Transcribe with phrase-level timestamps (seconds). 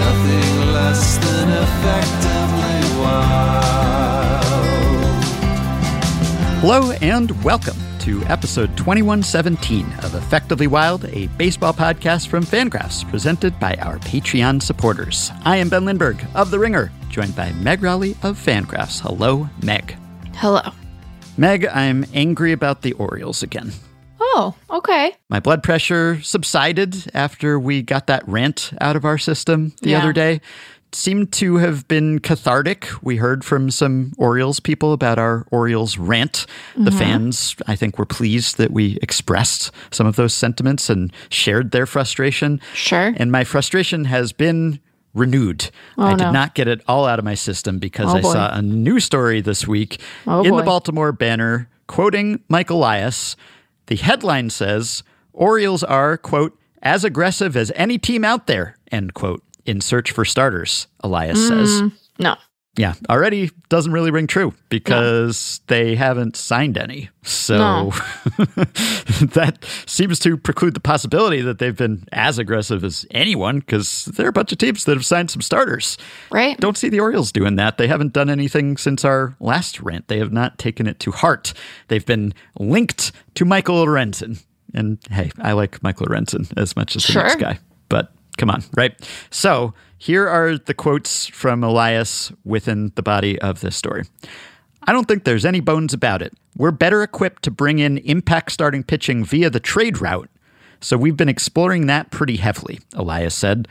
[0.00, 4.44] Nothing less than effectively wild.
[6.60, 13.58] Hello and welcome to episode 2117 of Effectively Wild, a baseball podcast from Fangraphs, presented
[13.60, 15.30] by our Patreon supporters.
[15.44, 19.00] I am Ben Lindbergh of The Ringer, joined by Meg Rowley of Fangraphs.
[19.00, 19.96] Hello, Meg.
[20.36, 20.60] Hello.
[21.36, 23.72] Meg, I'm angry about the Orioles again.
[24.20, 25.14] Oh, okay.
[25.28, 29.98] My blood pressure subsided after we got that rant out of our system the Yeah.
[29.98, 30.40] other day.
[30.92, 32.88] Seemed to have been cathartic.
[33.02, 36.46] We heard from some Orioles people about our Orioles rant.
[36.76, 36.98] The Mm-hmm.
[36.98, 41.86] fans, I think, were pleased that we expressed some of those sentiments and shared their
[41.86, 42.60] frustration.
[42.72, 43.12] Sure.
[43.16, 44.80] And my frustration has been
[45.16, 45.70] renewed.
[45.98, 46.30] I did Oh, no.
[46.32, 48.32] not get it all out of my system because Oh, I boy.
[48.32, 50.62] saw a new story this week Oh, in the.
[50.62, 53.34] Baltimore Banner quoting Mike Elias.
[53.86, 59.42] The headline says Orioles are, quote, as aggressive as any team out there, end quote,
[59.64, 61.48] in search for starters, Elias Mm.
[61.48, 61.82] says.
[62.18, 62.36] No.
[62.76, 67.08] Yeah, already doesn't really ring true because they haven't signed any.
[67.22, 67.90] So No.
[68.36, 74.26] that seems to preclude the possibility that they've been as aggressive as anyone because there
[74.26, 75.96] are a bunch of teams that have signed some starters.
[76.30, 76.58] Right?
[76.58, 77.78] Don't see the Orioles doing that.
[77.78, 80.08] They haven't done anything since our last rant.
[80.08, 81.54] They have not taken it to heart.
[81.88, 84.42] They've been linked to Michael Lorenzen.
[84.74, 87.58] And hey, I like Michael Lorenzen as much as the next guy,
[88.36, 88.94] come on, right?
[89.30, 94.04] So here are the quotes from Elias within the body of this story.
[94.84, 96.32] I don't think there's any bones about it.
[96.56, 100.30] We're better equipped to bring in impact starting pitching via the trade route.
[100.80, 103.68] So we've been exploring that pretty heavily, Elias said.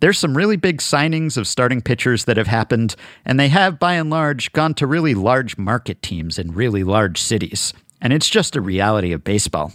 [0.00, 2.94] There's some really big signings of starting pitchers that have happened,
[3.24, 7.20] and they have, by and large, gone to really large market teams in really large
[7.20, 7.72] cities.
[8.00, 9.72] And it's just a reality of baseball.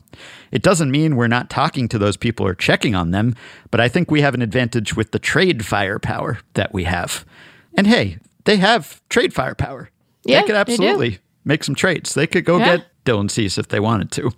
[0.51, 3.35] It doesn't mean we're not talking to those people or checking on them,
[3.69, 7.25] but I think we have an advantage with the trade firepower that we have.
[7.75, 9.89] And hey, they have trade firepower.
[10.23, 12.13] Yeah, they could absolutely make some trades.
[12.13, 12.77] They could go Yeah.
[12.77, 14.31] get Dylan Cease if they wanted to.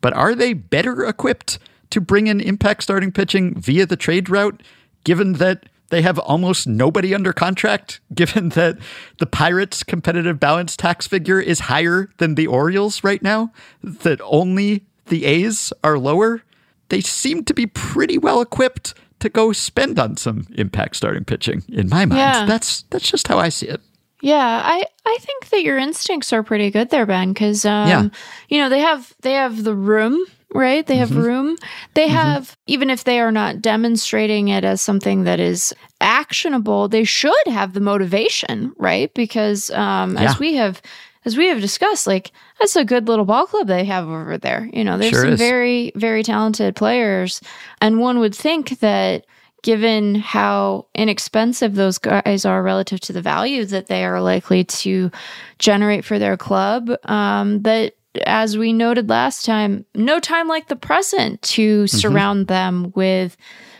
[0.00, 1.58] But are they better equipped
[1.90, 4.62] to bring in impact starting pitching via the trade route,
[5.04, 8.78] given that they have almost nobody under contract, given that
[9.18, 14.84] the Pirates' competitive balance tax figure is higher than the Orioles right now, that only
[15.06, 16.42] the A's are lower?
[16.90, 21.62] They seem to be pretty well equipped to go spend on some impact starting pitching,
[21.68, 22.18] in my mind.
[22.18, 22.44] Yeah.
[22.46, 23.80] That's that's just how I see it.
[24.22, 28.08] Yeah, I I think that your instincts are pretty good there, Ben, because um, Yeah.
[28.48, 30.18] you know they have they have the room,
[30.54, 30.86] right?
[30.86, 31.56] They have room.
[31.94, 37.04] They have even if they are not demonstrating it as something that is actionable, they
[37.04, 39.12] should have the motivation, right?
[39.14, 40.24] Because um, Yeah.
[40.30, 40.80] as we have
[41.24, 44.70] as we have discussed, like that's a good little ball club they have over there.
[44.72, 45.38] You know, there's Sure some is.
[45.40, 47.40] very very talented players,
[47.80, 49.26] and one would think that
[49.62, 55.10] given how inexpensive those guys are relative to the value that they are likely to
[55.58, 57.94] generate for their club, um, that
[58.26, 63.36] as we noted last time, no time like the present to surround them with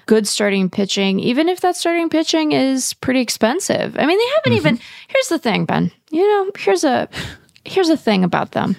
[0.06, 3.96] good starting pitching, even if that starting pitching is pretty expensive.
[3.98, 4.78] I mean, they haven't even.
[5.08, 5.90] Here's the thing, Ben.
[6.10, 7.08] You know, here's a
[7.64, 8.76] here's a thing about them.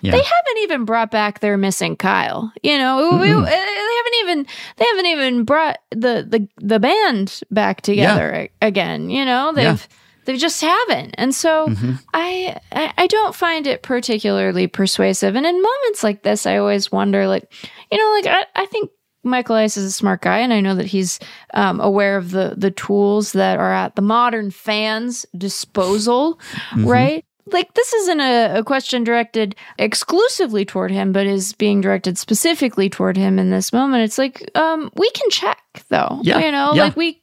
[0.00, 0.10] Yeah.
[0.12, 2.52] They haven't even brought back their missing Kyle.
[2.64, 4.46] You know, we- uh, they haven't even
[4.76, 9.10] they haven't even brought the the the band back together a- again.
[9.10, 9.96] You know, they've Yeah.
[10.22, 10.32] Mm-hmm.
[10.32, 11.66] they just haven't, and so
[12.14, 15.34] I, I I don't find it particularly persuasive.
[15.36, 17.52] And in moments like this, I always wonder, like,
[17.90, 18.90] you know, like I, I think.
[19.24, 21.20] Mike Elias is a smart guy, and I know that he's
[21.54, 26.40] um, aware of the the tools that are at the modern fans' disposal,
[26.76, 27.24] right?
[27.46, 32.90] Like this isn't a, a question directed exclusively toward him, but is being directed specifically
[32.90, 34.02] toward him in this moment.
[34.02, 36.84] It's like um, we can check though, Yeah, you know, yeah.
[36.84, 37.20] like we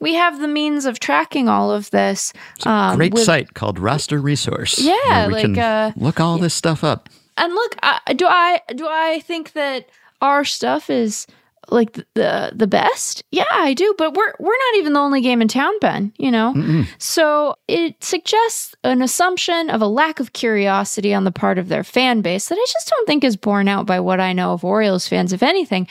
[0.00, 2.32] we have the means of tracking all of this.
[2.66, 4.78] Um, Great with- site called Roster Resource.
[4.78, 7.08] Yeah, like, can uh, look all this stuff up.
[7.36, 9.88] And look, I, do I do I think that
[10.20, 11.26] our stuff is
[11.68, 13.24] like the, the the best?
[13.32, 13.92] Yeah, I do.
[13.98, 16.12] But we're we're not even the only game in town, Ben.
[16.16, 21.58] You know, so it suggests an assumption of a lack of curiosity on the part
[21.58, 24.32] of their fan base that I just don't think is borne out by what I
[24.32, 25.32] know of Orioles fans.
[25.32, 25.88] If anything,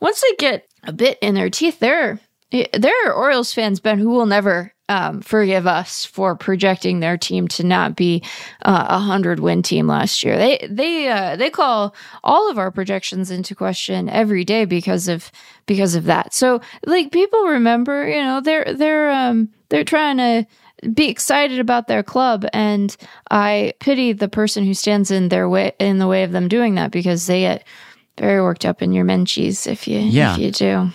[0.00, 4.10] once they get a bit in their teeth, there there are Orioles fans, Ben, who
[4.10, 8.22] will never um, forgive us for projecting their team to not be
[8.64, 10.38] uh, a hundred win team last year.
[10.38, 15.30] They they uh, they call all of our projections into question every day because of
[15.66, 16.32] because of that.
[16.32, 20.46] So like people remember, you know, they're they're um they're trying to
[20.94, 22.96] be excited about their club and
[23.30, 26.76] I pity the person who stands in their way in the way of them doing
[26.76, 27.66] that because they get
[28.16, 30.34] very worked up in your menchies if you Yeah.
[30.34, 30.90] if you do.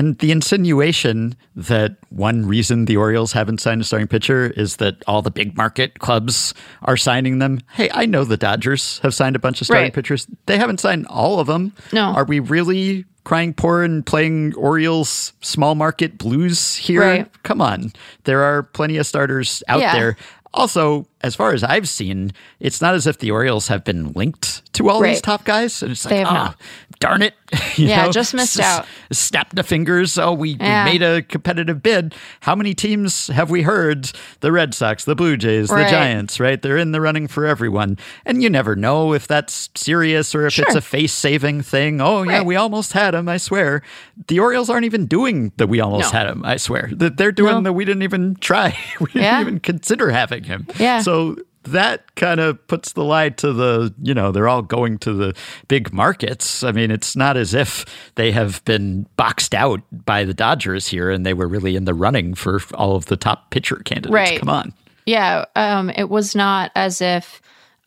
[0.00, 4.96] And the insinuation that one reason the Orioles haven't signed a starting pitcher is that
[5.06, 6.54] all the big market clubs
[6.84, 7.60] are signing them.
[7.74, 9.92] Hey, I know the Dodgers have signed a bunch of starting Right.
[9.92, 10.26] pitchers.
[10.46, 11.74] They haven't signed all of them.
[11.92, 12.04] No.
[12.14, 17.02] Are we really crying poor and playing Orioles small market blues here?
[17.02, 17.42] Right.
[17.42, 17.92] Come on.
[18.24, 19.92] There are plenty of starters out Yeah.
[19.92, 20.16] there.
[20.54, 24.72] Also, as far as I've seen, it's not as if the Orioles have been linked
[24.72, 25.82] to all these top guys.
[25.82, 26.56] And it's like, oh, not.
[27.00, 27.34] Darn it.
[27.76, 28.86] Yeah, know, just missed s- out.
[29.10, 30.18] Snap the fingers.
[30.18, 30.84] Oh, we, Yeah.
[30.84, 32.14] we made a competitive bid.
[32.40, 34.10] How many teams have we heard?
[34.40, 36.60] The Red Sox, the Blue Jays, the Giants, right?
[36.60, 37.96] They're in the running for everyone.
[38.26, 42.00] And you never know if that's serious or if it's a face saving thing.
[42.02, 43.82] Oh, yeah, we almost had him, I swear.
[44.28, 46.18] The Orioles aren't even doing the we almost No.
[46.18, 46.90] had him, I swear.
[46.92, 47.60] That They're doing No.
[47.62, 48.76] the we didn't even try.
[49.00, 49.40] We didn't Yeah.
[49.40, 50.66] even consider having him.
[50.78, 51.00] Yeah.
[51.00, 55.12] So that kind of puts the lie to the, you know, they're all going to
[55.12, 55.34] the
[55.68, 56.62] big markets.
[56.64, 57.84] I mean, it's not as if
[58.14, 61.94] they have been boxed out by the Dodgers here and they were really in the
[61.94, 64.12] running for all of the top pitcher candidates.
[64.12, 64.38] Right.
[64.38, 64.72] Come on.
[65.06, 67.42] Yeah, um, it was not as if,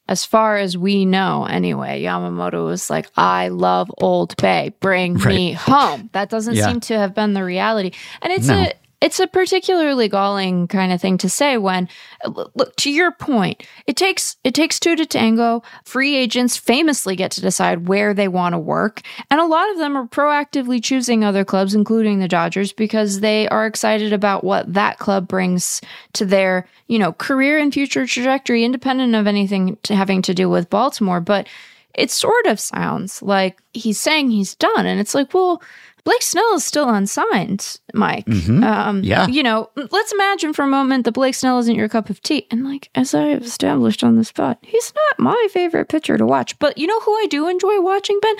[0.09, 5.53] as far as we know anyway, Yamamoto was like, I love Old Bay, bring me
[5.53, 6.09] home.
[6.11, 6.67] That doesn't Yeah.
[6.67, 7.91] seem to have been the reality.
[8.21, 8.55] And it's No.
[8.63, 8.73] a
[9.03, 11.89] it's a particularly galling kind of thing to say when
[12.23, 15.61] uh, look, look to your point it takes it takes two to tango.
[15.83, 19.77] Free agents famously get to decide where they want to work and a lot of
[19.77, 24.73] them are proactively choosing other clubs including the Dodgers because they are excited about what
[24.73, 25.81] that club brings
[26.13, 30.49] to their you know career and future trajectory independent of anything to having to do
[30.49, 31.19] with Baltimore.
[31.19, 31.47] But
[31.93, 35.61] it sort of sounds like he's saying he's done and it's like well
[36.05, 38.27] Blake Snell is still unsigned, Mike.
[38.29, 39.27] Um, Yeah.
[39.27, 42.45] You know, let's imagine for a moment that Blake Snell isn't your cup of tea.
[42.51, 46.25] And like, as I have established on the spot, he's not my favorite pitcher to
[46.25, 46.59] watch.
[46.59, 48.35] But you know who I do enjoy watching, Ben?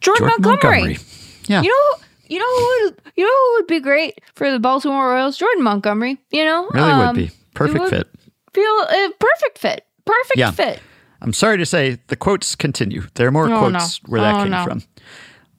[0.00, 0.78] Jordan, Jordan Montgomery.
[0.80, 0.98] Montgomery.
[1.46, 1.62] Yeah.
[1.62, 5.10] You know, you know who would, you know who would be great for the Baltimore
[5.12, 5.36] Orioles?
[5.36, 6.18] Jordan Montgomery.
[6.30, 7.30] You know, really Um, would be.
[7.54, 8.08] Perfect would fit.
[8.54, 9.84] Feel uh, perfect fit.
[10.06, 10.50] Perfect Yeah.
[10.50, 10.80] fit.
[11.20, 13.02] I'm sorry to say the quotes continue.
[13.14, 14.10] There are more Oh, quotes no.
[14.10, 14.64] where that Oh, came no.
[14.64, 14.82] from.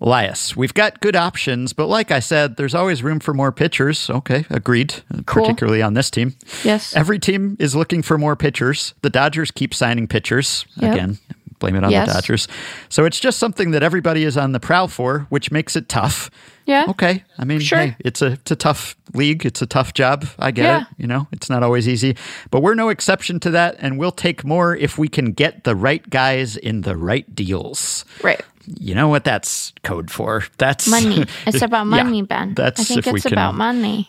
[0.04, 4.10] Elias, we've got good options, but like I said, there's always room for more pitchers.
[4.10, 5.44] Okay, agreed, uh, Cool.
[5.44, 6.36] particularly on this team.
[6.64, 6.94] Yes.
[6.94, 8.94] Every team is looking for more pitchers.
[9.02, 10.66] The Dodgers keep signing pitchers.
[10.76, 10.94] Yep.
[10.94, 11.18] Again,
[11.60, 12.08] blame it on Yes.
[12.10, 12.50] the Dodgers.
[12.90, 16.30] So it's just something that everybody is on the prowl for, which makes it tough.
[16.66, 16.86] Yeah.
[16.90, 17.24] Okay.
[17.38, 17.80] I mean, Sure.
[17.80, 19.46] hey, it's a it's a tough league.
[19.46, 20.26] It's a tough job.
[20.40, 20.82] I get Yeah.
[20.82, 20.88] it.
[20.98, 22.16] You know, it's not always easy,
[22.52, 25.76] but we're no exception to that, and we'll take more if we can get the
[25.76, 28.04] right guys in the right deals.
[28.22, 28.42] Right.
[28.65, 30.44] You know what that's code for?
[30.57, 31.25] That's Money.
[31.48, 32.54] It's about Yeah, money, Ben.
[32.54, 34.07] That's I think if we it's can about money.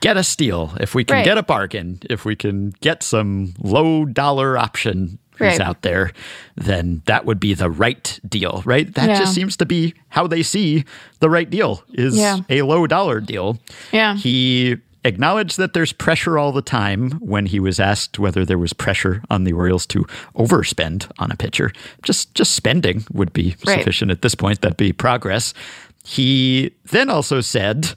[0.00, 1.24] get a steal, if we can Right.
[1.24, 5.60] get a bargain, if we can get some low dollar option who's Right.
[5.60, 6.12] out there,
[6.56, 8.92] then that would be the right deal, right?
[8.94, 9.18] That Yeah.
[9.18, 10.84] just seems to be how they see
[11.20, 12.38] the right deal is Yeah.
[12.48, 13.58] a low dollar deal.
[13.92, 14.16] Yeah.
[14.16, 14.76] He
[15.06, 19.22] acknowledged that there's pressure all the time when he was asked whether there was pressure
[19.30, 20.04] on the Orioles to
[20.36, 21.72] overspend on a pitcher.
[22.02, 23.78] Just just spending would be Right.
[23.78, 24.60] sufficient at this point.
[24.60, 25.54] That'd be progress.
[26.04, 27.94] He then also said,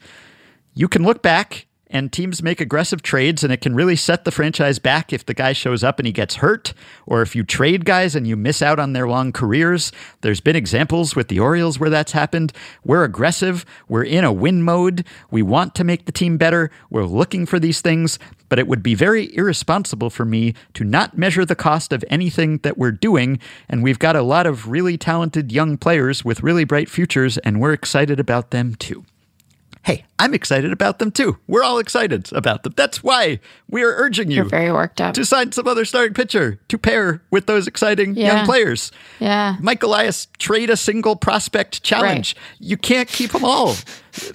[0.73, 4.31] you can look back and teams make aggressive trades and it can really set the
[4.31, 6.73] franchise back if the guy shows up and he gets hurt
[7.05, 9.91] or if you trade guys and you miss out on their long careers.
[10.21, 12.53] There's been examples with the Orioles where that's happened.
[12.83, 17.05] We're aggressive, we're in a win mode, we want to make the team better, we're
[17.05, 18.19] looking for these things,
[18.49, 22.59] but it would be very irresponsible for me to not measure the cost of anything
[22.59, 26.63] that we're doing and we've got a lot of really talented young players with really
[26.63, 29.05] bright futures and we're excited about them too.
[29.89, 31.39] Hey, I'm excited about them too.
[31.47, 32.73] We're all excited about them.
[32.75, 35.15] That's why we are urging you You're very worked up.
[35.15, 38.35] to sign some other starting pitcher to pair with those exciting Yeah.
[38.35, 38.91] young players.
[39.19, 39.55] Yeah.
[39.59, 42.35] Mike Elias, trade a single prospect challenge.
[42.59, 43.73] You can't keep them all.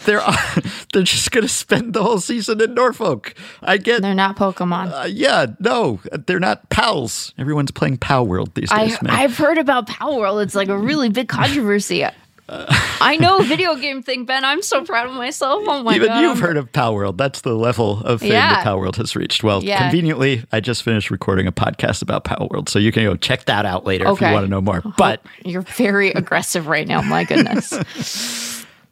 [0.04, 0.22] They're
[0.92, 3.34] they're just going to spend the whole season in Norfolk.
[3.62, 4.02] I get.
[4.02, 4.90] They're not Pokemon.
[4.92, 7.32] Uh, yeah, no, they're not pals.
[7.38, 9.12] Everyone's playing Pal World these days, I, man.
[9.14, 10.40] I've heard about Pal World.
[10.40, 12.04] It's like a really big controversy.
[12.48, 14.44] I know video game thing, Ben.
[14.44, 15.64] I'm so proud of myself.
[15.66, 15.96] Oh my God.
[15.96, 16.20] Even god!
[16.20, 17.16] you've heard of Pal World.
[17.16, 18.54] That's the level of fame Yeah.
[18.56, 19.42] that Pal World has reached.
[19.42, 19.78] Well, Yeah.
[19.78, 23.46] conveniently, I just finished recording a podcast about Pal World, so you can go check
[23.46, 24.82] that out later if you want to know more.
[24.98, 27.00] But You're very aggressive right now.
[27.00, 27.72] My goodness.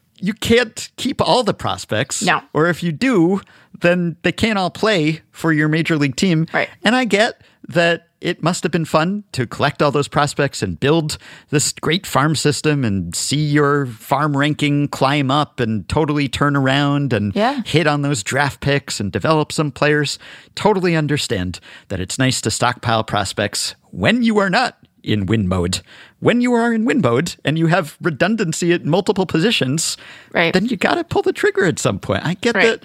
[0.21, 2.23] you can't keep all the prospects.
[2.23, 2.41] No.
[2.55, 3.41] Or if you do,
[3.81, 6.47] then they can't all play for your major league team.
[6.55, 6.69] Right.
[6.85, 10.79] And I get that it must have been fun to collect all those prospects and
[10.79, 11.19] build
[11.51, 17.13] this great farm system and see your farm ranking climb up and totally turn around
[17.13, 17.63] and Yeah.
[17.65, 20.19] hit on those draft picks and develop some players.
[20.55, 25.81] Totally understand that it's nice to stockpile prospects when you are not in win mode.
[26.21, 29.97] When you are in win mode and you have redundancy at multiple positions,
[30.33, 30.55] Right.
[30.55, 32.25] then you got to pull the trigger at some point.
[32.25, 32.81] I get Right.
[32.81, 32.85] that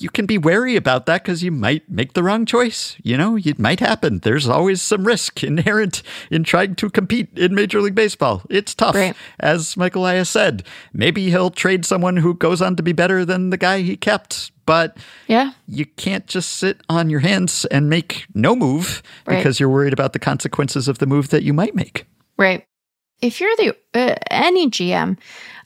[0.00, 2.96] you can be wary about that because you might make the wrong choice.
[3.02, 4.18] You know, it might happen.
[4.20, 8.42] There's always some risk inherent in trying to compete in Major League Baseball.
[8.50, 8.94] It's tough.
[8.94, 9.14] Right.
[9.38, 13.50] As Michael Elias said, maybe he'll trade someone who goes on to be better than
[13.50, 14.96] the guy he kept, but
[15.28, 15.52] Yeah.
[15.68, 19.36] you can't just sit on your hands and make no move Right.
[19.36, 22.06] because you're worried about the consequences of the move that you might make.
[22.36, 22.66] Right.
[23.22, 25.16] If you're the uh, any GM,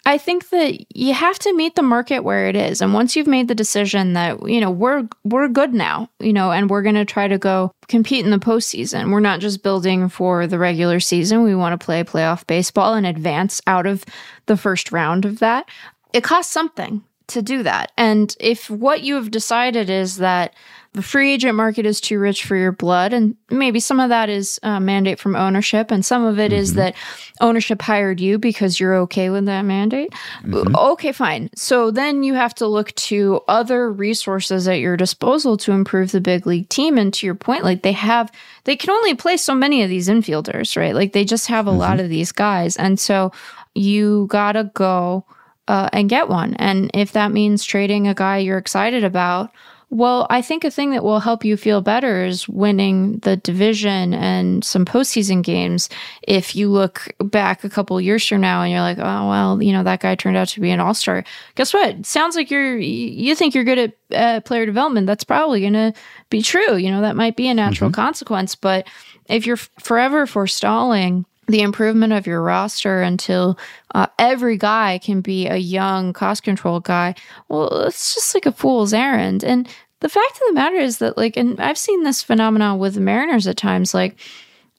[0.08, 2.80] I think that you have to meet the market where it is.
[2.80, 6.50] And once you've made the decision that, you know, we're we're good now, you know,
[6.50, 9.12] and we're going to try to go compete in the postseason.
[9.12, 11.42] We're not just building for the regular season.
[11.42, 14.02] We want to play playoff baseball and advance out of
[14.46, 15.68] the first round of that.
[16.14, 17.92] It costs something to do that.
[17.96, 20.54] And if what you have decided is that
[20.94, 24.30] the free agent market is too rich for your blood, and maybe some of that
[24.30, 26.78] is a mandate from ownership, and some of it is mm-hmm.
[26.78, 26.94] that
[27.40, 30.10] ownership hired you because you're okay with that mandate.
[30.42, 30.74] Mm-hmm.
[30.74, 31.50] Okay, fine.
[31.54, 36.22] So then you have to look to other resources at your disposal to improve the
[36.22, 36.96] big league team.
[36.96, 38.32] And to your point, like they have,
[38.64, 40.94] they can only play so many of these infielders, right?
[40.94, 41.80] Like they just have a mm-hmm.
[41.80, 42.76] lot of these guys.
[42.76, 43.30] And so
[43.74, 45.24] you gotta go
[45.68, 46.54] uh, and get one.
[46.54, 49.52] And if that means trading a guy you're excited about,
[49.90, 54.12] well, I think a thing that will help you feel better is winning the division
[54.12, 55.88] and some postseason games.
[56.22, 59.72] If you look back a couple years from now and you're like, oh well, you
[59.72, 61.24] know that guy turned out to be an all star.
[61.54, 62.04] Guess what?
[62.04, 65.06] Sounds like you're you think you're good at uh, player development.
[65.06, 65.94] That's probably going to
[66.28, 66.76] be true.
[66.76, 68.54] You know that might be a natural consequence.
[68.54, 68.86] But
[69.26, 73.58] if you're forever forestalling the improvement of your roster until
[73.94, 77.14] uh, every guy can be a young cost control guy
[77.48, 79.42] well it's just like a fool's errand.
[79.42, 79.68] And
[80.00, 83.00] the fact of the matter is that like and i've seen this phenomenon with the
[83.00, 84.18] mariners at times like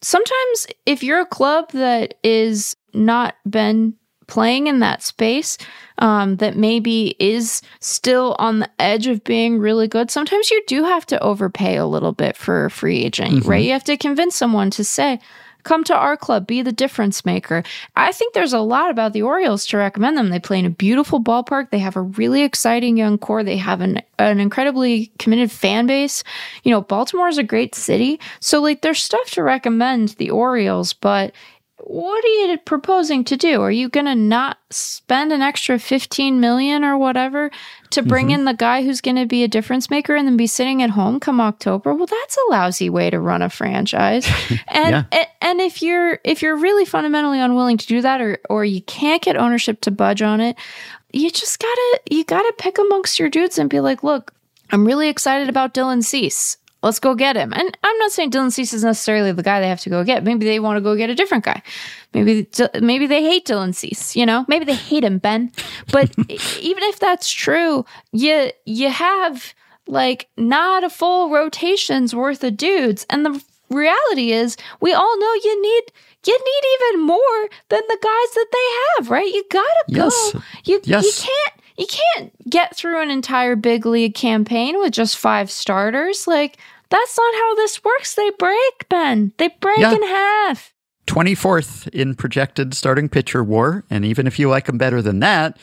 [0.01, 3.93] sometimes if you're a club that is not been
[4.27, 5.57] playing in that space
[5.97, 10.83] um, that maybe is still on the edge of being really good sometimes you do
[10.83, 13.65] have to overpay a little bit for a free agent right?
[13.65, 15.19] You have to convince someone to say
[15.63, 17.63] come to our club be the difference maker.
[17.95, 20.29] I think there's a lot about the orioles to recommend them.
[20.29, 21.69] They play in a beautiful ballpark.
[21.69, 23.43] They have a really exciting young core.
[23.43, 26.23] They have an, an incredibly committed fan base.
[26.63, 28.19] You know baltimore is a great city.
[28.39, 31.33] So like there's stuff to recommend the orioles but
[31.89, 33.63] what are you proposing to do?
[33.63, 37.50] Are you going to not spend an extra 15 million or whatever
[37.89, 38.36] to bring mm-hmm.
[38.36, 40.91] in the guy who's going to be a difference maker and then be sitting at
[40.91, 41.96] home come October?
[41.96, 44.29] Well, that's a lousy way to run a franchise.
[44.67, 45.03] And Yeah.
[45.12, 48.84] and, and if you're if you're really fundamentally unwilling to do that or or you
[48.84, 50.58] can't get ownership to budge on it,
[51.12, 54.31] you just got to you got to pick amongst your dudes and be like, "Look,
[54.69, 56.58] I'm really excited about Dylan Cease.
[56.81, 57.51] Let's go get him.
[57.53, 60.24] And I'm not saying Dylan Cease is necessarily the guy they have to go get.
[60.24, 61.62] Maybe they want to go get a different guy.
[62.13, 62.48] Maybe
[62.79, 64.15] maybe they hate Dylan Cease.
[64.15, 65.51] You know, maybe they hate him, Ben.
[65.91, 66.12] But
[66.59, 69.53] even if that's true, you you have
[69.88, 75.33] like not a full rotation's worth of dudes, and the reality is we all know
[75.43, 75.83] you need
[76.25, 79.31] you need even more than the guys that they have, right?
[79.33, 80.03] You gotta go.
[80.05, 80.36] Yes.
[80.65, 81.05] You Yes.
[81.05, 86.27] you can't you can't get through an entire big league campaign with just five starters.
[86.27, 86.57] Like
[86.89, 88.15] that's not how this works.
[88.15, 89.31] They break, Ben.
[89.38, 89.93] They break Yeah.
[89.95, 90.74] in half.
[91.07, 93.83] 24th in projected starting pitcher war.
[93.89, 95.57] And even if you like them better than that,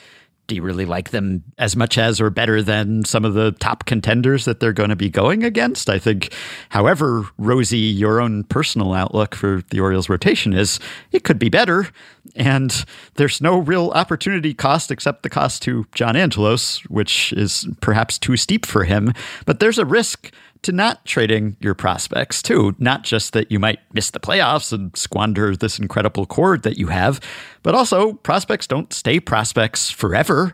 [0.47, 3.85] do you really like them as much as or better than some of the top
[3.85, 5.91] contenders that they're going to be going against?
[5.91, 6.33] I think,
[6.69, 10.79] however rosy your own personal outlook for the Orioles rotation is,
[11.13, 11.89] it could be better.
[12.35, 12.85] And
[13.15, 18.37] there's no real opportunity cost except the cost to John Angelos, which is perhaps too
[18.37, 19.13] steep for him.
[19.47, 20.33] But there's a risk
[20.63, 22.75] to not trading your prospects too.
[22.79, 26.89] Not just that you might miss the playoffs and squander this incredible core that you
[26.89, 27.21] have,
[27.63, 30.53] but also prospects don't stay prospects forever.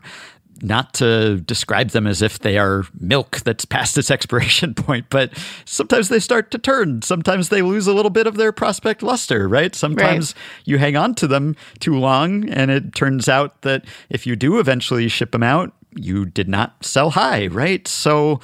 [0.61, 5.31] Not to describe them as if they are milk that's past its expiration point, but
[5.65, 7.01] sometimes they start to turn.
[7.01, 9.75] Sometimes they lose a little bit of their prospect luster, right?
[9.75, 14.35] Sometimes you hang on to them too long, and it turns out that if you
[14.35, 17.87] do eventually ship them out, you did not sell high, right?
[17.87, 18.39] So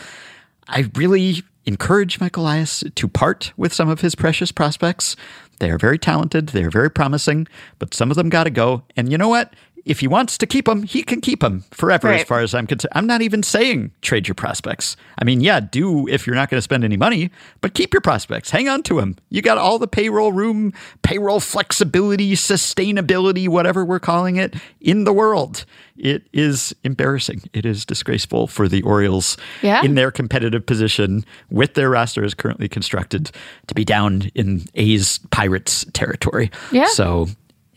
[0.70, 5.16] I really encourage Michael Elias to part with some of his precious prospects.
[5.60, 7.48] They are very talented, they are very promising,
[7.80, 8.84] but some of them got to go.
[8.96, 9.54] And you know what?
[9.86, 12.68] If he wants to keep him, he can keep him forever, as far as I'm
[12.68, 12.92] concerned.
[12.96, 14.96] I'm not even saying trade your prospects.
[15.18, 17.32] I mean, yeah, do if you're not going to spend any money,
[17.62, 18.50] but keep your prospects.
[18.52, 19.16] Hang on to them.
[19.30, 25.14] You got all the payroll room, payroll flexibility, sustainability, whatever we're calling it, in the
[25.14, 25.66] world.
[25.98, 27.42] It is embarrassing.
[27.54, 29.84] It is disgraceful for the Orioles Yeah.
[29.84, 33.32] in their competitive position with their roster as currently constructed
[33.68, 36.52] to be down in A's Pirates territory.
[36.72, 36.86] Yeah.
[36.88, 37.28] So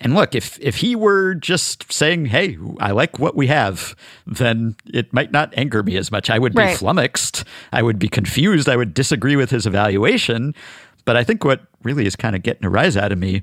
[0.02, 3.94] and look, if if he were just saying, "Hey, I like what we have,"
[4.26, 6.28] then it might not anger me as much.
[6.28, 6.76] I would be Right.
[6.76, 7.44] flummoxed.
[7.72, 8.68] I would be confused.
[8.68, 10.54] I would disagree with his evaluation.
[11.04, 13.42] But I think what really is kind of getting a rise out of me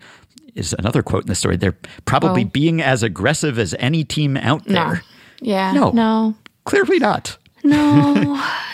[0.56, 1.58] is another quote in the story.
[1.58, 1.75] They're
[2.06, 2.50] probably Oh.
[2.51, 4.74] being as aggressive as any team out No.
[4.74, 5.04] there.
[5.42, 5.72] Yeah.
[5.74, 5.89] No.
[5.92, 6.36] No.
[6.66, 7.38] Clearly not.
[7.63, 8.13] No.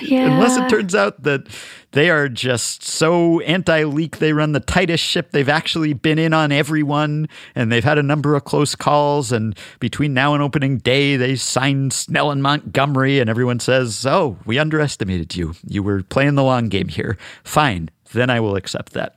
[0.02, 0.26] Yeah.
[0.36, 1.48] Unless it turns out that
[1.92, 6.34] they are just so anti leak, they run the tightest ship they've actually been in
[6.34, 9.32] on everyone, and they've had a number of close calls.
[9.32, 14.38] And between now and opening day, they signed Snell and Montgomery, and everyone says, Oh,
[14.46, 15.54] we underestimated you.
[15.66, 17.18] You were playing the long game here.
[17.44, 19.16] Fine, then I will accept that.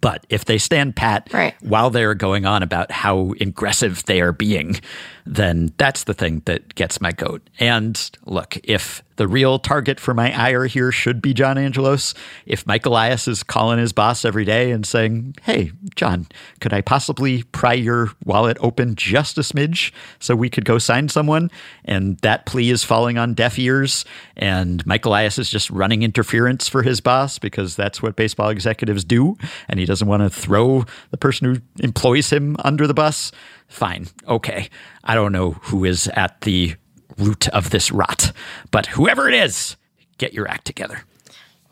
[0.00, 1.54] But if they stand pat Right.
[1.62, 4.78] while they're going on about how aggressive they are being,
[5.26, 7.48] then that's the thing that gets my goat.
[7.58, 12.14] And look, if the real target for my ire here should be John Angelos,
[12.44, 16.26] if Mike Elias is calling his boss every day and saying, Hey, John,
[16.60, 21.08] could I possibly pry your wallet open just a smidge so we could go sign
[21.08, 21.50] someone?
[21.84, 24.04] And that plea is falling on deaf ears,
[24.36, 29.02] and Mike Elias is just running interference for his boss because that's what baseball executives
[29.02, 29.36] do,
[29.68, 33.32] and he doesn't want to throw the person who employs him under the bus.
[33.68, 34.68] Fine, okay.
[35.04, 36.74] I don't know who is at the
[37.18, 38.32] root of this rot,
[38.70, 39.76] but whoever it is,
[40.18, 41.00] get your act together.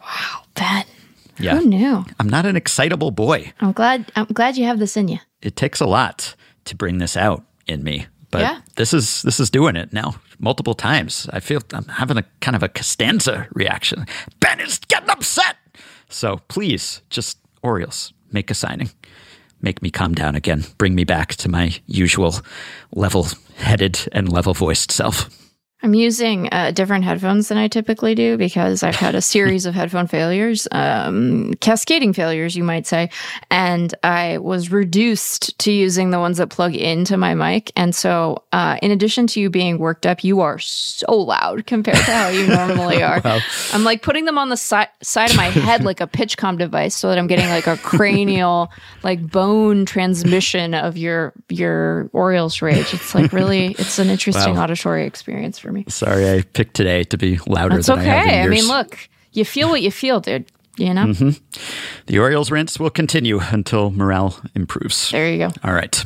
[0.00, 0.84] Wow, Ben.
[1.38, 1.56] Yeah.
[1.56, 2.04] Who knew?
[2.20, 3.52] I'm not an excitable boy.
[3.60, 4.10] I'm glad.
[4.14, 5.18] I'm glad you have this in you.
[5.42, 6.34] It takes a lot
[6.66, 8.06] to bring this out in me.
[8.30, 8.60] But Yeah.
[8.76, 11.28] this is this is doing it now multiple times.
[11.32, 14.06] I feel I'm having a kind of a Costanza reaction.
[14.40, 15.56] Ben is getting upset.
[16.08, 18.90] So please, just Orioles, make a signing.
[19.64, 20.64] Make me calm down again.
[20.76, 22.34] Bring me back to my usual
[22.92, 25.30] level headed and level voiced self.
[25.84, 29.74] I'm using uh, different headphones than I typically do because I've had a series of
[29.74, 33.10] headphone failures, um, cascading failures, you might say.
[33.50, 37.70] And I was reduced to using the ones that plug into my mic.
[37.76, 41.98] And so, uh, in addition to you being worked up, you are so loud compared
[41.98, 43.20] to how you normally are.
[43.74, 46.56] I'm like putting them on the si- side of my head like a pitch com
[46.56, 52.62] device so that I'm getting like a cranial, like bone transmission of your your Orioles
[52.62, 52.94] rage.
[52.94, 54.62] It's like really, it's an interesting Wow.
[54.62, 55.73] auditory experience for me.
[55.88, 58.42] Sorry, I picked today to be louder It's than I have in okay.
[58.42, 60.46] I mean, look, you feel what you feel, dude.
[60.76, 61.06] You know?
[61.06, 61.30] Mm-hmm.
[62.06, 65.10] The Orioles rinse will continue until morale improves.
[65.10, 65.50] There you go.
[65.62, 66.04] All right.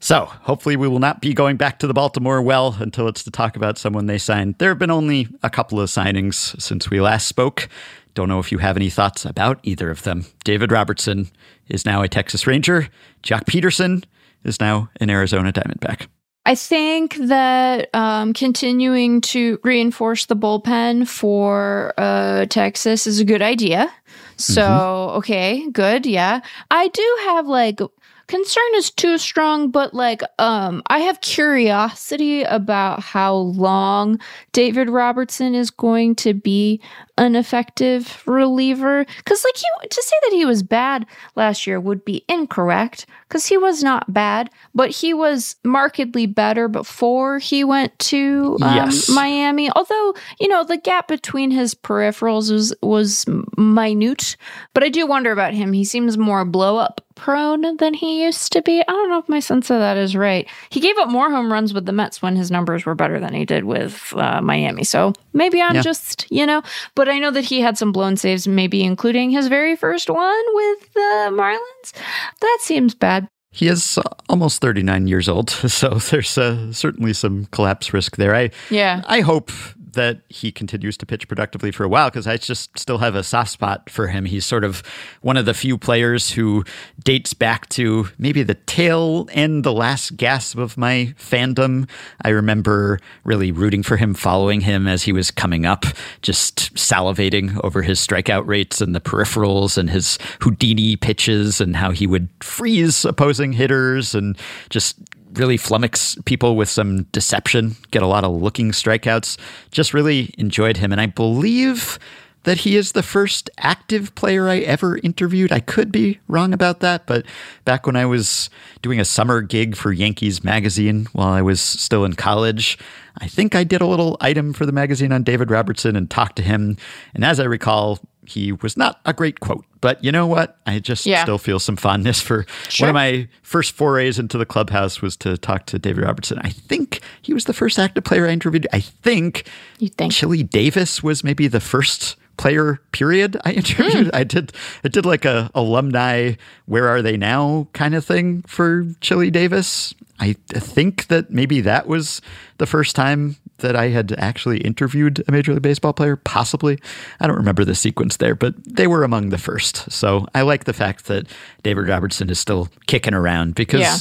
[0.00, 3.30] So hopefully we will not be going back to the Baltimore well until it's to
[3.30, 4.56] talk about someone they signed.
[4.58, 7.68] There have been only a couple of signings since we last spoke.
[8.14, 10.26] Don't know if you have any thoughts about either of them.
[10.44, 11.28] David Robertson
[11.68, 12.88] is now a Texas Ranger.
[13.22, 14.04] Joc Pederson
[14.44, 16.06] is now an Arizona Diamondback.
[16.46, 23.42] I think that um, continuing to reinforce the bullpen for uh, Texas is a good
[23.42, 23.92] idea.
[24.36, 26.06] So, okay, good.
[26.06, 26.40] Yeah.
[26.70, 27.80] I do have like
[28.28, 34.20] concern is too strong, but like um I have curiosity about how long
[34.52, 36.80] David Robertson is going to be
[37.18, 42.04] an effective reliever cuz like he to say that he was bad last year would
[42.04, 47.98] be incorrect cuz he was not bad, but he was markedly better before he went
[47.98, 49.08] to um, Yes.
[49.08, 49.70] Miami.
[49.74, 53.24] Although, you know, the gap between his peripherals was was
[53.56, 54.36] minute,
[54.74, 55.72] but I do wonder about him.
[55.72, 58.80] He seems more blow up prone than he used to be.
[58.80, 60.46] I don't know if my sense of that is right.
[60.68, 63.32] He gave up more home runs with the Mets when his numbers were better than
[63.32, 64.84] he did with uh, Miami.
[64.84, 65.80] So maybe I'm Yeah.
[65.80, 66.60] just, you know,
[66.94, 70.44] but I know that he had some blown saves, maybe including his very first one
[70.54, 71.92] with the Marlins.
[72.40, 73.28] That seems bad.
[73.50, 78.34] He is almost 39 years old, so there's uh, certainly some collapse risk there.
[78.34, 79.02] I Yeah.
[79.06, 79.50] I hope
[79.96, 83.22] that he continues to pitch productively for a while because I just still have a
[83.22, 84.24] soft spot for him.
[84.24, 84.82] He's sort of
[85.20, 86.64] one of the few players who
[87.02, 91.88] dates back to maybe the tail end, the last gasp of my fandom.
[92.22, 95.84] I remember really rooting for him, following him as he was coming up,
[96.22, 101.90] just salivating over his strikeout rates and the peripherals and his Houdini pitches and how
[101.90, 104.38] he would freeze opposing hitters and
[104.70, 104.96] just
[105.36, 109.38] really flummox people with some deception, get a lot of looking strikeouts.
[109.70, 110.92] Just really enjoyed him.
[110.92, 111.98] And I believe
[112.46, 115.50] that he is the first active player I ever interviewed.
[115.50, 117.26] I could be wrong about that, but
[117.64, 118.50] back when I was
[118.82, 122.78] doing a summer gig for Yankees Magazine while I was still in college,
[123.18, 126.36] I think I did a little item for the magazine on David Robertson and talked
[126.36, 126.76] to him.
[127.14, 130.58] And as I recall, he was not a great quote, but you know what?
[130.66, 131.22] I just Yeah.
[131.22, 132.86] still feel some fondness for Sure.
[132.86, 136.38] one of my first forays into the clubhouse was to talk to David Robertson.
[136.42, 138.66] I think he was the first active player I interviewed.
[138.72, 139.44] I think
[139.78, 140.12] You think?
[140.12, 143.58] Chili Davis was maybe the first player period I hmm.
[143.58, 144.10] interviewed.
[144.12, 144.52] I did
[144.84, 146.32] I did like a alumni
[146.66, 149.94] where are they now kind of thing for Chili Davis.
[150.18, 152.20] I think that maybe that was
[152.58, 156.78] the first time that I had actually interviewed a Major League Baseball player, possibly.
[157.20, 159.90] I don't remember the sequence there, but they were among the first.
[159.90, 161.26] So I like the fact that
[161.62, 163.96] David Robertson is still kicking around because Yeah.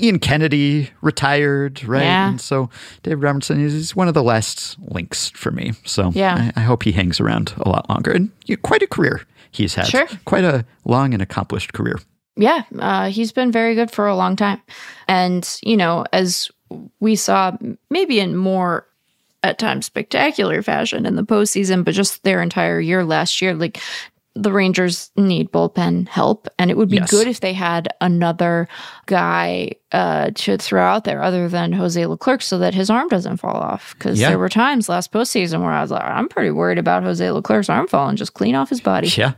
[0.00, 2.02] Ian Kennedy retired, right?
[2.02, 2.28] Yeah.
[2.30, 2.70] And so
[3.02, 5.72] David Robertson is one of the last links for me.
[5.84, 6.50] So Yeah.
[6.56, 8.10] I, I hope he hangs around a lot longer.
[8.12, 9.86] And you, quite a career he's had.
[9.86, 10.06] Sure.
[10.24, 11.98] Quite a long and accomplished career.
[12.38, 14.60] Yeah, uh, he's been very good for a long time.
[15.08, 16.50] And, you know, as
[17.00, 17.56] we saw,
[17.90, 18.86] maybe in more
[19.42, 23.80] at times spectacular fashion in the postseason, but just their entire year last year, like
[24.34, 26.46] the Rangers need bullpen help.
[26.58, 27.10] And it would be Yes.
[27.10, 28.68] good if they had another
[29.06, 33.38] guy uh, to throw out there other than Jose Leclerc so that his arm doesn't
[33.38, 33.94] fall off.
[33.94, 34.28] Because Yeah.
[34.30, 37.70] there were times last postseason where I was like, I'm pretty worried about Jose Leclerc's
[37.70, 39.08] arm falling just clean off his body.
[39.16, 39.32] Yeah.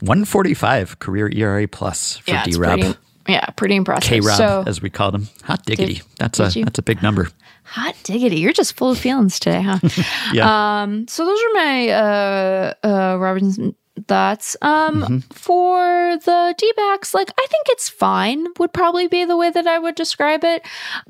[0.00, 2.80] 145 career ERA plus for Yeah, D Rob.
[2.80, 4.08] pretty, yeah, pretty impressive.
[4.08, 5.28] K Rob, So, as we called him.
[5.44, 6.02] Hot diggity.
[6.18, 6.64] that's a you?
[6.64, 7.28] that's a big number.
[7.64, 8.36] Hot diggity.
[8.40, 9.78] You're just full of feelings today, huh?
[10.32, 10.82] Yeah.
[10.82, 13.74] um, so those are my uh, uh, Robertson
[14.06, 14.56] thoughts.
[14.62, 15.18] Um, Mm-hmm.
[15.32, 19.66] For the D backs, like, I think it's fine, would probably be the way that
[19.66, 20.64] I would describe it.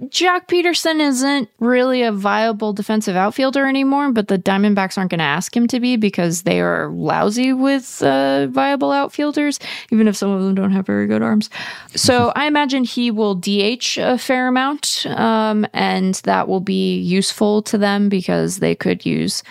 [0.05, 5.24] Joc Pederson isn't really a viable defensive outfielder anymore, but the Diamondbacks aren't going to
[5.24, 9.59] ask him to be because they are lousy with uh, viable outfielders,
[9.90, 11.51] even if some of them don't have very good arms.
[11.94, 17.62] So I imagine he will DH a fair amount, um, and that will be useful
[17.62, 19.42] to them because they could use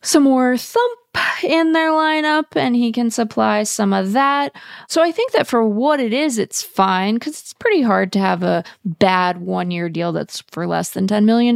[0.00, 0.98] some more thump
[1.42, 4.54] in their lineup and he can supply some of that.
[4.88, 8.18] So I think that for what it is, it's fine because it's pretty hard to
[8.18, 11.54] have a bad one year deal that's for less than $10 million.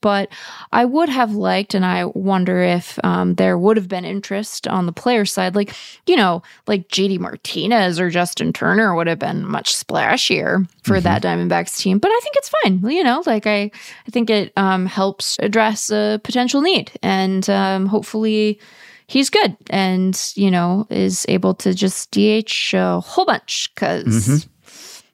[0.00, 0.28] But
[0.72, 4.86] I would have liked, and I wonder if um, there would have been interest on
[4.86, 5.54] the player side.
[5.54, 5.74] Like,
[6.06, 11.22] you know, like JD Martinez or Justin Turner would have been much splashier for that
[11.22, 11.98] Diamondbacks team.
[11.98, 12.80] But I think it's fine.
[12.82, 13.70] You know, like I,
[14.06, 16.92] I think it um, helps address a potential need.
[17.02, 18.58] And um, hopefully,
[19.12, 24.50] he's good and you know is able to just DH a whole bunch because mm-hmm.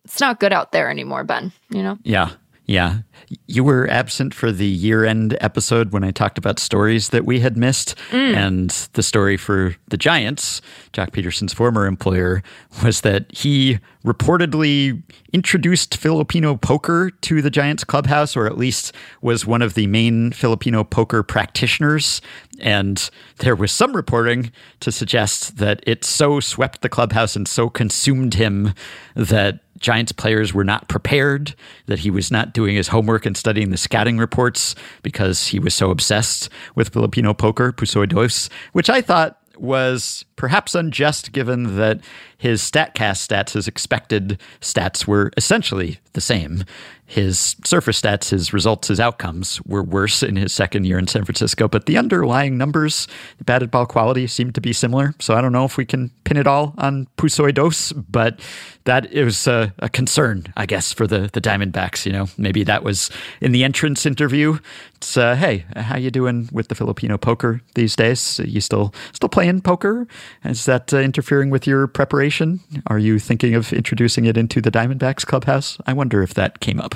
[0.04, 1.52] it's not good out there anymore, Ben.
[1.70, 2.30] You know, Yeah.
[2.68, 2.98] Yeah.
[3.46, 7.40] You were absent for the year end episode when I talked about stories that we
[7.40, 7.94] had missed.
[8.10, 8.36] Mm.
[8.36, 10.60] And the story for the Giants,
[10.92, 12.42] Joc Pederson's former employer,
[12.84, 19.46] was that he reportedly introduced Filipino poker to the Giants clubhouse, or at least was
[19.46, 22.20] one of the main Filipino poker practitioners.
[22.60, 27.68] And there was some reporting to suggest that it so swept the clubhouse and so
[27.68, 28.74] consumed him
[29.14, 31.54] that Giants players were not prepared,
[31.86, 35.74] that he was not doing his homework and studying the scouting reports because he was
[35.74, 42.00] so obsessed with Filipino poker, Pusoy Dos, which I thought was perhaps unjust given that
[42.38, 46.64] his StatCast stats, his expected stats, were essentially the same.
[47.04, 51.24] His surface stats, his results, his outcomes were worse in his second year in San
[51.24, 55.14] Francisco, but the underlying numbers, the batted ball quality seemed to be similar.
[55.18, 58.38] So I don't know if we can pin it all on Pusoy Dos, but
[58.84, 62.06] that was a, a concern, I guess, for the the Diamondbacks.
[62.06, 64.58] You know, maybe that was in the entrance interview.
[64.96, 68.38] It's uh, hey, how you doing with the Filipino poker these days?
[68.44, 70.06] You still still playing poker?
[70.44, 72.60] Is that uh, interfering with your preparation?
[72.86, 75.78] Are you thinking of introducing it into the Diamondbacks clubhouse?
[75.86, 76.94] I wonder if that came up.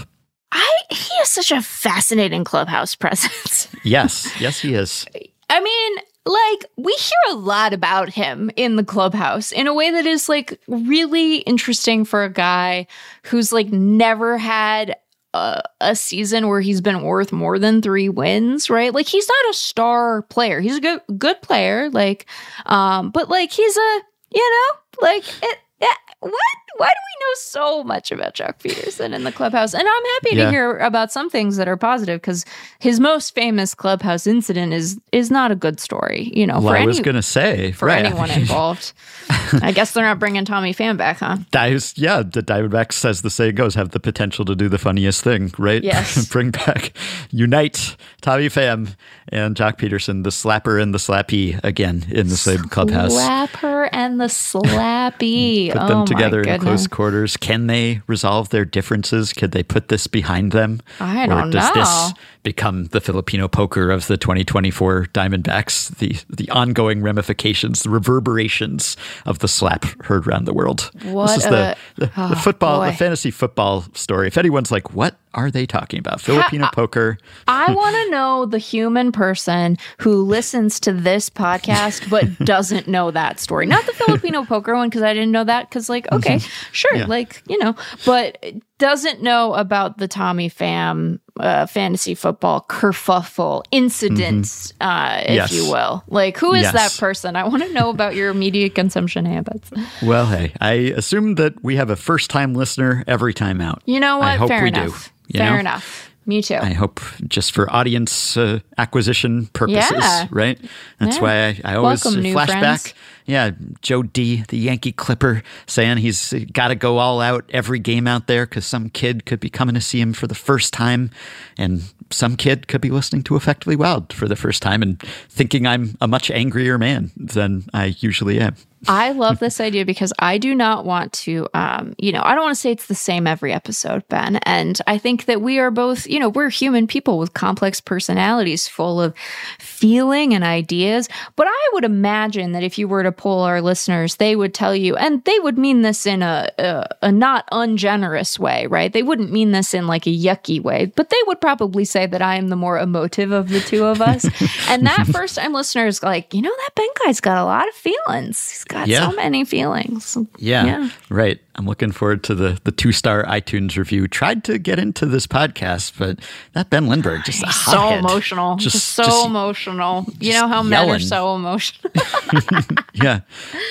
[0.52, 3.68] I he is such a fascinating clubhouse presence.
[3.82, 5.06] Yes, yes, he is.
[5.50, 9.90] I mean, like we hear a lot about him in the clubhouse in a way
[9.90, 12.86] that is like really interesting for a guy
[13.24, 14.96] who's like never had
[15.34, 18.92] a, season where he's been worth more than three wins, right?
[18.92, 20.60] Like he's not a star player.
[20.60, 22.26] He's a good good player, like,
[22.66, 25.58] um, but like he's a you know like it.
[25.80, 25.88] Yeah,
[26.20, 26.56] what?
[26.76, 29.74] Why do we know so much about Joc Pederson in the clubhouse?
[29.74, 30.44] And I'm happy Yeah.
[30.46, 32.44] to hear about some things that are positive because
[32.78, 36.30] his most famous clubhouse incident is is not a good story.
[36.34, 38.04] You know, Well, for I any, was going to say, for right.
[38.04, 38.92] anyone involved.
[39.62, 41.36] I guess they're not bringing Tommy Pham back, huh?
[41.50, 45.22] Dives, yeah, the Diamondbacks, as the saying goes, have the potential to do the funniest
[45.22, 45.82] thing, right?
[45.84, 46.26] Yes.
[46.32, 46.92] Bring back,
[47.30, 48.96] unite Tommy Pham
[49.28, 53.12] and Joc Pederson, the slapper and the slappy again in the same clubhouse.
[53.14, 55.70] Slapper and the slappy.
[55.72, 56.61] Put oh them my together in goodness.
[56.62, 56.68] Mm-hmm.
[56.68, 57.36] close quarters.
[57.36, 59.32] Can they resolve their differences?
[59.32, 60.80] Could they put this behind them?
[61.00, 61.80] I don't does know.
[61.80, 65.96] this become the Filipino poker of the 2024 Diamondbacks?
[65.98, 68.96] The the ongoing ramifications, the reverberations
[69.26, 70.90] of the slap heard around the world.
[71.02, 74.28] What this is the, a- the, the oh, football, the fantasy football story.
[74.28, 76.20] If anyone's like, what are they talking about?
[76.20, 77.18] Filipino poker.
[77.48, 83.10] I want to know the human person who listens to this podcast but doesn't know
[83.10, 83.66] that story.
[83.66, 85.68] Not the Filipino poker one because I didn't know that.
[85.68, 86.38] Because, like, okay,
[86.72, 87.06] sure, Yeah.
[87.06, 88.44] like you know, but
[88.78, 95.34] doesn't know about the Tommy Pham uh, fantasy football kerfuffle incident, uh, if Mm-hmm.
[95.34, 95.52] Yes.
[95.52, 96.02] you will.
[96.08, 96.72] Like, who is Yes.
[96.74, 97.36] that person?
[97.36, 99.70] I want to know about your media consumption habits.
[100.02, 103.82] Well, hey, I assume that we have a first time listener every time out.
[103.86, 104.28] You know what?
[104.28, 105.08] I hope Fair we enough.
[105.08, 105.12] do.
[105.38, 105.58] Fair know?
[105.60, 106.08] enough.
[106.24, 106.54] Me too.
[106.54, 110.28] I hope just for audience uh, acquisition purposes, Yeah.
[110.30, 110.56] right?
[111.00, 111.22] That's Yeah.
[111.22, 112.94] why I, I always Welcome, friends.
[113.26, 113.50] Yeah,
[113.82, 118.26] Joe D, the Yankee Clipper, saying he's got to go all out every game out
[118.28, 121.10] there because some kid could be coming to see him for the first time,
[121.58, 125.66] and some kid could be listening to Effectively Wild for the first time and thinking
[125.66, 128.54] I'm a much angrier man than I usually am.
[128.88, 132.42] I love this idea because I do not want to, um, you know, I don't
[132.42, 134.36] want to say it's the same every episode, Ben.
[134.36, 138.66] And I think that we are both, you know, we're human people with complex personalities
[138.66, 139.14] full of
[139.60, 141.08] feeling and ideas.
[141.36, 144.74] But I would imagine that if you were to poll our listeners, they would tell
[144.74, 148.92] you, and they would mean this in a, a, a not ungenerous way, right?
[148.92, 152.22] They wouldn't mean this in like a yucky way, but they would probably say that
[152.22, 154.24] I am the more emotive of the two of us.
[154.68, 157.68] and that first time listener is like, you know, that Ben guy's got a lot
[157.68, 158.50] of feelings.
[158.50, 159.08] He's got Yeah.
[159.10, 160.16] so many feelings.
[160.38, 160.88] Yeah, Yeah.
[161.10, 161.38] right.
[161.54, 164.08] I'm looking forward to the the two star iTunes review.
[164.08, 166.18] Tried to get into this podcast, but
[166.54, 167.98] that Ben Lindbergh just a So hothead.
[167.98, 168.56] emotional.
[168.56, 170.06] Just, Just, so just- emotional.
[170.18, 171.92] You know how men are so emotional.
[172.94, 173.20] yeah,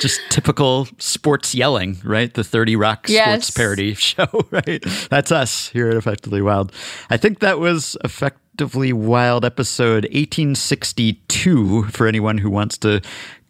[0.01, 2.31] just typical sports yelling, right?
[2.33, 3.47] The 30 Rock Yes.
[3.47, 4.83] sports parody show, right?
[5.09, 6.71] That's us here at Effectively Wild.
[7.09, 13.01] I think that was Effectively Wild episode 1862 for anyone who wants to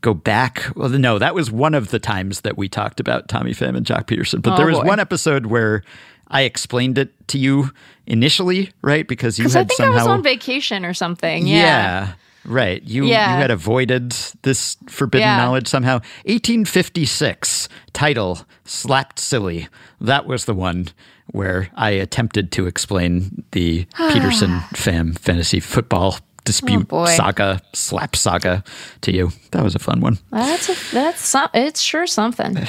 [0.01, 0.63] go back.
[0.75, 3.85] Well, no, that was one of the times that we talked about Tommy Pham and
[3.85, 4.41] Joc Pederson.
[4.41, 4.85] But Oh, there was boy.
[4.85, 5.83] one episode where
[6.27, 7.71] I explained it to you
[8.07, 9.07] initially, right?
[9.07, 11.45] Because you had I think somehow I was on vacation or something.
[11.47, 11.55] Yeah.
[11.57, 12.13] yeah.
[12.45, 12.81] Right.
[12.83, 13.35] You Yeah.
[13.35, 14.11] you had avoided
[14.41, 15.37] this forbidden Yeah.
[15.37, 15.99] knowledge somehow.
[16.25, 19.67] 1856 title slapped silly.
[19.99, 20.87] That was the one
[21.27, 28.63] where I attempted to explain the Pederson Pham fantasy football dispute Oh, saga slap saga
[29.01, 29.31] to you.
[29.51, 30.17] That was a fun one.
[30.31, 32.57] That's a, that's some, it's sure something.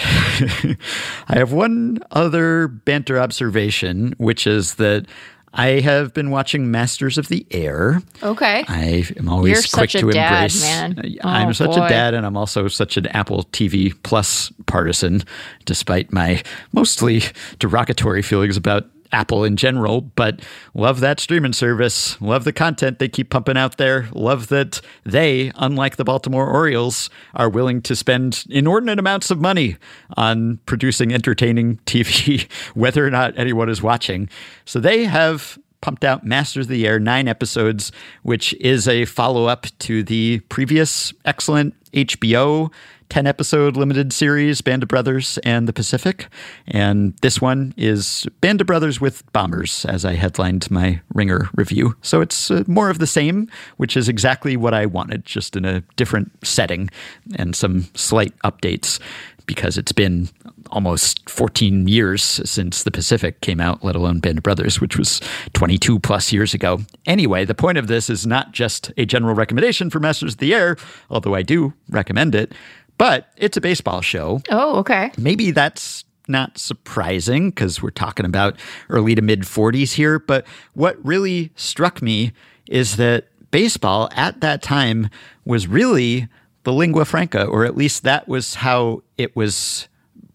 [1.29, 5.07] I have one other banter observation, which is that
[5.55, 8.01] I have been watching Masters of the Air.
[8.23, 8.65] Okay.
[8.69, 10.63] I am always You're quick such a to dad, embrace.
[10.63, 11.17] man.
[11.23, 11.85] I'm Oh, such boy.
[11.85, 15.23] a dad, and I'm also such an Apple TV Plus partisan,
[15.67, 17.23] despite my mostly
[17.59, 20.01] derogatory feelings about Apple in general.
[20.01, 20.41] But
[20.75, 22.21] love that streaming service.
[22.21, 24.09] Love the content they keep pumping out there.
[24.13, 29.77] Love that they, unlike the Baltimore Orioles, are willing to spend inordinate amounts of money
[30.17, 34.29] on producing entertaining TV, whether or not anyone is watching.
[34.65, 39.47] So they have pumped out Masters of the Air, nine episodes, which is a follow
[39.47, 42.73] up to the previous excellent HBO
[43.13, 46.29] 10 episode limited series, Band of Brothers and the Pacific.
[46.67, 51.95] And this one is Band of Brothers with Bombers, as I headlined my Ringer review.
[52.01, 55.67] So it's uh, more of the same, which is exactly what I wanted, just in
[55.67, 56.89] a different setting
[57.35, 58.99] and some slight updates
[59.45, 60.29] because it's been
[60.71, 65.21] almost 14 years since the Pacific came out, let alone Band of Brothers, which was
[65.53, 66.81] 22 plus years ago.
[67.07, 70.55] Anyway, the point of this is not just a general recommendation for Masters of the
[70.55, 70.77] Air,
[71.11, 72.53] although I do recommend it,
[72.99, 74.41] but it's a baseball show.
[74.51, 75.11] Oh, okay.
[75.17, 78.57] Maybe that's not surprising because we're talking about
[78.89, 80.19] early to mid 40s here.
[80.19, 82.33] But what really struck me
[82.69, 85.09] is that baseball at that time
[85.45, 86.29] was really
[86.65, 89.89] the lingua franca, or at least that was how it was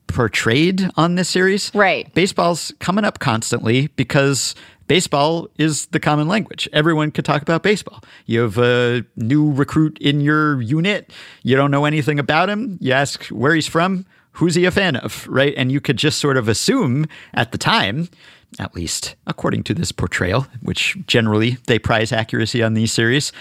[0.07, 1.71] portrayed on this series.
[1.73, 2.13] Right.
[2.13, 4.55] Baseball's coming up constantly because
[4.87, 6.67] baseball is the common language.
[6.73, 8.03] Everyone could talk about baseball.
[8.25, 11.11] You have a new recruit in your unit.
[11.43, 12.77] You don't know anything about him.
[12.81, 14.05] You ask where he's from.
[14.37, 15.53] who's he a fan of, right?
[15.57, 18.07] And you could just sort of assume at the time,
[18.59, 23.31] at least according to this portrayal, which generally they prize accuracy on these series,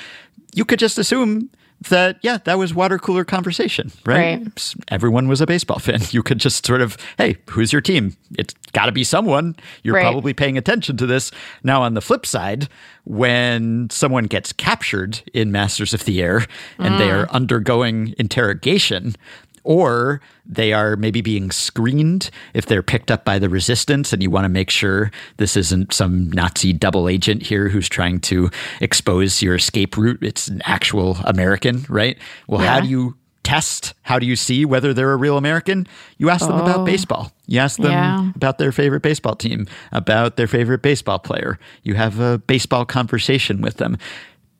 [0.55, 1.51] you could just assume
[1.89, 4.41] that yeah, that was water cooler conversation, right?
[4.41, 4.75] Right.
[4.89, 6.01] Everyone was a baseball fan.
[6.11, 8.17] You could just sort of, hey, who's your team?
[8.39, 9.57] It's got to be someone.
[9.83, 10.03] You're Right.
[10.03, 11.31] probably paying attention to this.
[11.62, 12.69] Now, on the flip side,
[13.05, 16.45] when someone gets captured in Masters of the Air
[16.79, 17.25] and they mm.
[17.25, 19.15] are undergoing interrogation,
[19.66, 24.31] or they are maybe being screened if they're picked up by the resistance and you
[24.31, 28.48] want to make sure this isn't some Nazi double agent here who's trying to
[28.81, 30.22] expose your escape route.
[30.22, 32.16] It's an actual American, right?
[32.46, 33.94] Well, how do you test?
[34.02, 35.87] How do you see whether they're a real American?
[36.16, 36.85] You ask them about oh.
[36.85, 37.33] baseball.
[37.46, 38.31] You ask them Yeah.
[38.37, 41.59] about their favorite baseball team, about their favorite baseball player.
[41.83, 43.98] You have a baseball conversation with them.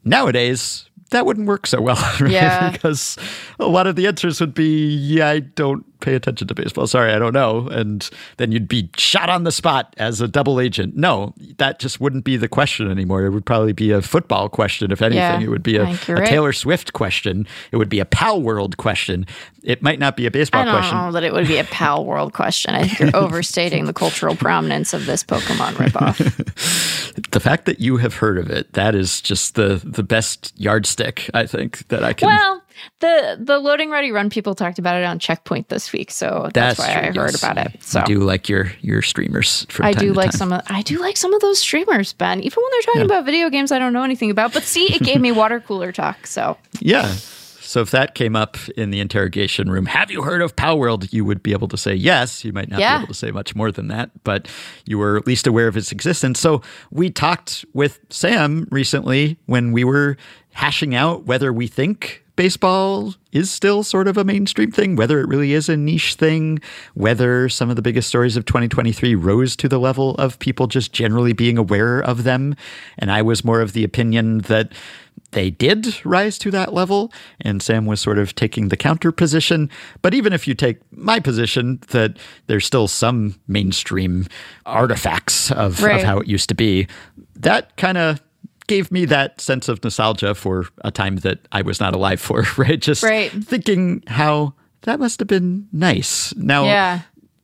[0.05, 2.31] Nowadays, that wouldn't work so well, right?
[2.31, 2.71] Yeah.
[2.71, 3.17] because
[3.59, 6.87] a lot of the answers would be, yeah, I don't pay attention to baseball.
[6.87, 7.69] Sorry, I don't know.
[7.69, 10.97] And then you'd be shot on the spot as a double agent.
[10.97, 13.25] No, that just wouldn't be the question anymore.
[13.25, 15.19] It would probably be a football question, if anything.
[15.19, 16.29] Yeah, it would be a, I think you're a right.
[16.29, 17.47] Taylor Swift question.
[17.73, 19.27] It would be a Pal World question.
[19.67, 20.97] It might not be a baseball I don't question.
[20.97, 22.73] know that it would be a pal world question.
[22.77, 26.17] I think you're overstating the cultural prominence of this Pokemon ripoff.
[27.31, 31.31] The fact that you have heard of it, that is just the the best yardstick,
[31.35, 32.63] I think, that I can Well,
[33.01, 36.79] the the loading ready run people talked about it on Checkpoint this week, so that's,
[36.79, 37.83] why I true, heard about it.
[37.83, 40.39] So You do like your your streamers from I time do like time.
[40.39, 42.41] some of I do like some of those streamers, Ben.
[42.41, 44.53] Even when they're talking about video games I don't know anything about.
[44.53, 46.27] But see, it gave me water cooler talk.
[46.27, 47.15] So Yeah.
[47.77, 51.13] So if that came up in the interrogation room, have you heard of Pal World?
[51.13, 52.43] You would be able to say yes.
[52.43, 52.97] You might not Yeah.
[52.97, 54.49] be able to say much more than that, but
[54.87, 56.41] you were at least aware of its existence.
[56.41, 60.17] So we talked with Sam recently when we were
[60.55, 65.29] hashing out whether we think baseball is still sort of a mainstream thing, whether it
[65.29, 66.59] really is a niche thing,
[66.95, 70.95] whether some of the biggest stories of 2023 rose to the level of people just
[70.95, 72.55] generally being aware of them.
[72.97, 74.73] And I was more of the opinion that
[75.33, 79.69] they did rise to that level, and Sam was sort of taking the counter position.
[80.03, 84.27] But even if you take my position, that there's still some mainstream
[84.65, 86.87] artifacts of, of how it used to be,
[87.35, 88.23] that kind of
[88.67, 92.45] gave me that sense of nostalgia for a time that I was not alive for,
[92.57, 92.81] right?
[92.81, 93.31] Just Right.
[93.31, 96.35] thinking how that must have been nice.
[96.37, 97.01] Now, yeah.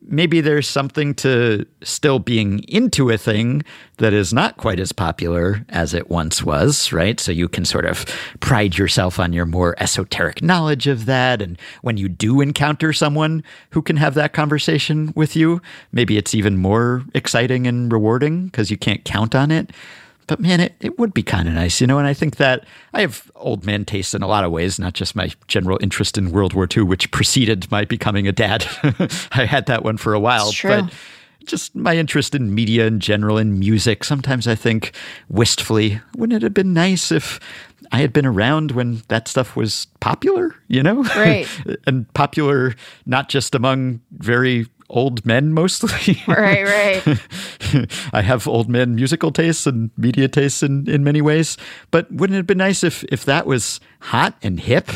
[0.06, 3.62] Maybe there's something to still being into a thing
[3.98, 7.20] that is not quite as popular as it once was, right?
[7.20, 8.04] So you can sort of
[8.40, 11.40] pride yourself on your more esoteric knowledge of that.
[11.40, 15.60] And when you do encounter someone who can have that conversation with you,
[15.92, 19.70] maybe it's even more exciting and rewarding because you can't count on it.
[20.26, 21.98] But man, it, it would be kind of nice, you know?
[21.98, 24.94] And I think that I have old man taste in a lot of ways, not
[24.94, 28.66] just my general interest in World War II, which preceded my becoming a dad.
[29.32, 30.52] I had that one for a while.
[30.52, 30.82] True.
[30.82, 30.94] But
[31.44, 34.04] just my interest in media in general and music.
[34.04, 34.92] Sometimes I think
[35.28, 37.40] wistfully, wouldn't it have been nice if
[37.90, 41.02] I had been around when that stuff was popular, you know?
[41.02, 41.48] Right.
[41.86, 42.74] and popular
[43.06, 46.20] not just among very old men mostly.
[46.28, 46.64] Right,
[47.04, 47.18] right.
[48.12, 51.56] I have old men musical tastes and media tastes in, in many ways.
[51.90, 54.88] But wouldn't it have been nice if if that was hot and hip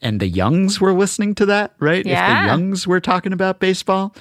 [0.00, 2.00] and the youngs were listening to that, right?
[2.00, 2.40] If Yeah.
[2.42, 4.14] the youngs were talking about baseball,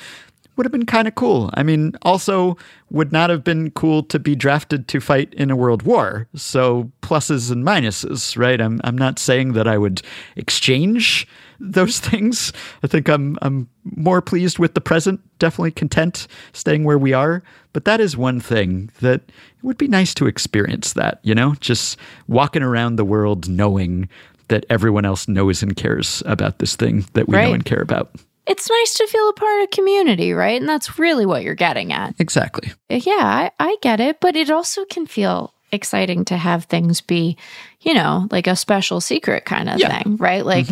[0.58, 1.50] would have been kind of cool.
[1.54, 2.58] I mean, also
[2.90, 6.28] would not have been cool to be drafted to fight in a world war.
[6.36, 8.60] So pluses and minuses, right?
[8.60, 10.02] I'm I'm not saying that I would
[10.36, 11.26] exchange
[11.60, 12.54] those things.
[12.84, 17.44] I think I'm I'm more pleased with the present, definitely content staying where we are.
[17.74, 21.56] But that is one thing that it would be nice to experience that, you know,
[21.60, 24.10] just walking around the world knowing
[24.48, 27.54] that everyone else knows and cares about this thing that we know Right.
[27.54, 28.16] and care about.
[28.48, 30.60] it's nice to feel a part of community, right?
[30.60, 32.16] And that's really what you're getting at.
[32.20, 32.72] Exactly.
[32.90, 37.38] Yeah, I, I get it, but it also can feel exciting to have things be,
[37.82, 39.90] you know, like a special secret kind of Yeah.
[40.00, 40.04] Mm-hmm.
[40.04, 40.46] thing, right?
[40.46, 40.68] Like,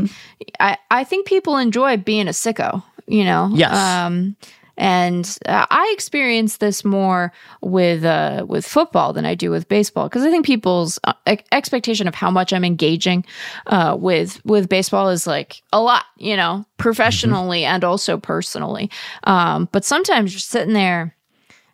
[0.59, 3.49] I, I think people enjoy being a sicko, you know?
[3.53, 3.73] Yes.
[3.75, 4.35] Um,
[4.79, 10.07] and uh, I experience this more with uh, with football than I do with baseball
[10.07, 11.13] because I think people's uh,
[11.51, 13.25] expectation of how much I'm engaging
[13.65, 18.91] uh, with with baseball is like a lot, you know, professionally and also personally.
[19.23, 21.15] Um, but sometimes you're sitting there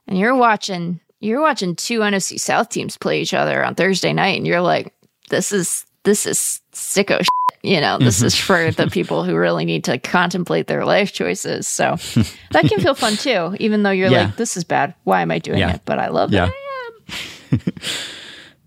[0.08, 4.38] and you're watching you're watching two NFC South teams play each other on Thursday night,
[4.38, 4.94] and you're like,
[5.30, 7.28] this is this is sicko shit.
[7.64, 8.46] You know, this is mm-hmm.
[8.46, 11.66] for the people who really need to contemplate their life choices.
[11.66, 11.96] So
[12.52, 14.24] that can feel fun too, even though you're Yeah.
[14.26, 14.94] like, this is bad.
[15.06, 15.76] Why am I doing Yeah.
[15.76, 15.82] it?
[15.86, 16.50] But I love Yeah.
[17.52, 17.62] it.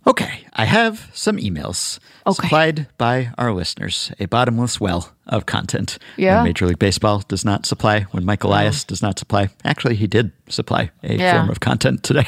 [0.07, 0.47] Okay.
[0.53, 2.35] I have some emails Okay.
[2.43, 5.99] supplied by our listeners, a bottomless well of content.
[6.17, 6.37] Yeah.
[6.37, 9.49] When Major League Baseball does not supply, when Mike Elias does not supply.
[9.65, 11.39] Actually, he did supply a Yeah.
[11.39, 12.27] form of content today.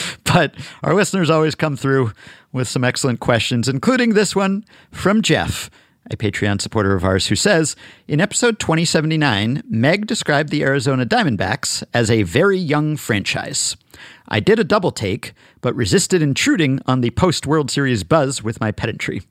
[0.24, 2.12] but our listeners always come through
[2.52, 5.70] with some excellent questions, including this one from Jeff,
[6.10, 7.76] a Patreon supporter of ours, who says
[8.08, 13.76] In episode 2079, Meg described the Arizona Diamondbacks as a very young franchise.
[14.28, 18.60] I did a double take, but resisted intruding on the post World Series buzz with
[18.60, 19.22] my pedantry.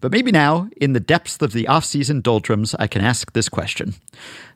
[0.00, 3.94] But maybe now, in the depths of the off-season doldrums, I can ask this question.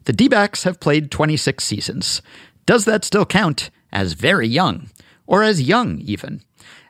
[0.04, 2.22] The D backs have played 26 seasons.
[2.64, 4.88] Does that still count as very young?
[5.26, 6.42] Or as young, even?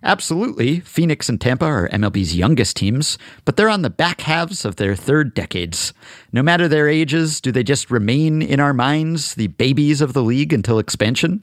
[0.02, 4.76] Absolutely, Phoenix and Tampa are MLB's youngest teams, but they're on the back halves of
[4.76, 5.92] their third decades.
[6.32, 10.22] No matter their ages, do they just remain in our minds the babies of the
[10.22, 11.42] league until expansion?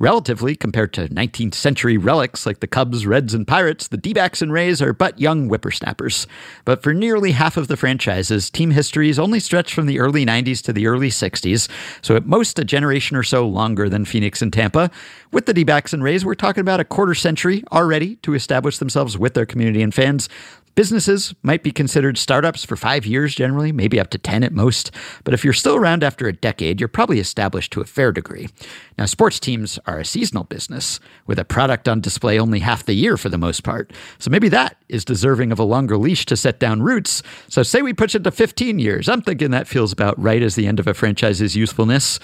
[0.00, 4.42] Relatively, compared to 19th century relics like the Cubs, Reds, and Pirates, the D backs
[4.42, 6.26] and Rays are but young whippersnappers.
[6.64, 10.60] But for nearly half of the franchises, team histories only stretch from the early 90s
[10.64, 11.68] to the early 60s,
[12.00, 14.90] so at most a generation or so longer than Phoenix and Tampa.
[15.30, 18.78] With the D backs and Rays, we're talking about a quarter century already to establish
[18.78, 20.28] themselves with their community and fans.
[20.74, 24.90] Businesses might be considered startups for five years generally, maybe up to 10 at most.
[25.22, 28.48] But if you're still around after a decade, you're probably established to a fair degree.
[28.96, 32.94] Now, sports teams are a seasonal business with a product on display only half the
[32.94, 33.92] year for the most part.
[34.18, 37.22] So maybe that is deserving of a longer leash to set down roots.
[37.48, 39.10] So, say we push it to 15 years.
[39.10, 42.18] I'm thinking that feels about right as the end of a franchise's usefulness.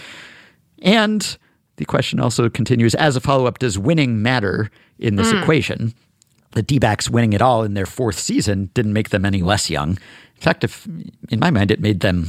[0.81, 1.37] And
[1.79, 5.39] the question also continues as a follow up Does winning matter in this hmm.
[5.39, 5.95] equation?
[6.53, 9.71] The D backs winning it all in their fourth season didn't make them any less
[9.71, 9.91] young.
[9.91, 10.87] In fact, if
[11.31, 12.29] in my mind, it made them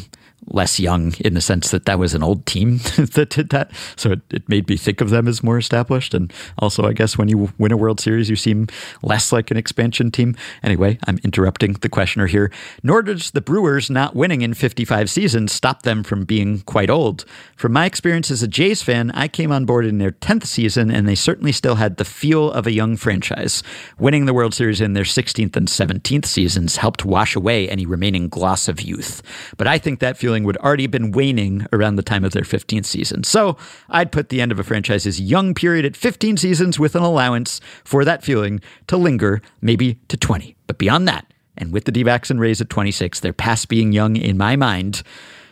[0.50, 3.72] less young in the sense that that was an old team that did that.
[3.96, 6.14] So it, it made me think of them as more established.
[6.14, 8.68] And also, I guess when you win a World Series, you seem
[9.02, 10.36] less like an expansion team.
[10.64, 12.52] Anyway, I'm interrupting the questioner here.
[12.84, 17.26] Nor does the Brewers not winning in 55 seasons stop them from being quite old.
[17.56, 20.92] From my experience as a Jays fan, I came on board in their 10th season,
[20.92, 23.64] and they certainly still had the feel of a young franchise.
[23.98, 28.30] Winning the World Series in their 16th and 17th seasons helped wash away any remaining
[28.30, 29.22] gloss of youth.
[29.58, 32.86] But I think that feeling would already been waning around the time of their 15th
[32.86, 33.24] season.
[33.24, 33.58] So
[33.90, 37.62] I'd put the end of a franchise's young period at 15 seasons with an allowance
[37.84, 40.56] for that feeling to linger maybe to 20.
[40.68, 41.26] But beyond that,
[41.58, 45.04] and with the D and Rays at 26, they're past being young in my mind.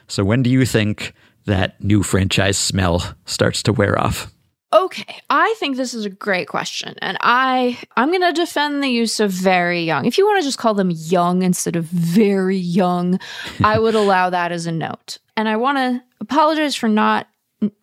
[0.07, 1.13] So when do you think
[1.45, 4.31] that new franchise smell starts to wear off?
[4.74, 9.22] Okay, I think this is a great question, and I I'm gonna defend the use
[9.22, 10.05] of very young.
[10.05, 13.18] If you want to just call them young instead of very young,
[13.63, 15.20] I would allow that as a note.
[15.38, 17.28] And I want to apologize for not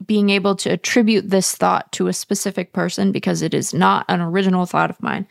[0.04, 4.20] being able to attribute this thought to a specific person because it is not an
[4.20, 5.26] original thought of mine.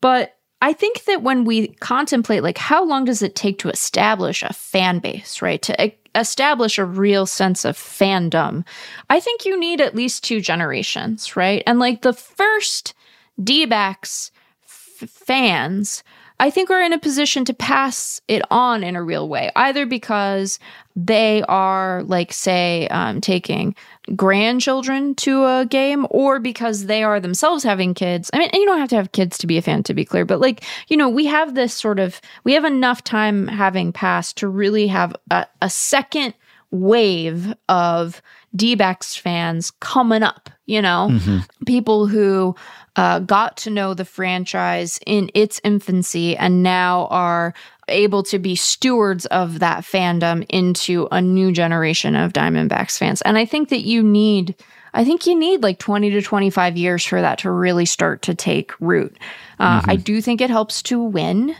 [0.00, 4.42] But I think that when we contemplate, like, how long does it take to establish
[4.42, 5.60] a fan base, right?
[5.62, 8.64] To establish a real sense of fandom,
[9.10, 11.62] I think you need at least two generations, right?
[11.66, 12.94] And like the first
[13.42, 14.30] D backs
[14.64, 16.02] f- fans,
[16.38, 19.86] I think are in a position to pass it on in a real way, either
[19.86, 20.58] because
[20.94, 23.74] they are, like, say, um, taking
[24.14, 28.30] grandchildren to a game, or because they are themselves having kids.
[28.32, 30.24] I mean, you don't have to have kids to be a fan, to be clear,
[30.24, 34.36] but like, you know, we have this sort of, we have enough time having passed
[34.38, 36.34] to really have a, a second
[36.70, 38.20] wave of
[38.54, 41.18] D-backs fans coming up, you know,
[41.64, 42.54] people who
[42.96, 47.54] uh, got to know the franchise in its infancy and now are
[47.88, 53.22] able to be stewards of that fandom into a new generation of Diamondbacks fans.
[53.22, 54.54] And I think that you need
[54.96, 58.34] I think you need like 20 to 25 years for that to really start to
[58.34, 59.14] take root.
[59.60, 61.54] Uh, I do think it helps to win.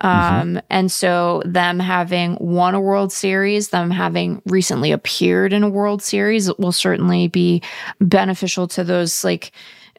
[0.00, 5.68] Um, And so, them having won a World Series, them having recently appeared in a
[5.68, 7.62] World Series will certainly be
[8.00, 9.52] beneficial to those like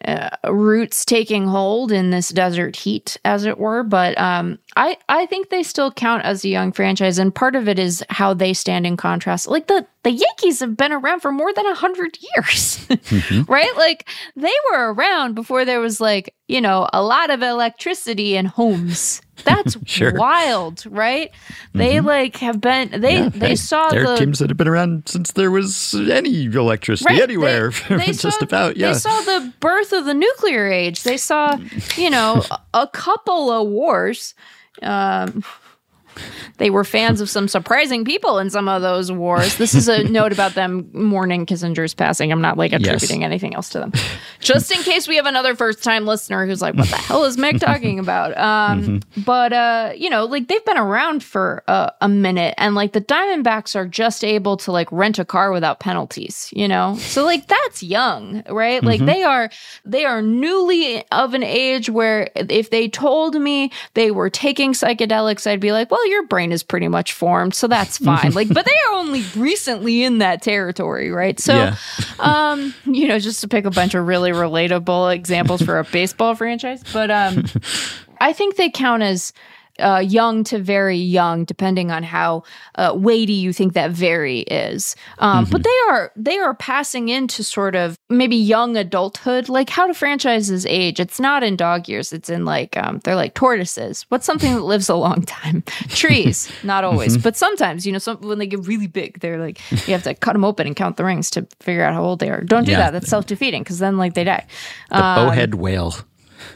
[0.06, 3.82] uh, roots taking hold in this desert heat, as it were.
[3.82, 7.68] But um, I I think they still count as a young franchise, and part of
[7.68, 9.46] it is how they stand in contrast.
[9.46, 12.86] Like the the Yankees have been around for more than a hundred years,
[13.48, 13.76] right?
[13.76, 18.46] Like they were around before there was like you know a lot of electricity in
[18.46, 19.20] homes.
[19.44, 20.12] That's Sure.
[20.14, 21.30] wild, right?
[21.74, 24.68] They like have been they they Hey, saw there the are teams that have been
[24.68, 27.22] around since there was any electricity Right.
[27.22, 28.76] anywhere, They- they just saw- about.
[28.76, 31.02] Yeah, They saw the birth of the nuclear age.
[31.02, 31.56] They saw,
[31.96, 34.34] you know, a, a couple of wars.
[34.82, 35.44] Um,
[36.58, 39.56] they were fans of some surprising people in some of those wars.
[39.56, 42.30] This is a note about them mourning Kissinger's passing.
[42.32, 43.92] I'm not like attributing anything else to them.
[44.40, 47.36] Just in case we have another first time listener who's like, what the hell is
[47.38, 48.36] Meg talking about?
[48.36, 52.92] Um, But, uh, you know, like they've been around for uh, a minute and like
[52.92, 56.96] the Diamondbacks are just able to like rent a car without penalties, you know?
[56.96, 58.82] So like that's young, right?
[58.82, 59.50] Like they are,
[59.84, 65.46] they are newly of an age where if they told me they were taking psychedelics,
[65.46, 68.32] I'd be like, well, your brain is pretty much formed, so that's fine.
[68.34, 71.40] like, but they are only recently in that territory, right?
[71.40, 71.76] So, Yeah.
[72.18, 76.34] um, you know, just to pick a bunch of really relatable examples for a baseball
[76.34, 77.44] franchise, but um,
[78.20, 79.32] I think they count as
[79.80, 82.42] uh, young to very young, depending on how
[82.76, 84.94] uh, weighty you think that very is.
[85.18, 89.48] Um, But they are they are passing into sort of maybe young adulthood.
[89.48, 91.00] Like how do franchises age?
[91.00, 92.12] It's not in dog years.
[92.12, 94.04] It's in like um, they're like tortoises.
[94.10, 95.62] What's something that lives a long time?
[95.88, 97.86] Trees, not always, but sometimes.
[97.86, 100.44] You know, some when they get really big, they're like you have to cut them
[100.44, 102.42] open and count the rings to figure out how old they are.
[102.42, 102.78] Don't do Yeah.
[102.78, 102.92] that.
[102.92, 104.46] That's self defeating because then like they die.
[104.90, 105.94] The bowhead whale.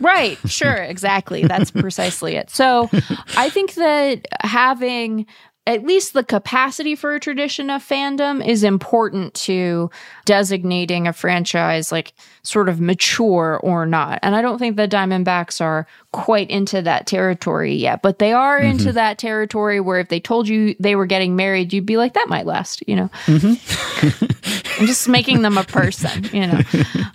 [0.00, 1.44] Right, sure, exactly.
[1.44, 2.50] That's precisely it.
[2.50, 2.88] So
[3.36, 5.26] I think that having
[5.66, 9.90] at least the capacity for a tradition of fandom is important to
[10.26, 12.12] designating a franchise like
[12.42, 14.18] sort of mature or not.
[14.22, 18.56] And I don't think the Diamondbacks are quite into that territory yet, but they are
[18.58, 22.14] into that territory where if they told you they were getting married, you'd be like,
[22.14, 23.10] that might last, you know?
[23.26, 26.60] I'm just making them a person, you know?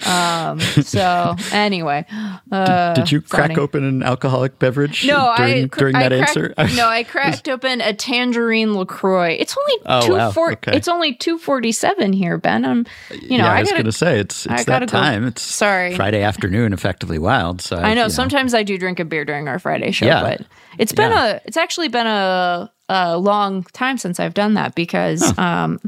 [0.09, 2.03] Um, so anyway.
[2.51, 3.59] Uh, Did you crack funny.
[3.59, 6.75] open an alcoholic beverage No, during, I cr- during I that cracked, answer?
[6.77, 9.33] no, I cracked open a tangerine Lacroix.
[9.39, 10.31] It's only Oh, two wow.
[10.31, 10.53] four.
[10.53, 10.75] Okay.
[10.75, 12.65] It's only two forty seven here, Ben.
[12.65, 14.91] I'm, you know, yeah, I, I, was going to say it's I it's gotta that
[14.91, 15.27] go- time.
[15.27, 15.95] It's Sorry.
[15.95, 17.61] Friday afternoon, effectively wild.
[17.61, 20.21] So I know, you sometimes I do drink a beer during our Friday show, Yeah.
[20.21, 20.41] but
[20.79, 21.35] it's been Yeah.
[21.35, 21.41] a.
[21.45, 25.79] It's actually been a a long time since I've done that because, um,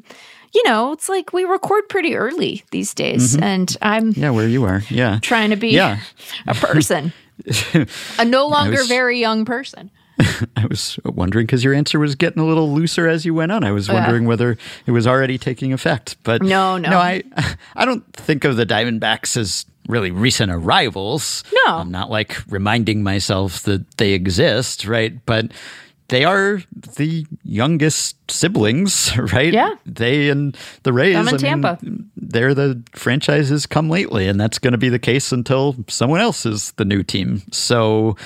[0.53, 4.21] you know, it's like we record pretty early these days, and I'm Mm-hmm.
[4.21, 4.83] Yeah, where you are.
[4.89, 5.17] Yeah.
[5.21, 5.97] trying to be Yeah.
[6.45, 7.11] a person,
[8.19, 9.89] a no longer was- very young person.
[10.55, 13.63] I was wondering because your answer was getting a little looser as you went on.
[13.63, 16.17] I was wondering whether it was already taking effect.
[16.23, 16.91] But No, no.
[16.91, 16.97] no.
[16.99, 17.23] I
[17.75, 21.43] I don't think of the Diamondbacks as really recent arrivals.
[21.65, 21.77] No.
[21.77, 25.23] I'm not like reminding myself that they exist, right?
[25.25, 25.51] But
[26.11, 26.61] they are
[26.97, 29.53] the youngest siblings, right?
[29.53, 29.75] Yeah.
[29.85, 31.13] They and the Rays.
[31.15, 31.79] Them and I mean, Tampa.
[32.17, 36.45] they're the franchises come lately, and that's going to be the case until someone else
[36.45, 37.41] is the new team.
[37.51, 38.17] So,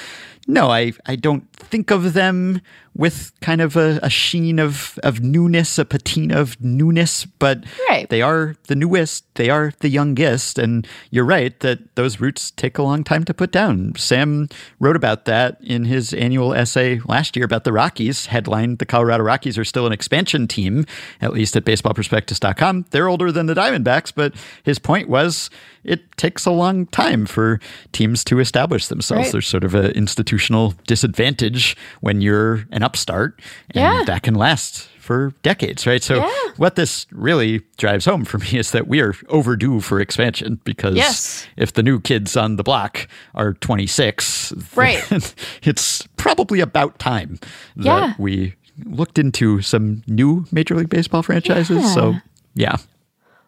[0.47, 2.59] no, I, I don't think of them
[2.97, 8.09] with kind of a, a sheen of, of newness, a patina of newness, but Right.
[8.09, 10.57] they are the newest, they are the youngest.
[10.57, 13.93] And you're right that those roots take a long time to put down.
[13.97, 14.47] Sam
[14.79, 19.23] wrote about that in his annual essay last year about the Rockies, headlined The Colorado
[19.23, 20.85] Rockies are still an expansion team,
[21.21, 22.85] at least at baseballprospectus.com.
[22.91, 24.33] They're older than the Diamondbacks, but
[24.63, 25.49] his point was
[25.83, 27.59] it takes a long time for
[27.91, 29.25] teams to establish themselves.
[29.27, 29.31] Right.
[29.33, 33.39] There's sort of an institutional disadvantage when you're an upstart,
[33.71, 34.03] and Yeah.
[34.05, 36.01] that can last for decades, right?
[36.03, 36.31] So, Yeah.
[36.57, 40.95] what this really drives home for me is that we are overdue for expansion because
[40.95, 41.45] Yes.
[41.57, 45.03] if the new kids on the block are 26, Right.
[45.63, 47.39] it's probably about time
[47.75, 48.13] that Yeah.
[48.17, 48.53] we
[48.85, 51.93] looked into some new Major League Baseball franchises.
[51.93, 52.15] So,
[52.55, 52.77] yeah.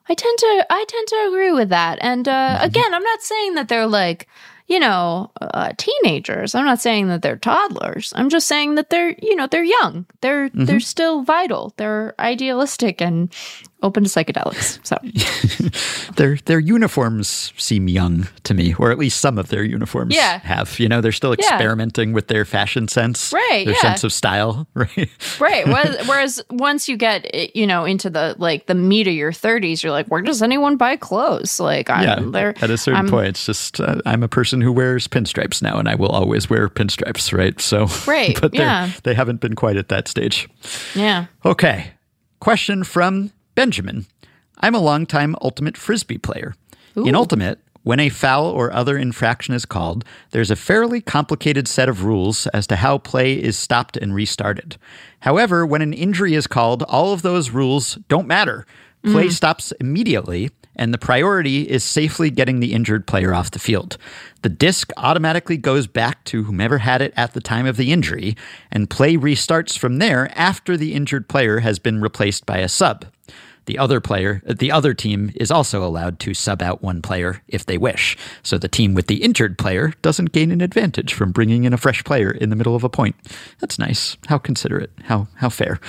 [0.09, 1.97] I tend to I tend to agree with that.
[2.01, 4.27] And uh, again, I'm not saying that they're like
[4.67, 6.55] you know uh, teenagers.
[6.55, 8.13] I'm not saying that they're toddlers.
[8.15, 10.05] I'm just saying that they're you know they're young.
[10.21, 11.73] They're they're still vital.
[11.77, 13.33] They're idealistic and
[13.83, 14.79] open to psychedelics.
[14.83, 14.97] So
[16.15, 20.39] their their uniforms seem young to me, or at least some of their uniforms Yeah.
[20.39, 20.79] have.
[20.79, 21.45] You know, they're still Yeah.
[21.53, 23.81] experimenting with their fashion sense, Right, Their yeah.
[23.81, 25.09] sense of style, right?
[25.39, 25.67] right.
[25.67, 29.31] Whereas, whereas once you get eh, you know into the like the meat of your
[29.31, 31.59] 30s, you're like, where does anyone buy clothes?
[31.59, 34.61] Like I'm yeah, there at a certain I'm- point, it's just uh, I'm a person
[34.61, 37.59] who wears pinstripes now, and I will always wear pinstripes, right?
[37.61, 38.89] So, Right, but yeah.
[39.03, 40.47] they haven't been quite at that stage.
[40.95, 41.25] Yeah.
[41.45, 41.91] Okay.
[42.39, 44.05] Question from Benjamin.
[44.59, 46.53] I'm a longtime Ultimate Frisbee player.
[46.95, 51.89] In Ultimate, when a foul or other infraction is called, there's a fairly complicated set
[51.89, 54.77] of rules as to how play is stopped and restarted.
[55.21, 58.67] However, when an injury is called, all of those rules don't matter.
[59.01, 59.31] Play mm.
[59.31, 63.97] stops immediately, and the priority is safely getting the injured player off the field.
[64.43, 68.37] The disc automatically goes back to whomever had it at the time of the injury,
[68.69, 73.05] and play restarts from there after the injured player has been replaced by a sub.
[73.67, 77.65] The other player, the other team is also allowed to sub out one player if
[77.65, 78.17] they wish.
[78.41, 81.77] So the team with the injured player doesn't gain an advantage from bringing in a
[81.77, 83.15] fresh player in the middle of a point.
[83.59, 84.17] That's nice.
[84.27, 84.91] How considerate.
[85.03, 85.79] How how fair.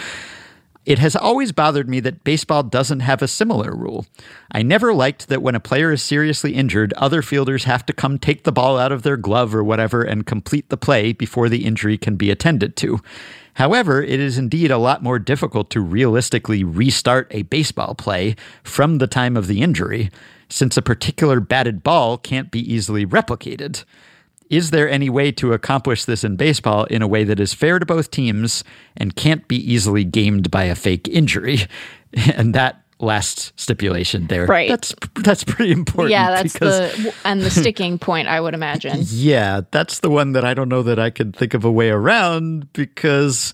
[0.89, 4.07] It has always bothered me that baseball doesn't have a similar rule.
[4.51, 8.19] I never liked that when a player is seriously injured, other fielders have to come
[8.19, 11.67] take the ball out of their glove or whatever and complete the play before the
[11.67, 13.03] injury can be attended to.
[13.59, 18.99] However, it is indeed a lot more difficult to realistically restart a baseball play from
[18.99, 20.13] the time of the injury,
[20.49, 23.83] since a particular batted ball can't be easily replicated.
[24.49, 27.81] Is there any way to accomplish this in baseball in a way that is fair
[27.81, 28.63] to both teams
[28.97, 31.59] and can't be easily gamed by a fake injury?
[32.35, 34.69] And that last stipulation there, Right.
[34.69, 36.11] That's that's pretty important.
[36.11, 38.99] Yeah, that's because, the and the sticking point, I would imagine.
[39.07, 41.91] yeah, that's the one that I don't know that I could think of a way
[41.91, 43.53] around because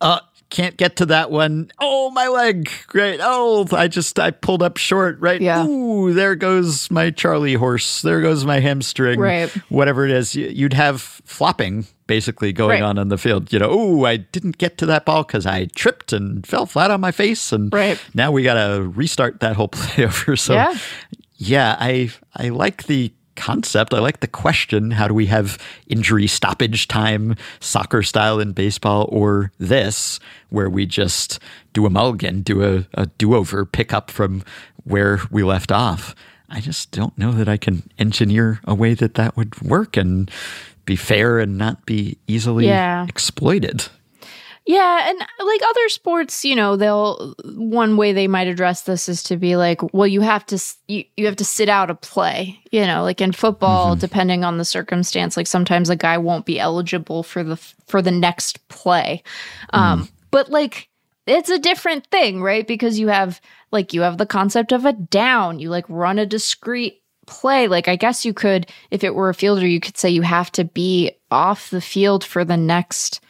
[0.00, 0.20] uh
[0.50, 1.70] can't get to that one.
[1.80, 2.70] Oh, my leg.
[2.86, 3.20] Great.
[3.22, 5.40] Oh, I just I pulled up short, right?
[5.40, 5.66] Yeah.
[5.66, 8.02] Ooh, there goes my Charlie horse.
[8.02, 9.18] There goes my hamstring.
[9.18, 9.48] Right.
[9.68, 12.82] Whatever it is, you'd have flopping basically going Right.
[12.82, 13.52] on in the field.
[13.52, 16.90] You know, oh, I didn't get to that ball because I tripped and fell flat
[16.90, 17.98] on my face, and Right.
[18.14, 20.36] now we got to restart that whole play over.
[20.36, 20.74] So Yeah.
[21.36, 23.92] yeah, I I like the concept.
[23.94, 24.90] I like the question.
[24.92, 30.20] How do we have injury stoppage time, soccer style in baseball, or this,
[30.50, 31.38] where we just
[31.72, 34.42] do a mulligan, do a, a do over, pick up from
[34.84, 36.14] where we left off?
[36.50, 40.30] I just don't know that I can engineer a way that that would work and
[40.84, 43.06] be fair and not be easily Yeah.
[43.08, 43.86] exploited.
[44.66, 49.22] Yeah, and like other sports, you know, they'll one way they might address this is
[49.24, 52.58] to be like, well, you have to you, you have to sit out a play,
[52.72, 56.58] you know, like in football, depending on the circumstance, like sometimes a guy won't be
[56.58, 59.22] eligible for the for the next play.
[59.70, 60.88] Um, but like
[61.26, 62.66] it's a different thing, right?
[62.66, 66.24] Because you have like you have the concept of a down, you like run a
[66.24, 67.68] discrete play.
[67.68, 70.50] Like I guess you could if it were a fielder, you could say you have
[70.52, 73.20] to be off the field for the next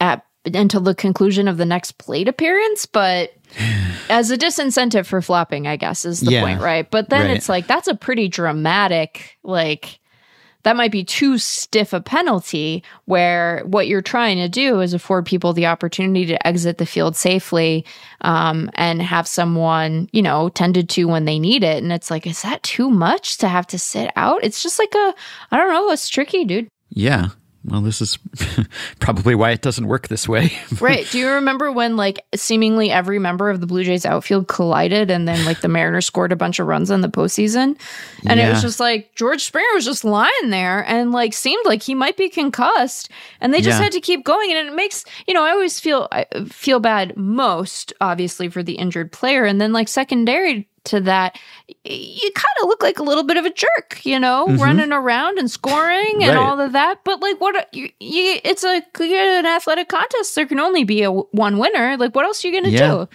[0.00, 3.32] at until the conclusion of the next plate appearance, but
[4.10, 6.42] as a disincentive for flopping, I guess is the Yeah.
[6.42, 6.90] point, right?
[6.90, 7.36] But then Right.
[7.36, 9.98] it's like that's a pretty dramatic, like
[10.64, 15.26] that might be too stiff a penalty where what you're trying to do is afford
[15.26, 17.84] people the opportunity to exit the field safely
[18.22, 21.82] um, and have someone, you know, tended to when they need it.
[21.82, 24.42] And it's like, is that too much to have to sit out?
[24.42, 25.14] It's just like a,
[25.50, 26.68] I don't know, it's tricky, dude.
[26.88, 27.28] Yeah.
[27.66, 28.18] Well, this is
[29.00, 30.52] probably why it doesn't work this way.
[30.80, 31.08] Right.
[31.10, 35.26] Do you remember when like seemingly every member of the Blue Jays outfield collided and
[35.26, 37.78] then like the Mariners scored a bunch of runs in the postseason?
[38.26, 41.82] And it was just like George Springer was just lying there and like seemed like
[41.82, 43.08] he might be concussed
[43.40, 43.84] and they just Yeah.
[43.84, 44.52] had to keep going.
[44.52, 48.74] And it makes, you know, I always feel I feel bad most obviously for the
[48.74, 49.44] injured player.
[49.44, 51.38] And then like secondary to that,
[51.84, 55.38] you kind of look like a little bit of a jerk, you know, running around
[55.38, 56.36] and scoring and Mm-hmm.
[56.36, 56.36] Right.
[56.36, 57.00] all of that.
[57.04, 60.34] But like, what you, you it's a an athletic contest.
[60.34, 61.96] There can only be a one winner.
[61.96, 62.88] Like, what else are you gonna Yeah.
[62.90, 63.08] do?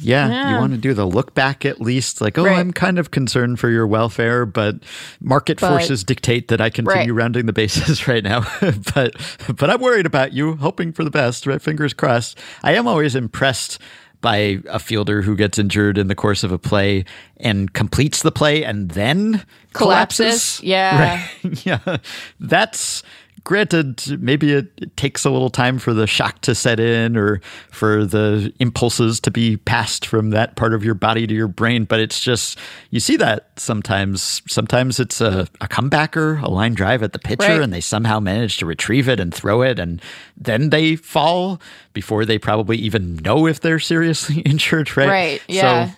[0.00, 0.50] Yeah, Yeah.
[0.54, 2.58] you want to do the look back at least, like, oh, Right.
[2.58, 4.76] I'm kind of concerned for your welfare, but
[5.20, 7.22] market But- forces dictate that I continue Right.
[7.22, 8.44] rounding the bases right now.
[8.94, 9.14] but
[9.56, 11.46] but I'm worried about you, hoping for the best.
[11.46, 12.36] Right, fingers crossed.
[12.64, 13.78] I am always impressed
[14.22, 17.04] by a fielder who gets injured in the course of a play
[17.36, 19.44] and completes the play and then
[19.74, 20.60] collapses.
[20.60, 20.62] Collapses?
[20.62, 21.26] Yeah.
[21.44, 21.66] Right.
[21.66, 21.98] yeah,
[22.40, 23.02] that's
[23.44, 27.40] granted maybe it, it takes a little time for the shock to set in or
[27.70, 31.84] for the impulses to be passed from that part of your body to your brain
[31.84, 32.58] but it's just
[32.90, 37.48] you see that sometimes sometimes it's a, a comebacker a line drive at the pitcher
[37.48, 37.60] Right.
[37.62, 40.00] and they somehow manage to retrieve it and throw it and
[40.36, 41.60] then they fall
[41.94, 45.88] before they probably even know if they're seriously injured right Right, yeah.
[45.88, 45.94] so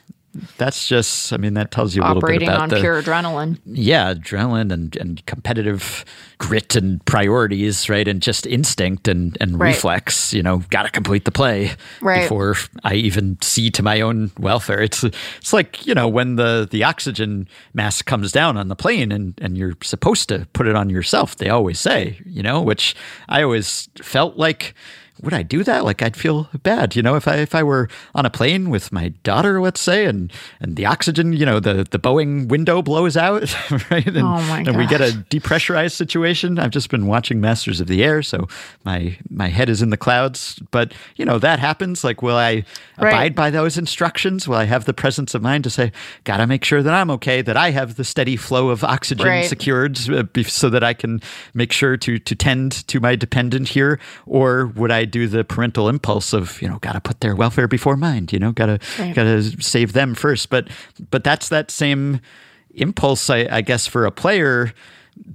[0.57, 3.03] that's just i mean that tells you a little bit Operating about on the pure
[3.03, 3.59] adrenaline.
[3.67, 6.05] yeah, adrenaline and, and competitive
[6.39, 8.07] grit and priorities, right?
[8.09, 9.69] And just instinct and, and Right.
[9.69, 11.71] reflex, you know, got to complete the play
[12.03, 12.23] Right.
[12.23, 14.81] before I even see to my own welfare.
[14.83, 19.13] It's it's like, you know, when the, the oxygen mask comes down on the plane
[19.13, 22.95] and, and you're supposed to put it on yourself, they always say, you know, which
[23.29, 24.75] I always felt like
[25.23, 25.85] would I do that?
[25.85, 28.91] Like I'd feel bad, you know, if I if I were on a plane with
[28.93, 33.17] my daughter, let's say, and and the oxygen, you know, the the Boeing window blows
[33.17, 33.55] out,
[33.91, 34.07] right?
[34.07, 36.59] And, Oh my and we get a depressurized situation.
[36.59, 38.49] I've just been watching Masters of the Air, so
[38.85, 40.59] my my head is in the clouds.
[40.71, 42.03] But you know that happens.
[42.05, 42.65] Like, will I
[42.97, 43.09] Right.
[43.13, 44.47] abide by those instructions?
[44.49, 45.93] Will I have the presence of mind to say,
[46.25, 49.45] "Gotta make sure that I'm okay, that I have the steady flow of oxygen Right.
[49.49, 51.21] secured, uh, so that I can
[51.55, 53.99] make sure to to tend to my dependent here"?
[54.27, 57.37] Or would I I do the parental impulse of, you know, got to put their
[57.37, 59.15] welfare before mine, you know, got to Right.
[59.15, 60.49] got to save them first.
[60.51, 60.69] But
[61.11, 62.21] but that's that same
[62.75, 64.73] impulse I, I guess for a player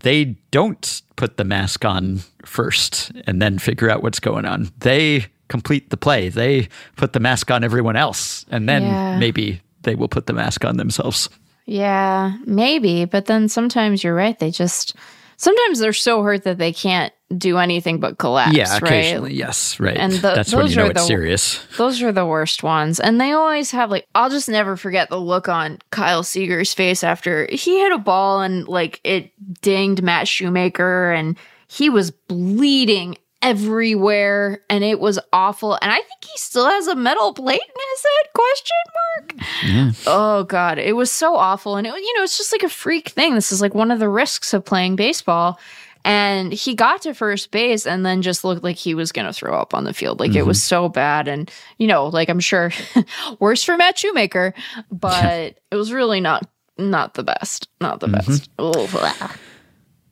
[0.06, 4.70] they don't put the mask on first and then figure out what's going on.
[4.80, 6.30] They complete the play.
[6.30, 6.68] They
[6.98, 9.18] put the mask on everyone else and then Yeah.
[9.20, 11.30] maybe they will put the mask on themselves.
[11.66, 13.06] Yeah, maybe.
[13.06, 14.38] But then sometimes you're right.
[14.40, 14.96] They just
[15.40, 18.56] sometimes they're so hurt that they can't do anything but collapse.
[18.56, 18.82] Yeah, right?
[18.84, 19.34] occasionally.
[19.36, 19.96] Yes, right.
[19.98, 21.66] And the- That's when those you know are it's the- serious.
[21.78, 23.00] Those are the worst ones.
[23.00, 27.04] And they always have like I'll just never forget the look on Kyle Seager's face
[27.04, 29.32] after he hit a ball and like it
[29.62, 31.38] dinged Matt Shoemaker and
[31.68, 35.78] he was bleeding everywhere and it was awful.
[35.82, 40.04] And I think he still has a metal plate in his head question mark.
[40.08, 43.10] Oh god, it was so awful and it you know, it's just like a freak
[43.10, 43.36] thing.
[43.36, 45.60] This is like one of the risks of playing baseball.
[46.06, 49.34] And he got to first base and then just looked like he was going to
[49.34, 50.22] throw up on the field.
[50.22, 50.70] Like it was mm-hmm.
[50.70, 51.28] so bad.
[51.28, 52.72] And, you know, like I'm sure
[53.40, 54.54] worse for Matt Shoemaker,
[54.90, 57.68] but it was really not not the best.
[57.82, 58.32] Not the mm-hmm.
[58.32, 58.50] best.
[58.58, 59.36] Oh.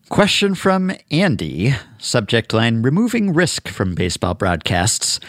[0.10, 1.76] Question from Andy.
[1.97, 5.20] Subject line Removing risk from baseball broadcasts.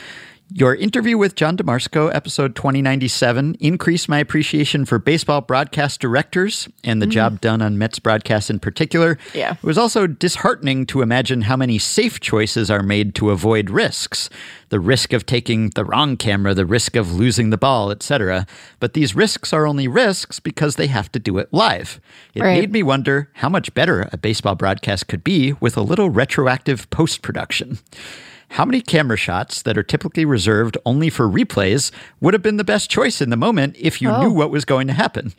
[0.51, 7.03] Your interview with John DeMarsico, episode 2097, increased my appreciation for baseball broadcast directors and
[7.03, 7.11] the mm.
[7.11, 9.19] job done on Mets broadcasts in particular.
[9.35, 9.53] Yeah.
[9.53, 14.31] It was also disheartening to imagine how many safe choices are made to avoid risks.
[14.71, 18.47] The risk of taking the wrong camera, the risk of losing the ball, etc.
[18.81, 22.01] But these risks are only risks because they have to do it live.
[22.35, 22.61] It Right.
[22.61, 26.89] made me wonder how much better a baseball broadcast could be with a little retroactive
[26.89, 27.81] post production.
[28.51, 31.91] How many camera shots that are typically reserved only for replays
[32.21, 34.23] would have been the best choice in the moment if you Oh.
[34.23, 35.33] knew what was going to happen?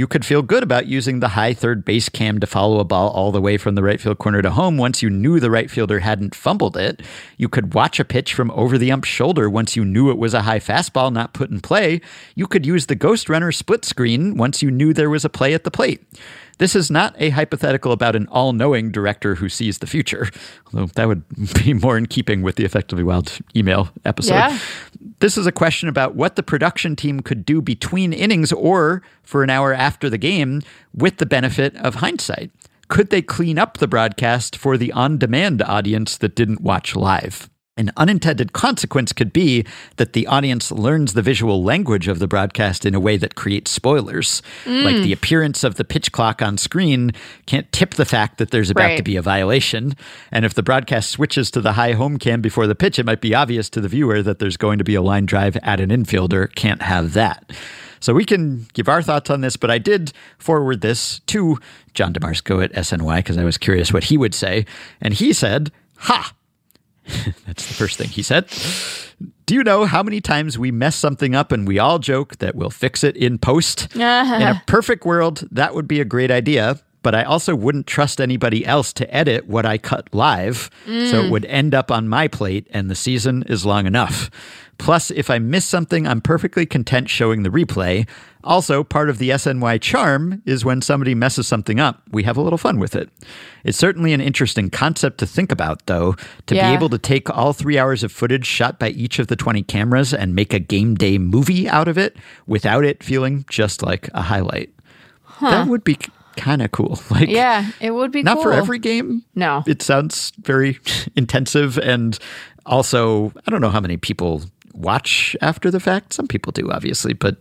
[0.00, 3.10] You could feel good about using the high third base cam to follow a ball
[3.10, 5.70] all the way from the right field corner to home once you knew the right
[5.70, 7.02] fielder hadn't fumbled it.
[7.36, 10.32] You could watch a pitch from over the ump's shoulder once you knew it was
[10.32, 12.00] a high fastball not put in play.
[12.34, 15.52] You could use the ghost runner split screen once you knew there was a play
[15.52, 16.02] at the plate.
[16.60, 20.28] This is not a hypothetical about an all knowing director who sees the future,
[20.66, 21.24] although that would
[21.64, 24.34] be more in keeping with the Effectively Wild email episode.
[24.34, 24.58] Yeah.
[25.20, 29.42] This is a question about what the production team could do between innings or for
[29.42, 30.62] an hour after the game
[30.94, 32.50] with the benefit of hindsight.
[32.88, 37.49] Could they clean up the broadcast for the on demand audience that didn't watch live?
[37.76, 39.64] An unintended consequence could be
[39.96, 43.70] that the audience learns the visual language of the broadcast in a way that creates
[43.70, 44.42] spoilers.
[44.66, 45.02] Like mm.
[45.04, 47.12] the appearance of the pitch clock on screen
[47.46, 49.94] can't tip the fact that there's about to be a violation.
[50.30, 53.20] And if the broadcast switches to the high home cam before the pitch, it might
[53.20, 55.90] be obvious to the viewer that there's going to be a line drive at an
[55.90, 56.54] infielder.
[56.54, 57.50] Can't have that.
[58.00, 61.58] So we can give our thoughts on this, but I did forward this to
[61.94, 64.66] John DeMarsico at SNY because I was curious what he would say.
[65.00, 66.34] And he said, Ha!
[67.46, 68.48] That's the first thing he said.
[69.46, 72.54] Do you know how many times we mess something up and we all joke that
[72.54, 73.94] we'll fix it in post?
[74.40, 78.20] in a perfect world, that would be a great idea, but I also wouldn't trust
[78.20, 81.30] anybody else to edit what I cut live, so it mm.
[81.30, 84.30] would end up on my plate and the season is long enough.
[84.78, 88.08] Plus, if I miss something, I'm perfectly content showing the replay.
[88.42, 92.40] Also, part of the SNY charm is when somebody messes something up, we have a
[92.40, 93.10] little fun with it.
[93.64, 96.14] It's certainly an interesting concept to think about, though,
[96.46, 96.70] to Yeah.
[96.70, 99.62] be able to take all three hours of footage shot by each of the 20
[99.64, 102.16] cameras and make a game day movie out of it
[102.46, 104.70] without it feeling just like a highlight.
[105.42, 105.98] That would be
[106.36, 106.98] kind of cool.
[107.10, 109.22] Like, Yeah, it would be not for every game.
[109.34, 109.62] No.
[109.66, 110.78] It sounds very
[111.16, 111.76] intensive.
[111.78, 112.18] And
[112.66, 114.42] also, I don't know how many people
[114.72, 116.12] watch after the fact.
[116.12, 117.36] Some people do, obviously, but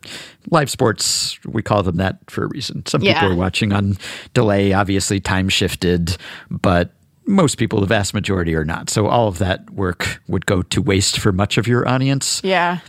[0.50, 2.86] live sports, we call them that for a reason.
[2.86, 3.14] Some Yeah.
[3.20, 3.98] people are watching on
[4.34, 6.18] delay, obviously, time shifted,
[6.50, 6.92] but
[7.26, 8.90] most people, the vast majority, are not.
[8.90, 12.80] So all of that work would go to waste for much of your audience Yeah.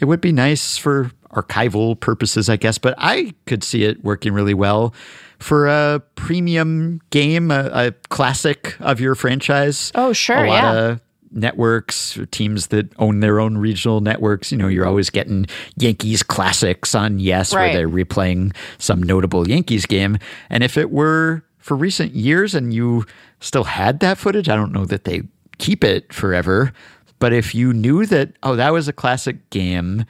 [0.00, 4.32] it would be nice for archival purposes, I guess, but I could see it working
[4.32, 4.94] really well
[5.40, 9.90] for a premium game, a, a classic of your franchise.
[9.94, 10.72] Oh, sure, A lot yeah.
[10.90, 11.00] of
[11.34, 14.50] networks, teams that own their own regional networks.
[14.52, 17.62] You know, you're always getting Yankees classics on Yes, Right.
[17.64, 20.18] where they're replaying some notable Yankees game.
[20.50, 23.04] And if it were for recent years and you
[23.40, 25.22] still had that footage, I don't know that they
[25.58, 26.72] keep it forever.
[27.18, 30.04] But if you knew that, oh, that was a classic game,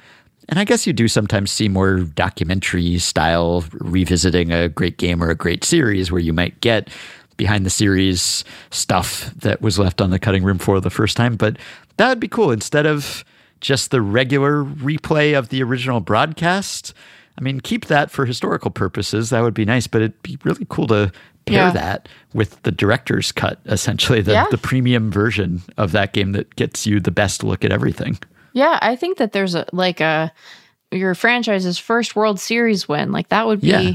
[0.49, 5.31] and I guess you do sometimes see more documentary style revisiting a great game or
[5.31, 6.91] a great series where you might get
[7.37, 11.37] behind the series stuff that was left on the cutting room floor the first time.
[11.37, 11.57] But
[11.97, 13.25] that would be cool instead of
[13.61, 16.93] just the regular replay of the original broadcast.
[17.39, 19.31] I mean, keep that for historical purposes.
[19.31, 21.11] That would be nice, but it'd be really cool to
[21.47, 21.71] pair Yeah.
[21.73, 24.47] that with the director's cut, essentially the, Yeah.
[24.51, 28.19] the premium version of that game that gets you the best look at everything.
[28.53, 30.33] Yeah, I think that there's a like a
[30.93, 33.11] your franchise's first World Series win.
[33.11, 33.95] Like that would be Yeah.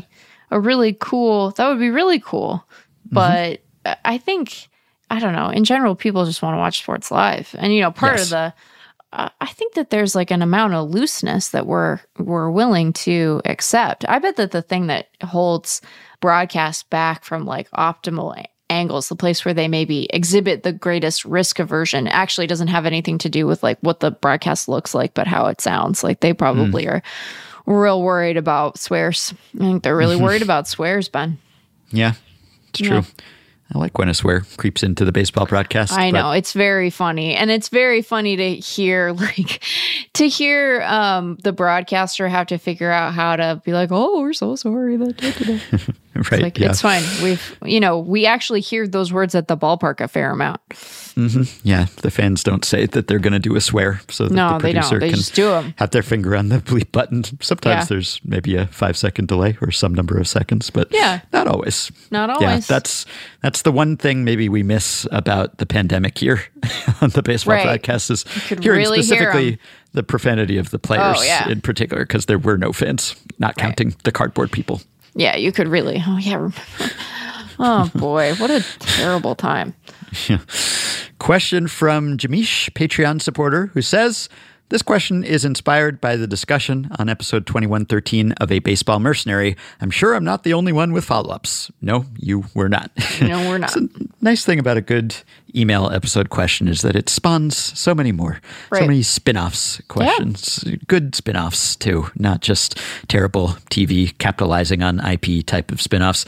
[0.52, 1.52] a really cool.
[1.52, 2.66] That would be really cool.
[3.12, 3.16] Mm-hmm.
[3.16, 4.68] But I- I think
[5.12, 5.49] I don't know.
[5.49, 8.24] In general, people just want to watch sports live, and you know, part Yes.
[8.26, 8.53] of the.
[9.12, 13.41] Uh, I think that there's like an amount of looseness that we're we're willing to
[13.45, 14.05] accept.
[14.07, 15.82] I bet that the thing that holds
[16.22, 21.57] broadcast back from like optimal angles, the place where they maybe exhibit the greatest risk
[21.57, 25.26] aversion, actually doesn't have anything to do with like what the broadcast looks like, but
[25.26, 26.03] how it sounds.
[26.03, 26.89] Like they probably Hmm.
[26.91, 27.01] are
[27.66, 29.34] real worried about swears.
[29.55, 31.39] I think they're really worried about swears, Ben.
[31.89, 32.14] Yeah,
[32.70, 33.03] it's true.
[33.74, 35.93] I like when a swear creeps into the baseball broadcast.
[35.93, 39.63] I know it's very funny, and it's very funny to hear like
[40.13, 44.34] to hear um the broadcaster have to figure out how to be like, "Oh, we're
[44.34, 45.45] so sorry." That da, da,
[45.78, 46.41] da." It's right?
[46.41, 46.70] like yeah.
[46.72, 47.03] it's fine.
[47.24, 50.59] We've you know we actually hear those words at the ballpark a fair amount.
[51.63, 54.53] Yeah, the fans don't say that they're going to do a swear, so that No,
[54.57, 54.99] the they don't.
[54.99, 55.74] They can just do 'em.
[55.78, 57.24] have their finger on the bleep button.
[57.41, 57.84] Sometimes Yeah.
[57.86, 61.20] there's maybe a five second delay or some number of seconds, but Yeah.
[61.34, 61.91] not always.
[62.09, 62.67] Not Yeah, always.
[62.67, 63.05] that's
[63.60, 66.41] that's the one thing maybe we miss about the pandemic here
[67.01, 67.66] on the baseball Right.
[67.66, 69.57] broadcast is hearing really hear
[69.91, 71.49] the profanity of the players Oh, yeah.
[71.49, 74.82] in particular, because there were no fans, not counting the cardboard people.
[75.14, 76.01] Yeah, you could really.
[76.07, 76.49] Oh yeah.
[77.62, 79.74] Oh boy, what a terrible time.
[81.20, 84.30] Question from Jamish, Patreon supporter, who says
[84.70, 89.57] this question is inspired by the discussion on episode 2113 of A Baseball Mercenary.
[89.82, 91.72] I'm sure I'm not the only one with follow ups.
[91.82, 92.91] No, you were not.
[93.20, 93.76] No, we're not.
[94.22, 95.15] nice thing about a good
[95.55, 98.39] email episode question is that it spawns so many more,
[98.72, 100.63] so many spin offs questions.
[100.88, 106.26] Good spin offs, too, not just terrible TV capitalizing on IP type of spin offs.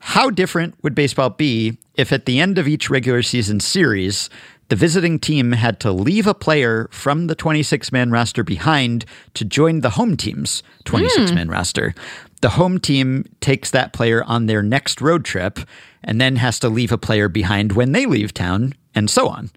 [0.00, 4.30] How different would baseball be if at the end of each regular season series,
[4.68, 9.04] the visiting team had to leave a player from the 26 man roster behind
[9.34, 11.52] to join the home team's 26 man hmm.
[11.52, 11.94] roster?
[12.40, 15.58] The home team takes that player on their next road trip
[16.04, 19.50] and then has to leave a player behind when they leave town, and so on.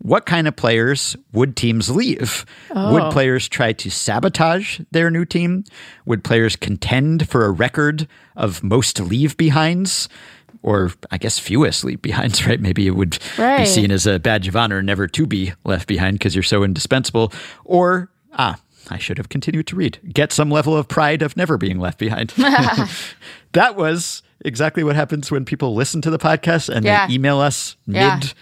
[0.00, 2.46] What kind of players would teams leave?
[2.70, 3.10] Would oh.
[3.10, 5.64] players try to sabotage their new team?
[6.06, 8.06] Would players contend for a record
[8.36, 10.08] of most leave behinds?
[10.62, 12.60] Or I guess fewest leave behinds, right?
[12.60, 16.18] Maybe it would be seen as a badge of honor never to be left behind
[16.18, 17.32] because you're so indispensable.
[17.64, 18.58] Or, ah,
[18.90, 19.98] I should have continued to read.
[20.12, 22.30] Get some level of pride of never being left behind.
[23.52, 27.06] that was exactly what happens when people listen to the podcast and Yeah.
[27.06, 28.16] they email us Yeah.
[28.16, 28.32] mid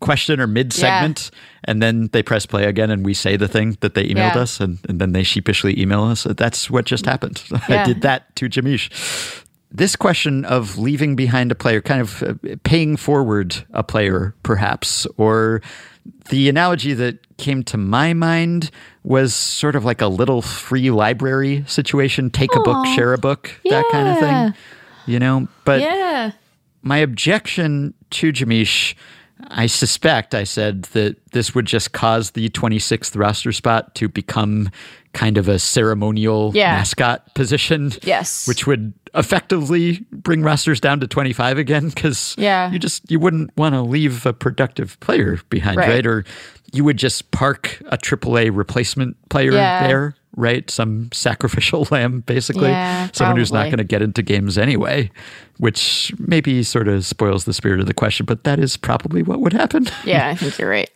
[0.00, 1.30] question or mid segment
[1.64, 4.38] and then they press play again and we say the thing that they emailed Yeah.
[4.40, 6.22] us and, and then they sheepishly email us.
[6.24, 7.42] That's what just happened.
[7.68, 9.44] I did that to Jamish.
[9.72, 15.06] This question of leaving behind a player, kind of uh, paying forward a player, perhaps,
[15.16, 15.62] or
[16.30, 18.70] the analogy that came to my mind
[19.04, 23.52] was sort of like a little free library situation take a book, share a book,
[23.70, 24.54] that kind of thing.
[25.06, 26.32] You know, but Yeah.
[26.82, 28.94] my objection to Jamish,
[29.48, 34.70] I suspect I said that this would just cause the 26th roster spot to become
[35.12, 36.72] kind of a ceremonial Yeah.
[36.76, 37.92] mascot position.
[38.02, 38.46] Yes.
[38.46, 42.70] Which would effectively bring rosters down to 25 again because Yeah.
[42.70, 45.88] you just you wouldn't want to leave a productive player behind, Right.
[45.88, 46.06] right?
[46.06, 46.24] Or
[46.72, 49.86] you would just park a AAA replacement player Yeah.
[49.88, 50.70] there, right?
[50.70, 52.68] Some sacrificial lamb, basically.
[52.68, 55.10] Yeah, Someone who's not going to get into games anyway,
[55.58, 59.40] which maybe sort of spoils the spirit of the question, but that is probably what
[59.40, 59.86] would happen.
[60.04, 60.90] Yeah, I think you're right.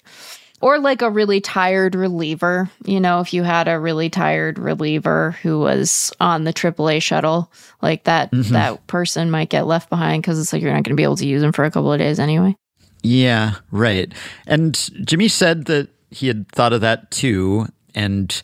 [0.60, 2.70] Or like a really tired reliever.
[2.86, 7.52] You know, if you had a really tired reliever who was on the AAA shuttle,
[7.82, 8.52] like that, Mm-hmm.
[8.54, 11.16] that person might get left behind because it's like you're not going to be able
[11.16, 12.56] to use them for a couple of days anyway.
[13.02, 14.10] Yeah, right.
[14.46, 14.74] And
[15.04, 18.40] Jimmy said that he had thought of that too and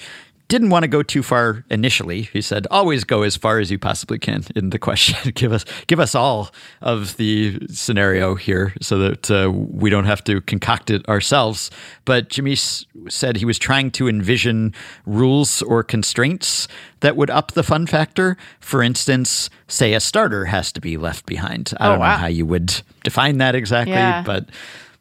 [0.51, 2.23] didn't want to go too far initially.
[2.33, 5.33] He said, "Always go as far as you possibly can in the question.
[5.35, 6.51] give us give us all
[6.83, 11.71] of the scenario here so that uh, we don't have to concoct it ourselves."
[12.05, 14.75] But Jimmy s- said he was trying to envision
[15.07, 16.69] rules or constraints
[17.01, 18.37] that would up the fun factor.
[18.59, 21.73] For instance, say a starter has to be left behind.
[21.79, 22.11] I Oh, don't wow.
[22.13, 24.23] know how you would define that exactly, Yeah.
[24.27, 24.49] but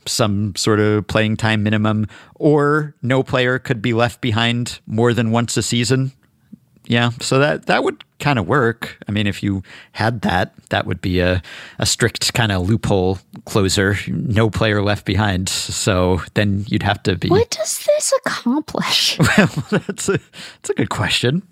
[0.09, 5.31] some sort of playing time minimum, or no player could be left behind more than
[5.31, 6.11] once a season.
[6.85, 8.97] Yeah, so that that would kind of work.
[9.07, 9.63] I mean, if you
[9.93, 11.41] had that, that would be a,
[11.79, 15.49] a strict kind of loophole closer, no player left behind.
[15.49, 17.29] So then you'd have to be.
[17.29, 19.17] What does this accomplish?
[19.37, 21.41] Well, that's a that's a good question.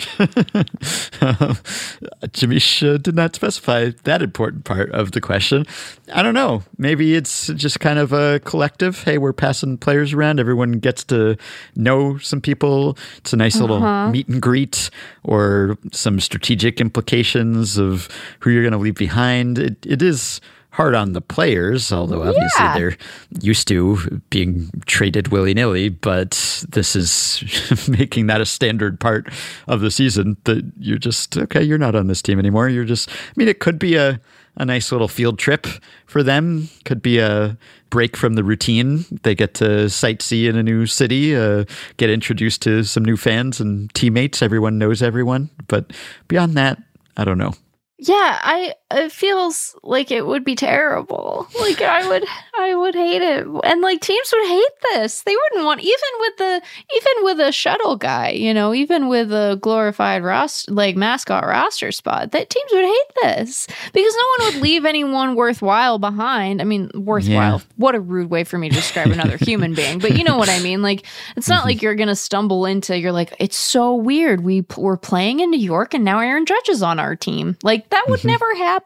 [2.34, 5.66] Jamish uh, did not specify that important part of the question.
[6.14, 6.64] I don't know.
[6.78, 9.04] Maybe it's just kind of a collective.
[9.04, 10.40] Hey, we're passing players around.
[10.40, 11.38] Everyone gets to
[11.76, 12.98] know some people.
[13.18, 14.90] It's a nice little meet and greet,
[15.24, 18.08] or some strategic implications of
[18.40, 19.58] who you're going to leave behind.
[19.60, 20.42] It, it is
[20.72, 22.78] hard on the players, although obviously Yeah.
[22.78, 22.98] they're
[23.42, 25.90] used to being traded willy nilly.
[25.90, 29.28] But this is making that a standard part
[29.68, 32.70] of the season that you're just, okay, you're not on this team anymore.
[32.70, 34.20] You're just, I mean, it could be a,
[34.58, 35.68] a nice little field trip
[36.06, 37.58] for them, could be a
[37.90, 39.06] break from the routine.
[39.24, 41.66] They get to sightsee in a new city, uh,
[41.98, 44.42] get introduced to some new fans and teammates.
[44.42, 45.50] Everyone knows everyone.
[45.68, 45.94] But
[46.28, 46.82] beyond that,
[47.16, 47.54] I don't know.
[48.00, 51.48] Yeah, I it feels like it would be terrible.
[51.60, 52.24] Like I would
[52.58, 53.46] I would hate it.
[53.64, 55.24] And like teams would hate this.
[55.24, 56.62] They wouldn't want even with the
[56.96, 61.92] even with a shuttle guy, you know, even with a glorified roster like mascot roster
[61.92, 66.62] spot, that teams would hate this because no one would leave anyone worthwhile behind.
[66.62, 67.58] I mean, worthwhile.
[67.58, 67.66] Yeah.
[67.76, 70.50] What a rude way for me to describe another human being, but you know what
[70.50, 70.82] I mean?
[70.82, 71.68] Like it's not mm-hmm.
[71.68, 74.46] like you're going to stumble into you're like it's so weird.
[74.46, 77.58] We p- were playing in New York and now Aaron Judge is on our team.
[77.64, 78.30] Like that would mm-hmm.
[78.30, 78.77] never happen.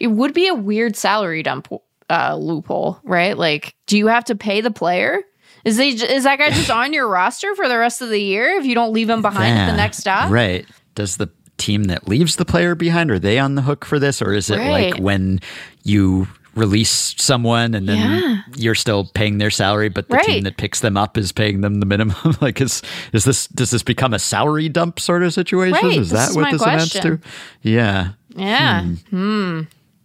[0.00, 1.68] It would be a weird salary dump
[2.10, 3.36] uh, loophole, right?
[3.36, 5.22] Like, do you have to pay the player?
[5.64, 8.50] Is they is that guy just on your roster for the rest of the year
[8.58, 10.30] if you don't leave him behind at the next stop?
[10.30, 10.64] Right.
[10.94, 11.28] Does the
[11.58, 14.20] team that leaves the player behind, are they on the hook for this?
[14.22, 14.92] Or is it Right.
[14.92, 15.40] like when
[15.82, 18.40] you release someone and then Yeah.
[18.56, 20.24] you're still paying their salary, but the Right.
[20.26, 22.14] team that picks them up is paying them the minimum?
[22.40, 22.80] like is
[23.12, 25.72] is this does this become a salary dump sort of situation?
[25.88, 27.18] Right, Is this that is what this amounts to?
[27.62, 28.10] Yeah.
[28.36, 28.84] Yeah.
[29.10, 29.62] Hmm.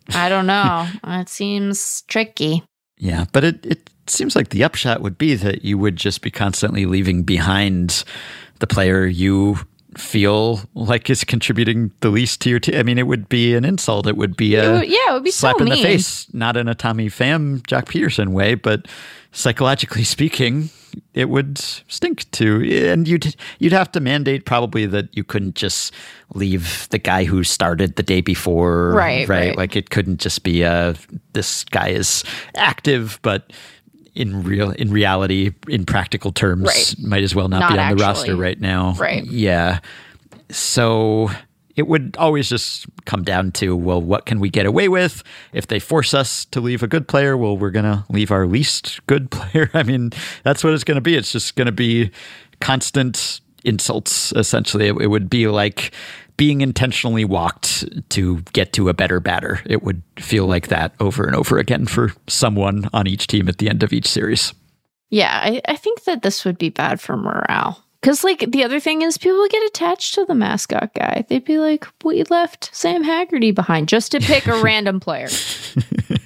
[0.10, 0.88] I don't know.
[1.06, 2.64] it seems tricky.
[2.98, 6.32] Yeah, but it, it seems like the upshot would be that you would just be
[6.32, 8.04] constantly leaving behind
[8.60, 9.58] the player you
[9.98, 12.76] feel like is contributing the least to your team.
[12.76, 14.08] I mean, it would be an insult.
[14.08, 16.28] It would be a It would- yeah, it would be so slap in the face,
[16.34, 18.88] not in a Tommy Pham, Joc Pederson way, but
[19.32, 20.70] psychologically speaking,
[21.14, 22.90] it would stink to.
[22.90, 25.94] And you'd you'd have to mandate probably that you couldn't just
[26.34, 29.58] leave the guy who started the day before, Right, Right, right.
[29.58, 30.96] like it couldn't just be a
[31.34, 32.24] this guy is
[32.56, 33.52] active, but
[34.16, 36.96] in real in reality, in practical terms, Right.
[37.00, 38.94] might as well not, Not be on the roster right now.
[39.00, 39.24] Right.
[39.26, 39.80] Yeah.
[40.50, 41.30] So
[41.78, 45.24] it would always just come down to well, what can we get away with?
[45.54, 49.00] If they force us to leave a good player, well, we're gonna leave our least
[49.08, 49.70] good player.
[49.74, 50.12] I mean,
[50.44, 51.16] that's what it's gonna be.
[51.16, 52.12] It's just gonna be
[52.60, 54.34] constant insults.
[54.34, 55.92] Essentially, it, it would be like
[56.38, 59.60] being intentionally walked to get to a better batter.
[59.66, 63.58] It would feel like that over and over again for someone on each team at
[63.58, 64.54] the end of each series.
[65.10, 67.84] Yeah, I, I think that this would be bad for morale.
[68.02, 71.24] Because, like, the other thing is people get attached to the mascot guy.
[71.30, 75.28] They'd be like, we left Sam Haggerty behind just to pick a random player.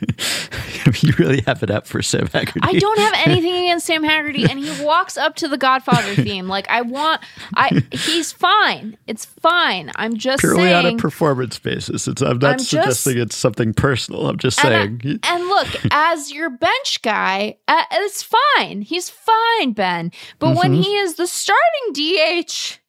[1.03, 2.59] you really have it up for Sam Haggerty.
[2.61, 6.47] I don't have anything against Sam Haggerty, and he walks up to the Godfather theme.
[6.47, 7.21] Like, I want,
[7.55, 8.97] I, he's fine.
[9.07, 9.91] It's fine.
[9.95, 12.07] I'm just purely on a performance basis.
[12.07, 14.27] It's, I'm not I'm just- suggesting it's something personal.
[14.27, 15.19] I'm just and, I- saying.
[15.23, 18.23] and look, as your bench guy, uh, it's
[18.57, 18.81] fine.
[18.81, 20.11] He's fine, Ben.
[20.39, 22.79] But when he is the starting DH,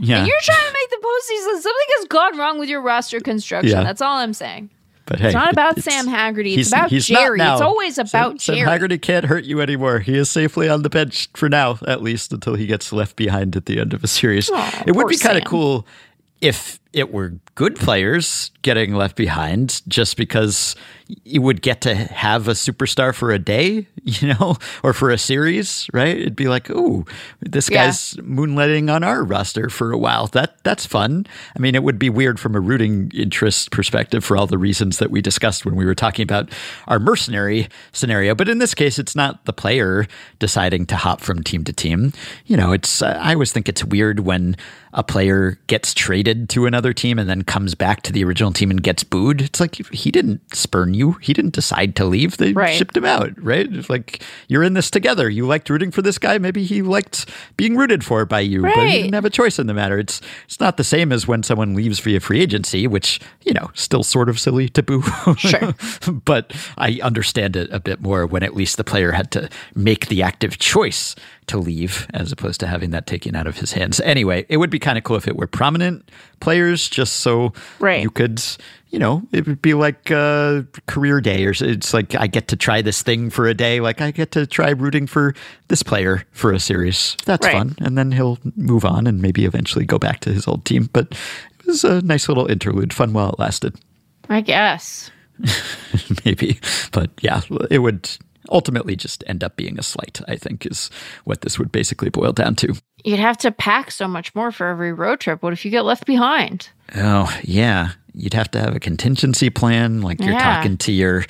[0.00, 3.18] yeah, and you're trying to make the postseason, something has gone wrong with your roster
[3.20, 3.76] construction.
[3.76, 3.82] Yeah.
[3.82, 4.70] That's all I'm saying.
[5.08, 6.54] But hey, It's not about it's- Sam Haggerty.
[6.54, 7.40] It's about he's not Jerry.
[7.40, 8.68] It's always Sam- about Sam, Jerry.
[8.68, 10.00] Haggerty can't hurt you anymore.
[10.00, 13.56] He is safely on the bench for now, at least until he gets left behind
[13.56, 14.50] at the end of a series.
[14.50, 15.86] Aw, it would be kind of cool
[16.40, 20.76] if it were good players getting left behind just because
[21.24, 25.18] you would get to have a superstar for a day, you know, or for a
[25.18, 26.16] series, right?
[26.16, 27.04] It'd be like, oh,
[27.40, 27.86] this Yeah.
[27.86, 30.26] guy's moonlighting on our roster for a while.
[30.28, 31.26] That that's fun.
[31.56, 34.98] I mean, it would be weird from a rooting interest perspective for all the reasons
[34.98, 36.50] that we discussed when we were talking about
[36.86, 38.34] our mercenary scenario.
[38.34, 40.06] But in this case, it's not the player
[40.38, 42.12] deciding to hop from team to team.
[42.46, 44.56] You know, it's I always think it's weird when
[44.92, 48.70] a player gets traded to another team and then comes back to the original team
[48.70, 49.40] and gets booed.
[49.42, 51.12] It's like he didn't spurn you.
[51.20, 52.36] He didn't decide to leave.
[52.38, 52.76] They Right.
[52.76, 53.68] shipped him out, right?
[53.72, 55.28] It's like you're in this together.
[55.28, 56.38] You liked rooting for this guy.
[56.38, 57.26] Maybe he liked
[57.56, 58.92] being rooted for by you, but he Right.
[59.02, 59.98] didn't have a choice in the matter.
[59.98, 63.70] It's it's not the same as when someone leaves via free agency, which you know
[63.74, 65.02] still sort of silly to boo.
[65.36, 65.74] Sure.
[66.24, 70.06] but I understand it a bit more when at least the player had to make
[70.08, 71.14] the active choice
[71.48, 74.00] to leave as opposed to having that taken out of his hands.
[74.00, 78.02] Anyway, it would be kind of cool if it were prominent players just so Right.
[78.02, 78.42] you could,
[78.90, 82.56] you know, it would be like a career day or it's like I get to
[82.56, 83.80] try this thing for a day.
[83.80, 85.34] Like I get to try rooting for
[85.68, 87.16] this player for a series.
[87.24, 87.54] That's Right.
[87.56, 87.74] fun.
[87.80, 90.88] And then he'll move on and maybe eventually go back to his old team.
[90.92, 91.12] But
[91.60, 93.74] it was a nice little interlude, fun while it lasted.
[94.28, 95.10] I guess.
[96.24, 96.58] maybe.
[96.92, 97.40] But yeah,
[97.70, 98.08] it would
[98.48, 100.90] ultimately just end up being a slight, I think, is
[101.24, 102.74] what this would basically boil down to.
[103.04, 105.42] You'd have to pack so much more for every road trip.
[105.42, 106.70] What if you get left behind?
[106.96, 107.90] Oh, yeah.
[108.14, 110.00] You'd have to have a contingency plan.
[110.02, 110.56] Like you're Yeah.
[110.56, 111.24] talking to your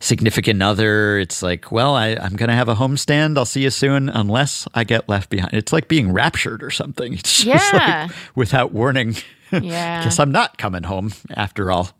[0.00, 1.18] significant other.
[1.18, 3.38] It's like, well, I, I'm going to have a homestand.
[3.38, 5.54] I'll see you soon, unless I get left behind.
[5.54, 7.12] It's like being raptured or something.
[7.22, 8.06] It's just Yeah.
[8.08, 9.16] like without warning.
[9.52, 10.02] Yeah.
[10.04, 11.90] Guess I'm not coming home after all.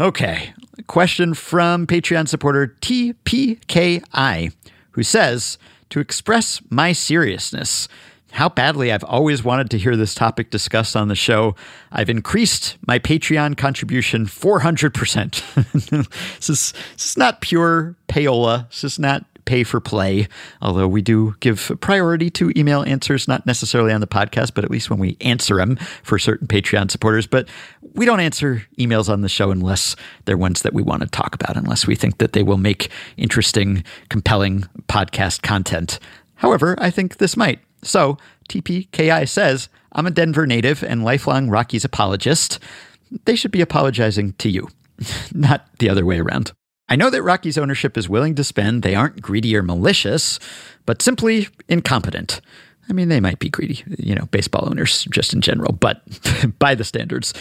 [0.00, 0.54] Okay.
[0.86, 4.52] Question from Patreon supporter TPKI,
[4.92, 5.58] who says
[5.90, 7.86] To express my seriousness,
[8.32, 11.54] how badly I've always wanted to hear this topic discussed on the show,
[11.92, 15.90] I've increased my Patreon contribution 400%.
[16.38, 18.70] this, is, this is not pure payola.
[18.70, 20.28] This is not pay for play,
[20.62, 24.70] although we do give priority to email answers, not necessarily on the podcast, but at
[24.70, 27.26] least when we answer them for certain Patreon supporters.
[27.26, 27.48] But
[27.94, 31.34] we don't answer emails on the show unless they're ones that we want to talk
[31.34, 35.98] about, unless we think that they will make interesting, compelling podcast content.
[36.36, 37.60] However, I think this might.
[37.82, 38.18] So,
[38.48, 42.58] TPKI says, I'm a Denver native and lifelong Rockies apologist.
[43.24, 44.68] They should be apologizing to you,
[45.34, 46.52] not the other way around.
[46.90, 48.82] I know that Rockies ownership is willing to spend.
[48.82, 50.40] They aren't greedy or malicious,
[50.86, 52.40] but simply incompetent.
[52.88, 56.02] I mean, they might be greedy, you know, baseball owners just in general, but
[56.58, 57.32] by the standards.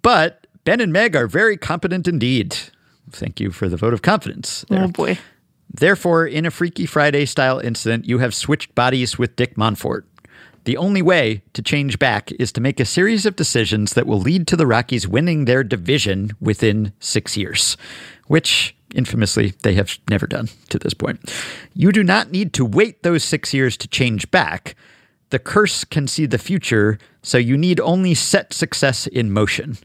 [0.00, 2.56] But Ben and Meg are very competent indeed.
[3.10, 4.64] Thank you for the vote of confidence.
[4.70, 4.84] Oh, there.
[4.84, 5.18] Oh boy.
[5.72, 10.04] Therefore, in a Freaky Friday style incident, you have switched bodies with Dick Monfort.
[10.64, 14.18] The only way to change back is to make a series of decisions that will
[14.18, 17.76] lead to the Rockies winning their division within six years,
[18.26, 21.32] which infamously they have never done to this point.
[21.74, 24.74] You do not need to wait those six years to change back.
[25.30, 29.78] The curse can see the future, so you need only set success in motion.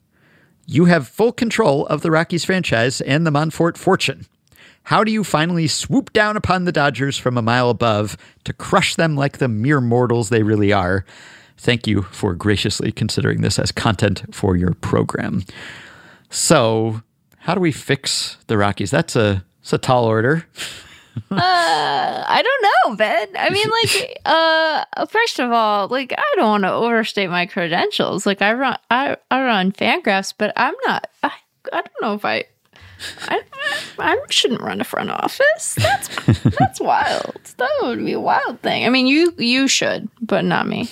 [0.66, 4.26] You have full control of the Rockies franchise and the Monfort fortune.
[4.84, 8.96] How do you finally swoop down upon the Dodgers from a mile above to crush
[8.96, 11.06] them like the mere mortals they really are?
[11.58, 15.44] Thank you for graciously considering this as content for your program.
[16.30, 17.02] So,
[17.42, 18.92] how do we fix the Rockies?
[18.92, 20.46] That's a it's a tall order.
[21.30, 23.28] I don't know, Ben.
[23.38, 28.26] I mean, like, uh, first of all, like, I don't want to overstate my credentials.
[28.26, 31.08] Like, I run, I, I run Fangraphs, but I'm not.
[31.24, 31.32] I,
[31.72, 32.46] I don't know if I.
[33.28, 33.42] I,
[33.98, 35.74] I shouldn't run a front office.
[35.74, 36.08] That's
[36.60, 37.36] that's wild.
[37.58, 38.86] That would be a wild thing.
[38.86, 40.88] I mean, you you should, but not me.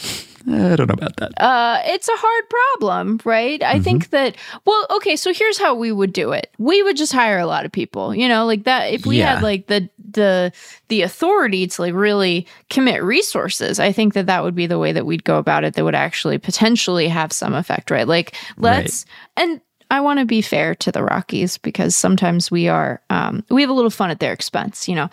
[0.51, 1.39] I don't know about that.
[1.41, 3.61] Uh, it's a hard problem, right?
[3.63, 4.35] I think that,
[4.65, 6.51] well, okay, so here's how we would do it.
[6.57, 8.91] We would just hire a lot of people, you know, like that.
[8.91, 9.35] If we Yeah.
[9.35, 10.51] had like the, the,
[10.87, 14.91] the authority to like really commit resources, I think that that would be the way
[14.91, 18.07] that we'd go about it that would actually potentially have some effect, right?
[18.07, 19.05] Like, let's,
[19.37, 23.61] and, I want to be fair to the Rockies because sometimes we are um, we
[23.61, 24.87] have a little fun at their expense.
[24.87, 25.09] You know,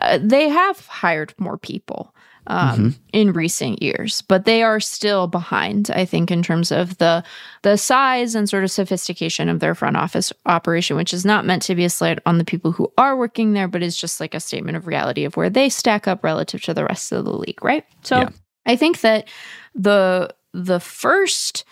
[0.00, 2.14] uh, they have hired more people
[2.46, 5.90] um, in recent years, but they are still behind.
[5.90, 7.22] I think in terms of the
[7.62, 11.62] the size and sort of sophistication of their front office operation, which is not meant
[11.62, 14.34] to be a slight on the people who are working there, but is just like
[14.34, 17.32] a statement of reality of where they stack up relative to the rest of the
[17.32, 17.84] league, right?
[18.02, 18.28] So Yeah.
[18.66, 19.28] I think that
[19.74, 21.64] the the first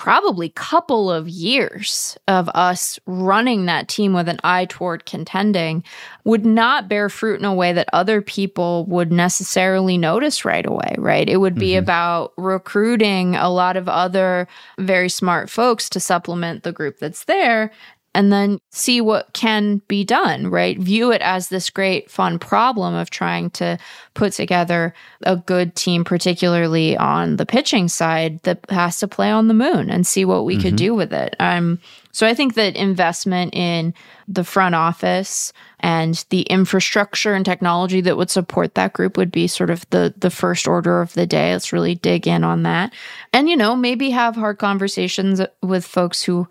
[0.00, 5.84] probably couple of years of us running that team with an eye toward contending
[6.24, 10.94] would not bear fruit in a way that other people would necessarily notice right away,
[10.96, 11.28] right?
[11.28, 11.82] It would be mm-hmm.
[11.82, 14.48] about recruiting a lot of other
[14.78, 17.70] very smart folks to supplement the group that's there
[18.14, 20.78] and then see what can be done, right?
[20.78, 23.78] View it as this great fun problem of trying to
[24.14, 24.92] put together
[25.22, 29.90] a good team, particularly on the pitching side that has to play on the moon
[29.90, 31.36] and see what we could do with it.
[31.38, 31.78] Um,
[32.12, 33.94] so I think that investment in
[34.26, 39.46] the front office and the infrastructure and technology that would support that group would be
[39.46, 41.52] sort of the the first order of the day.
[41.52, 42.92] Let's really dig in on that.
[43.32, 46.48] And you know, maybe have hard conversations with folks who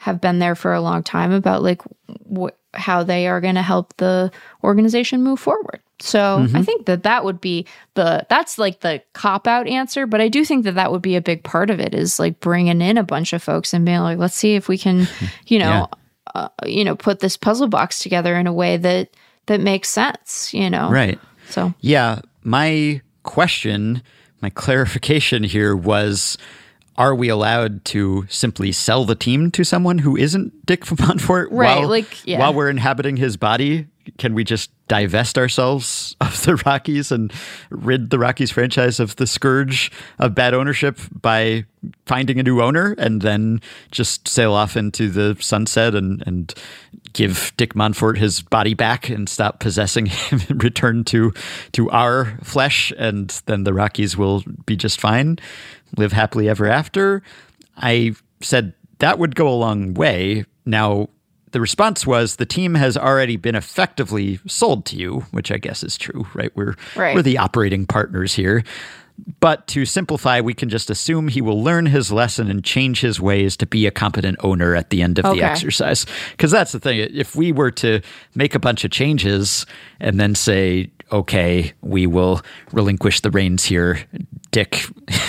[0.00, 1.82] have been there for a long time about like
[2.34, 4.30] wh- how they are going to help the
[4.64, 5.80] organization move forward.
[6.00, 10.22] So I think that that would be the that's like the cop out answer, but
[10.22, 12.80] I do think that that would be a big part of it is like bringing
[12.80, 15.06] in a bunch of folks and being like, let's see if we can,
[15.46, 15.88] you know,
[16.34, 19.10] uh, you know, put this puzzle box together in a way that
[19.46, 20.90] that makes sense, you know.
[20.90, 21.20] Right.
[21.50, 24.02] So Yeah, my question,
[24.40, 26.38] my clarification here was
[27.00, 31.78] are we allowed to simply sell the team to someone who isn't Dick Monfort Right,
[31.78, 32.38] while, like, yeah.
[32.38, 33.86] while we're inhabiting his body?
[34.18, 37.32] Can we just divest ourselves of the Rockies and
[37.70, 41.64] rid the Rockies franchise of the scourge of bad ownership by
[42.04, 46.52] finding a new owner and then just sail off into the sunset and, and
[47.14, 51.32] give Dick Monfort his body back and stop possessing him and return to
[51.72, 55.38] to our flesh and then the Rockies will be just fine,
[55.96, 57.22] live happily ever after.
[57.76, 60.44] I said that would go a long way.
[60.66, 61.08] Now
[61.52, 65.82] the response was the team has already been effectively sold to you, which I guess
[65.82, 66.52] is true, right?
[66.54, 67.14] We're Right.
[67.14, 68.62] we're the operating partners here.
[69.40, 73.20] But to simplify, we can just assume he will learn his lesson and change his
[73.20, 75.40] ways to be a competent owner at the end of Okay.
[75.40, 76.06] the exercise.
[76.30, 76.98] Because that's the thing.
[77.12, 78.00] If we were to
[78.34, 79.66] make a bunch of changes
[79.98, 82.40] and then say, okay, we will
[82.72, 83.98] relinquish the reins here,
[84.50, 84.84] Dick,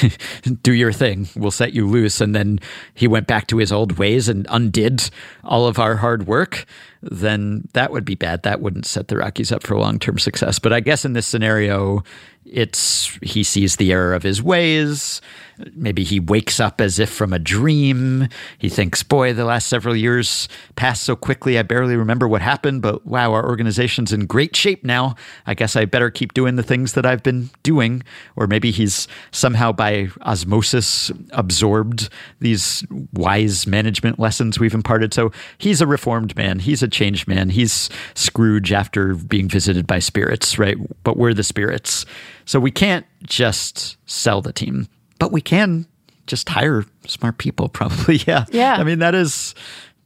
[0.64, 2.22] do your thing, we'll set you loose.
[2.22, 2.60] And then
[2.93, 5.10] he went back to his old ways and undid
[5.43, 6.65] all of our hard work,
[7.02, 8.43] then that would be bad.
[8.43, 10.60] That wouldn't set the Rockies up for long term success.
[10.60, 12.03] But I guess in this scenario,
[12.45, 15.22] it's he sees the error of his ways.
[15.73, 18.27] Maybe he wakes up as if from a dream.
[18.57, 22.81] He thinks, boy, the last several years passed so quickly, I barely remember what happened,
[22.81, 25.15] but wow, our organization's in great shape now.
[25.45, 28.03] I guess I better keep doing the things that I've been doing.
[28.35, 32.09] Or maybe he's somehow by osmosis absorbed
[32.39, 35.13] these wise management lessons we've imparted.
[35.13, 36.59] So he's a reformed man.
[36.59, 37.49] He's a changed man.
[37.49, 40.77] He's Scrooge after being visited by spirits, right?
[41.03, 42.05] But we're the spirits.
[42.45, 44.88] So we can't just sell the team,
[45.19, 45.88] but we can
[46.27, 48.17] just hire smart people, probably.
[48.27, 48.45] Yeah.
[48.51, 48.75] Yeah.
[48.75, 49.55] I mean, that is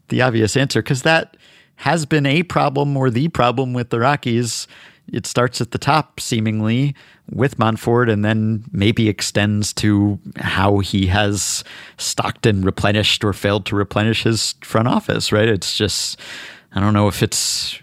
[0.09, 1.37] the obvious answer because that
[1.77, 4.67] has been a problem or the problem with the Rockies.
[5.11, 6.95] It starts at the top, seemingly,
[7.31, 11.63] with Monfort, and then maybe extends to how he has
[11.97, 15.47] stocked and replenished or failed to replenish his front office, right?
[15.47, 16.19] It's just,
[16.73, 17.79] I don't know if it's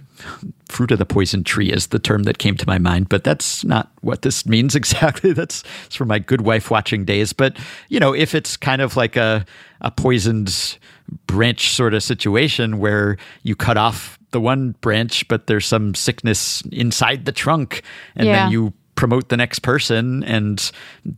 [0.69, 3.65] fruit of the poison tree is the term that came to my mind, but that's
[3.65, 5.33] not what this means exactly.
[5.33, 7.33] That's it's my good wife watching days.
[7.33, 7.59] But
[7.89, 9.45] you know, if it's kind of like a
[9.81, 10.79] a poisoned
[11.27, 16.63] branch sort of situation where you cut off the one branch, but there's some sickness
[16.73, 17.83] inside the trunk,
[18.17, 18.45] and Yeah.
[18.45, 20.71] then you promote the next person, and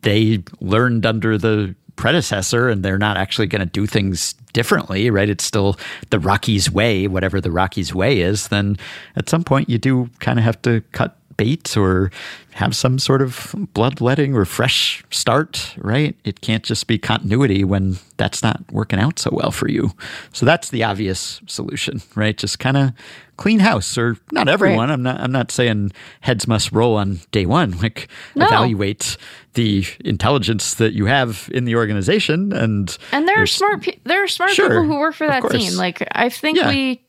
[0.02, 5.28] they learned under the predecessor and they're not actually going to do things differently, right?
[5.28, 5.78] It's still
[6.10, 8.76] the Rockies way, whatever the Rockies way is, then
[9.14, 12.10] at some point you do kind of have to cut bait or
[12.52, 16.16] have some sort of bloodletting or fresh start, right?
[16.24, 19.90] It can't just be continuity when that's not working out so well for you.
[20.32, 22.36] So that's the obvious solution, right?
[22.36, 22.92] Just kind of
[23.36, 24.90] clean house or not everyone.
[24.90, 25.90] I'm not I'm not saying
[26.20, 27.72] heads must roll on day 1.
[27.82, 28.46] Like No.
[28.46, 29.16] evaluate
[29.54, 34.22] the intelligence that you have in the organization and And there are smart pe- there
[34.22, 35.74] are smart Sure, people who work for that team.
[35.74, 36.68] Like I think Yeah.
[36.68, 37.02] we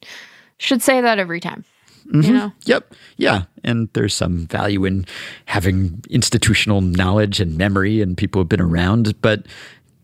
[0.57, 1.63] should say that every time.
[2.07, 2.21] Mm-hmm.
[2.21, 2.51] You know?
[2.65, 2.93] Yep.
[3.17, 3.43] Yeah.
[3.63, 5.05] And there's some value in
[5.45, 9.19] having institutional knowledge and memory and people who've been around.
[9.21, 9.45] But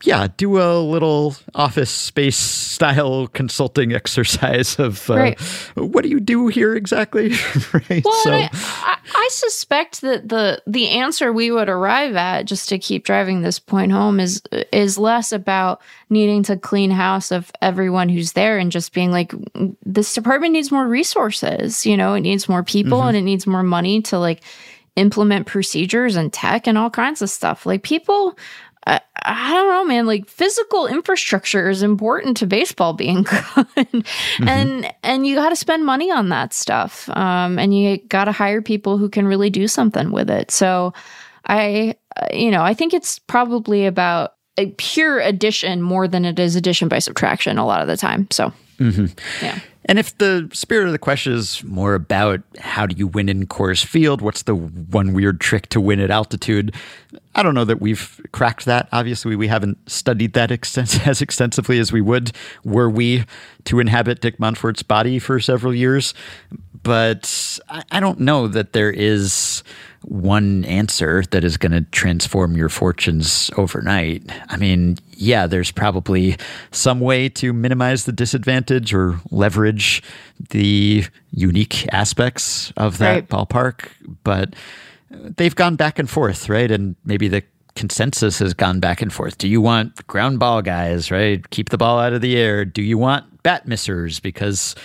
[0.04, 5.40] yeah, do a little office space style consulting exercise of uh, Right.
[5.76, 7.30] what do you do here exactly?
[7.74, 8.04] right.
[8.04, 12.70] Well, so, I, I, I suspect that the the answer we would arrive at, just
[12.70, 14.42] to keep driving this point home, is
[14.72, 19.34] is less about needing to clean house of everyone who's there and just being like,
[19.86, 21.86] this department needs more resources.
[21.86, 23.08] You know, it needs more people Mm-hmm.
[23.10, 24.42] and it needs more money to like
[24.98, 27.66] implement procedures and tech and all kinds of stuff.
[27.66, 28.38] Like people.
[28.88, 30.08] I, I don't know, man.
[30.08, 33.24] Like physical infrastructure is important to baseball being
[33.76, 34.06] good,
[34.46, 38.32] and and you got to spend money on that stuff, um, and you got to
[38.32, 40.52] hire people who can really do something with it.
[40.52, 40.94] So,
[41.46, 41.96] I,
[42.34, 46.88] you know, I think it's probably about a pure addition more than it is addition
[46.88, 48.28] by subtraction a lot of the time.
[48.32, 48.52] So,
[49.42, 49.60] yeah.
[49.86, 53.48] And if the spirit of the question is more about how do you win in
[53.48, 56.76] Coors Field, what's the one weird trick to win at altitude?
[57.34, 58.90] I don't know that we've cracked that.
[58.92, 62.32] Obviously, we haven't studied that extens- as extensively as we would
[62.64, 63.24] were we
[63.66, 66.14] to inhabit Dick Monfort's body for several years.
[66.84, 69.64] But I, I don't know that there is
[70.04, 74.24] one answer that is going to transform your fortunes overnight.
[74.50, 76.38] I mean, yeah, there's probably
[76.72, 80.02] some way to minimize the disadvantage or leverage
[80.50, 83.30] the unique aspects of that Right.
[83.30, 83.90] ballpark,
[84.24, 84.56] but
[85.12, 86.72] they've gone back and forth, right?
[86.72, 87.44] And maybe the
[87.76, 89.38] consensus has gone back and forth.
[89.38, 91.48] Do you want ground ball guys, right?
[91.52, 92.66] Keep the ball out of the air.
[92.66, 94.76] Do you want bat missers because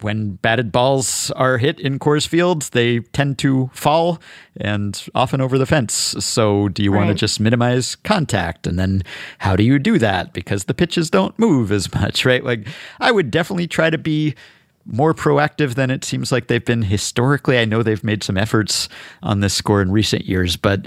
[0.00, 4.20] when batted balls are hit in Coors Field, they tend to fall
[4.56, 5.92] and often over the fence.
[6.20, 8.66] So, do you want to just minimize contact?
[8.66, 9.02] And then,
[9.38, 10.32] how do you do that?
[10.32, 12.44] Because the pitches don't move as much, right?
[12.44, 12.68] Like,
[13.00, 14.34] I would definitely try to be
[14.90, 17.58] more proactive than it seems like they've been historically.
[17.58, 18.88] I know they've made some efforts
[19.22, 20.86] on this score in recent years, but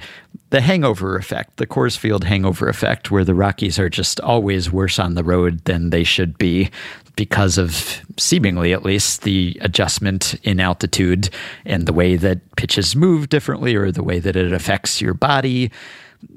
[0.49, 4.97] the hangover effect, the Coors Field hangover effect, where the Rockies are just always worse
[4.97, 6.71] on the road than they should be
[7.15, 11.29] because of seemingly at least the adjustment in altitude
[11.65, 15.71] and the way that pitches move differently or the way that it affects your body.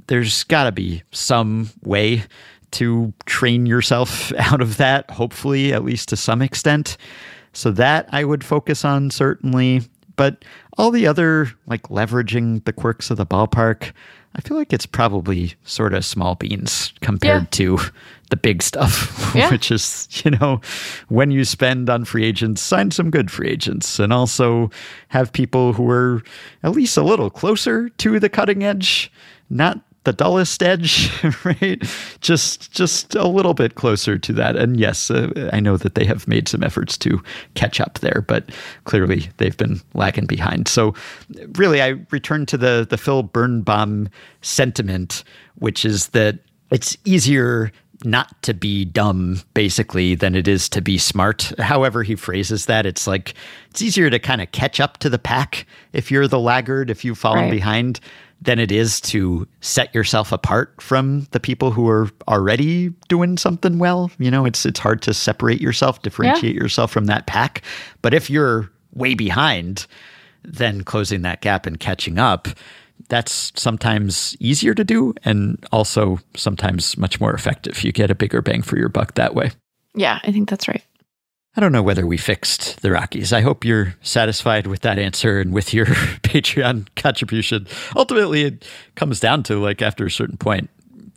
[0.08, 2.24] There's got to be some way
[2.72, 6.98] to train yourself out of that, hopefully, at least to some extent.
[7.54, 9.82] So that I would focus on certainly.
[10.16, 10.44] But
[10.78, 13.90] all the other, like leveraging the quirks of the ballpark,
[14.36, 17.48] I feel like it's probably sort of small beans compared Yeah.
[17.50, 17.78] to
[18.30, 19.50] the big stuff, Yeah.
[19.50, 20.60] which is, you know,
[21.08, 24.70] when you spend on free agents, sign some good free agents and also
[25.08, 26.22] have people who are
[26.62, 29.10] at least a little closer to the cutting edge,
[29.50, 31.10] not the dullest edge,
[31.44, 31.82] right?
[32.20, 34.56] Just just a little bit closer to that.
[34.56, 37.22] And yes, uh, I know that they have made some efforts to
[37.54, 38.50] catch up there, but
[38.84, 40.68] clearly they've been lagging behind.
[40.68, 40.94] So
[41.56, 44.08] really I return to the the Phil Birnbaum
[44.42, 45.24] sentiment,
[45.56, 46.38] which is that
[46.70, 47.72] it's easier
[48.04, 51.52] not to be dumb basically than it is to be smart.
[51.58, 53.32] However he phrases that, it's like
[53.70, 57.04] it's easier to kind of catch up to the pack if you're the laggard, if
[57.04, 57.50] you've fallen Right.
[57.50, 58.00] behind
[58.44, 63.78] than it is to set yourself apart from the people who are already doing something
[63.78, 64.10] well.
[64.18, 67.62] You know, it's it's hard to separate yourself, differentiate yourself from that pack.
[68.02, 69.86] But if you're way behind,
[70.44, 72.48] then closing that gap and catching up,
[73.08, 77.82] that's sometimes easier to do and also sometimes much more effective.
[77.82, 79.52] You get a bigger bang for your buck that way.
[79.94, 80.82] Yeah, I think that's right.
[81.56, 83.32] I don't know whether we fixed the Rockies.
[83.32, 85.86] I hope you're satisfied with that answer and with your
[86.22, 87.68] Patreon contribution.
[87.94, 88.66] Ultimately, it
[88.96, 90.68] comes down to like after a certain point,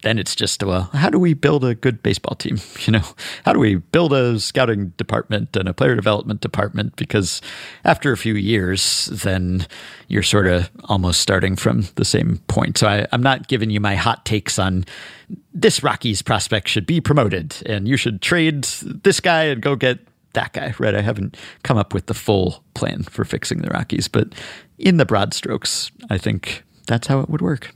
[0.04, 2.60] then it's just, well, how do we build a good baseball team?
[2.86, 3.04] You know,
[3.44, 6.96] how do we build a scouting department and a player development department?
[6.96, 7.42] Because
[7.84, 9.68] after a few years, then
[10.08, 12.78] you're sort of almost starting from the same point.
[12.78, 14.86] So I, I'm not giving you my hot takes on
[15.54, 20.00] this Rockies prospect should be promoted and you should trade this guy and go get
[20.38, 20.96] that guy, right?
[20.96, 24.34] I haven't come up with the full plan for fixing the Rockies, but
[24.78, 27.74] in the broad strokes, I think that's how it would work.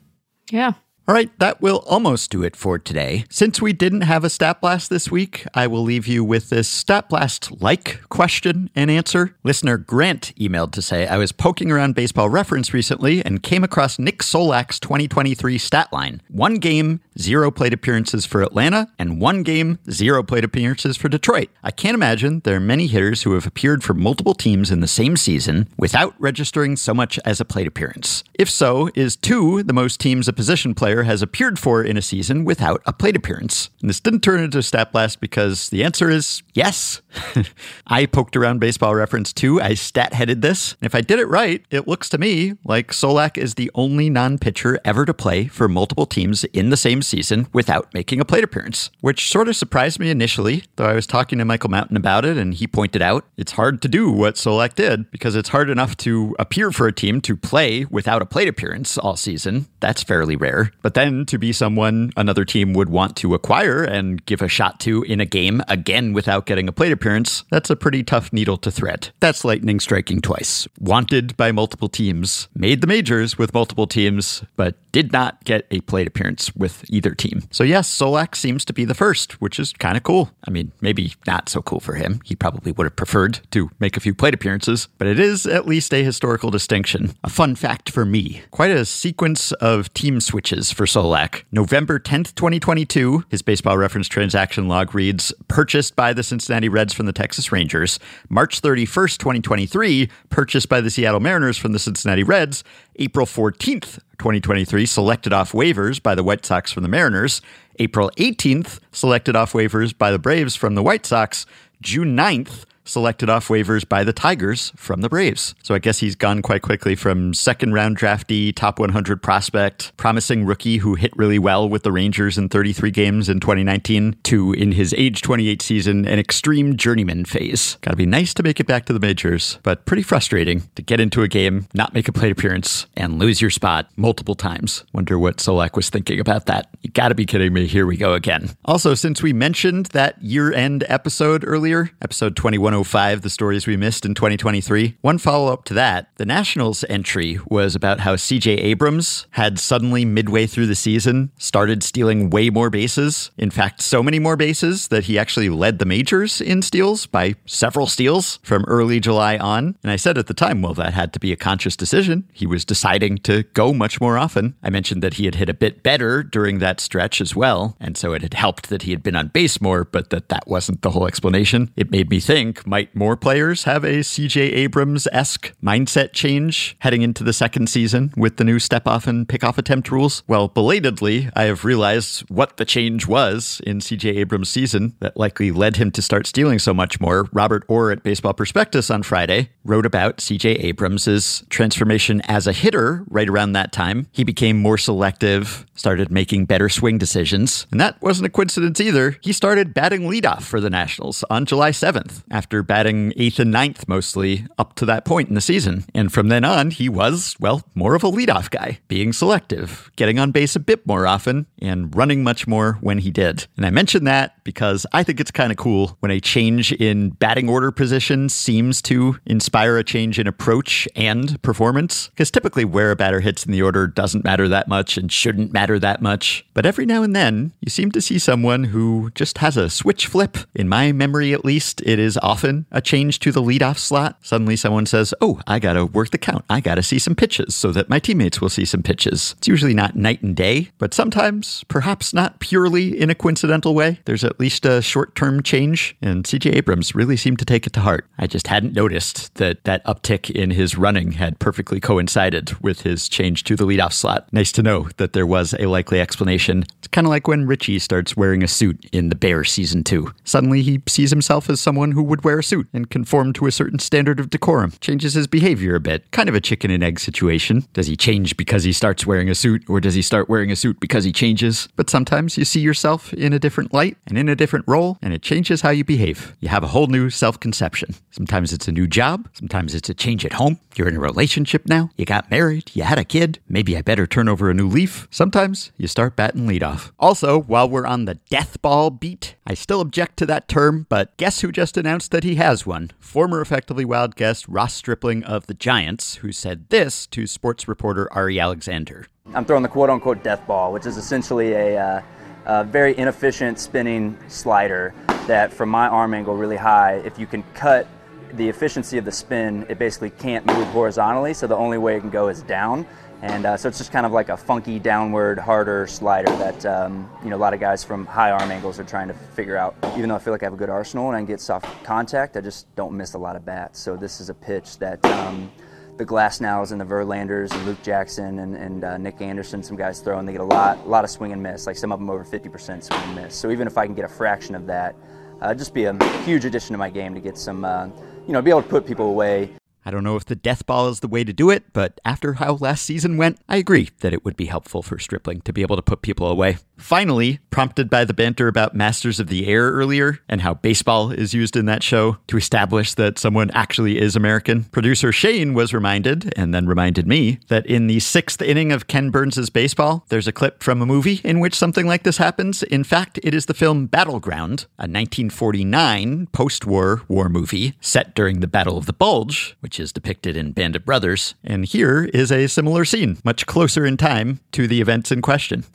[0.51, 0.73] Yeah.
[1.07, 3.25] All right, that will almost do it for today.
[3.27, 6.69] Since we didn't have a Stat Blast this week, I will leave you with this
[6.69, 9.35] Stat Blast like question and answer.
[9.43, 13.97] Listener Grant emailed to say, I was poking around baseball reference recently and came across
[13.97, 19.79] Nick Solak's 2023 stat line one game, zero plate appearances for Atlanta, and one game,
[19.89, 21.49] zero plate appearances for Detroit.
[21.63, 24.87] I can't imagine there are many hitters who have appeared for multiple teams in the
[24.87, 28.23] same season without registering so much as a plate appearance.
[28.35, 32.01] If so, is two the most teams a position player has appeared for in a
[32.01, 33.69] season without a plate appearance?
[33.81, 37.01] And this didn't turn into a stat blast because the answer is yes.
[37.87, 39.61] I poked around baseball reference too.
[39.61, 40.73] I stat headed this.
[40.73, 44.09] And if I did it right, it looks to me like Solak is the only
[44.09, 48.25] non pitcher ever to play for multiple teams in the same season without making a
[48.25, 51.97] plate appearance, which sort of surprised me initially, though I was talking to Michael Mountain
[51.97, 55.49] about it and he pointed out it's hard to do what Solak did because it's
[55.49, 59.67] hard enough to appear for a team to play without a plate appearance all season.
[59.79, 60.71] That's fairly rare.
[60.81, 64.79] But then to be someone another team would want to acquire and give a shot
[64.81, 68.57] to in a game again without getting a plate appearance, that's a pretty tough needle
[68.57, 69.09] to thread.
[69.19, 70.67] That's lightning striking twice.
[70.79, 75.81] Wanted by multiple teams, made the majors with multiple teams, but did not get a
[75.81, 77.43] plate appearance with either team.
[77.51, 80.31] So yes, Solak seems to be the first, which is kind of cool.
[80.45, 82.21] I mean, maybe not so cool for him.
[82.23, 85.67] He probably would have preferred to make a few plate appearances, but it is at
[85.67, 87.13] least a historical distinction.
[87.23, 88.41] A fun fact for me.
[88.51, 91.43] Quite a sequence of team switches for Solak.
[91.51, 97.05] November 10th, 2022, his baseball reference transaction log reads purchased by the Cincinnati Reds from
[97.05, 97.99] the Texas Rangers.
[98.29, 102.63] March 31st, 2023, purchased by the Seattle Mariners from the Cincinnati Reds.
[103.01, 107.41] April 14th, 2023, selected off waivers by the White Sox from the Mariners.
[107.79, 111.47] April 18th, selected off waivers by the Braves from the White Sox.
[111.81, 115.55] June 9th, selected off waivers by the Tigers from the Braves.
[115.63, 120.45] So I guess he's gone quite quickly from second round draftee, top 100 prospect, promising
[120.45, 124.71] rookie who hit really well with the Rangers in 33 games in 2019 to in
[124.73, 127.77] his age 28 season an extreme journeyman phase.
[127.81, 130.81] Got to be nice to make it back to the majors, but pretty frustrating to
[130.81, 134.83] get into a game, not make a plate appearance and lose your spot multiple times.
[134.93, 136.69] Wonder what Solak was thinking about that.
[136.81, 137.67] You got to be kidding me.
[137.67, 138.49] Here we go again.
[138.65, 144.05] Also, since we mentioned that year-end episode earlier, episode 21 105 The Stories We Missed
[144.05, 144.97] in 2023.
[145.01, 150.05] One follow up to that, the Nationals entry was about how CJ Abrams had suddenly,
[150.05, 153.29] midway through the season, started stealing way more bases.
[153.37, 157.35] In fact, so many more bases that he actually led the majors in steals by
[157.45, 159.75] several steals from early July on.
[159.83, 162.23] And I said at the time, well, that had to be a conscious decision.
[162.31, 164.55] He was deciding to go much more often.
[164.63, 167.75] I mentioned that he had hit a bit better during that stretch as well.
[167.81, 170.47] And so it had helped that he had been on base more, but that that
[170.47, 171.69] wasn't the whole explanation.
[171.75, 177.01] It made me think might more players have a CJ Abrams esque mindset change heading
[177.01, 180.23] into the second season with the new step off and pick off attempt rules?
[180.27, 185.51] Well, belatedly, I have realized what the change was in CJ Abrams' season that likely
[185.51, 187.27] led him to start stealing so much more.
[187.31, 193.03] Robert Orr at Baseball Prospectus on Friday wrote about CJ Abrams' transformation as a hitter
[193.07, 194.07] right around that time.
[194.11, 197.67] He became more selective, started making better swing decisions.
[197.71, 199.17] And that wasn't a coincidence either.
[199.21, 203.87] He started batting leadoff for the Nationals on July 7th after batting eighth and ninth
[203.87, 205.85] mostly up to that point in the season.
[205.95, 210.19] And from then on, he was, well, more of a leadoff guy, being selective, getting
[210.19, 213.47] on base a bit more often, and running much more when he did.
[213.55, 217.11] And I mention that because I think it's kind of cool when a change in
[217.11, 222.09] batting order position seems to inspire a change in approach and performance.
[222.09, 225.53] Because typically, where a batter hits in the order doesn't matter that much and shouldn't
[225.53, 226.45] matter that much.
[226.53, 230.07] But every now and then, you seem to see someone who just has a switch
[230.07, 230.37] flip.
[230.55, 234.17] In my memory, at least, it is often a change to the leadoff slot.
[234.21, 236.45] Suddenly, someone says, Oh, I got to work the count.
[236.49, 239.35] I got to see some pitches so that my teammates will see some pitches.
[239.37, 243.99] It's usually not night and day, but sometimes, perhaps not purely in a coincidental way,
[244.05, 245.95] there's at least a short term change.
[246.01, 248.07] And CJ Abrams really seemed to take it to heart.
[248.17, 253.07] I just hadn't noticed that that uptick in his running had perfectly coincided with his
[253.09, 254.31] change to the leadoff slot.
[254.31, 256.63] Nice to know that there was a likely explanation.
[256.79, 260.13] It's kind of like when Richie starts wearing a suit in The Bear season two.
[260.23, 263.51] Suddenly he sees himself as someone who would wear a suit and conform to a
[263.51, 266.09] certain standard of decorum, changes his behavior a bit.
[266.11, 267.65] Kind of a chicken and egg situation.
[267.73, 270.55] Does he change because he starts wearing a suit, or does he start wearing a
[270.55, 271.67] suit because he changes?
[271.75, 275.13] But sometimes you see yourself in a different light and in a different role, and
[275.13, 276.35] it changes how you behave.
[276.39, 277.95] You have a whole new self conception.
[278.11, 280.59] Sometimes it's a new job, sometimes it's a change at home.
[280.75, 284.07] You're in a relationship now, you got married, you had a kid, maybe I better
[284.07, 285.07] turn over a new leaf.
[285.11, 286.91] Sometimes you start batting leadoff.
[286.99, 291.17] Also, while we're on the death ball beat, I still object to that term, but
[291.17, 292.91] guess who just announced that he has one?
[292.99, 298.07] Former Effectively Wild guest Ross Stripling of the Giants, who said this to sports reporter
[298.13, 299.07] Ari Alexander.
[299.33, 302.01] I'm throwing the quote unquote death ball, which is essentially a, uh,
[302.45, 304.93] a very inefficient spinning slider
[305.27, 307.87] that, from my arm angle really high, if you can cut
[308.35, 311.99] the efficiency of the spin, it basically can't move horizontally, so the only way it
[311.99, 312.87] can go is down.
[313.21, 317.07] And uh, so it's just kind of like a funky downward, harder slider that um,
[317.23, 319.75] you know a lot of guys from high arm angles are trying to figure out.
[319.95, 322.35] Even though I feel like I have a good arsenal and I get soft contact,
[322.35, 323.79] I just don't miss a lot of bats.
[323.79, 325.51] So this is a pitch that um,
[325.97, 329.99] the Glasnows and the Verlanders and Luke Jackson and, and uh, Nick Anderson, some guys
[329.99, 331.67] throw, and they get a lot, a lot of swing and miss.
[331.67, 333.35] Like some of them over 50% swing and miss.
[333.35, 334.95] So even if I can get a fraction of that,
[335.41, 337.85] uh, just be a huge addition to my game to get some, uh,
[338.25, 339.51] you know, be able to put people away.
[339.85, 342.33] I don't know if the death ball is the way to do it, but after
[342.33, 345.61] how last season went, I agree that it would be helpful for Stripling to be
[345.61, 346.57] able to put people away.
[346.77, 351.33] Finally, prompted by the banter about Masters of the Air earlier and how baseball is
[351.33, 356.33] used in that show to establish that someone actually is American, producer Shane was reminded,
[356.35, 360.31] and then reminded me, that in the sixth inning of Ken Burns' baseball, there's a
[360.31, 362.63] clip from a movie in which something like this happens.
[362.63, 368.39] In fact, it is the film Battleground, a 1949 post war war movie set during
[368.39, 371.35] the Battle of the Bulge, which is depicted in Band of Brothers.
[371.43, 375.65] And here is a similar scene, much closer in time to the events in question.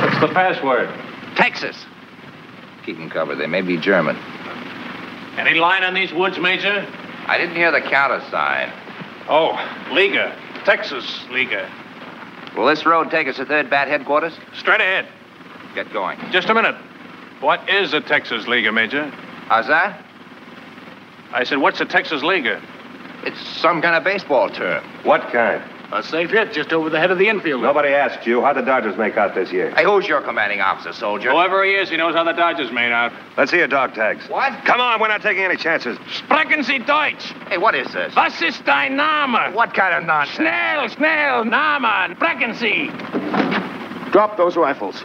[0.00, 0.88] What's the password?
[1.36, 1.86] Texas.
[2.84, 3.36] Keep them covered.
[3.36, 4.16] They may be German.
[5.36, 6.86] Any line on these woods, Major?
[7.26, 8.72] I didn't hear the countersign.
[9.28, 9.56] Oh,
[9.92, 10.36] Leaguer.
[10.64, 11.68] Texas Leaguer.
[12.56, 14.34] Will this road take us to Third Bat headquarters?
[14.54, 15.08] Straight ahead.
[15.74, 16.18] Get going.
[16.30, 16.76] Just a minute.
[17.40, 19.08] What is a Texas Leaguer, Major?
[19.48, 20.04] How's that?
[21.32, 22.60] I said, what's a Texas Leaguer?
[23.24, 24.84] It's some kind of baseball term.
[25.04, 25.62] What kind?
[25.92, 27.60] A safe hit just over the head of the infield.
[27.62, 28.40] Nobody asked you.
[28.40, 29.74] How'd the Dodgers make out this year?
[29.74, 31.30] Hey, who's your commanding officer, soldier?
[31.30, 33.12] Whoever he is, he knows how the Dodgers made out.
[33.36, 34.26] Let's see your dog tags.
[34.28, 34.64] What?
[34.64, 35.98] Come on, we're not taking any chances.
[36.10, 37.34] Sprechen Sie Deutsch?
[37.48, 38.16] Hey, what is this?
[38.16, 39.54] Was ist dein Name?
[39.54, 40.36] What kind of nonsense?
[40.36, 42.16] Schnell, schnell, Name.
[42.16, 42.90] Sprechen Sie.
[44.12, 45.04] Drop those rifles.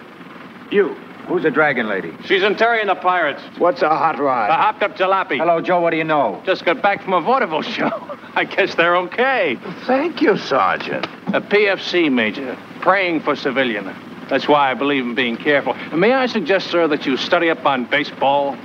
[0.72, 0.95] You,
[1.28, 2.14] Who's the dragon lady?
[2.26, 3.41] She's in Terry and the Pirates.
[3.58, 4.49] What's a hot rod?
[4.49, 5.38] A hopped up jalopy.
[5.38, 5.82] Hello, Joe.
[5.82, 6.41] What do you know?
[6.45, 8.18] Just got back from a vaudeville show.
[8.36, 9.58] I guess they're okay.
[9.86, 11.06] Thank you, Sergeant.
[11.34, 13.94] A PFC major, praying for civilian.
[14.30, 15.74] That's why I believe in being careful.
[15.95, 18.58] May I suggest, sir, that you study up on baseball?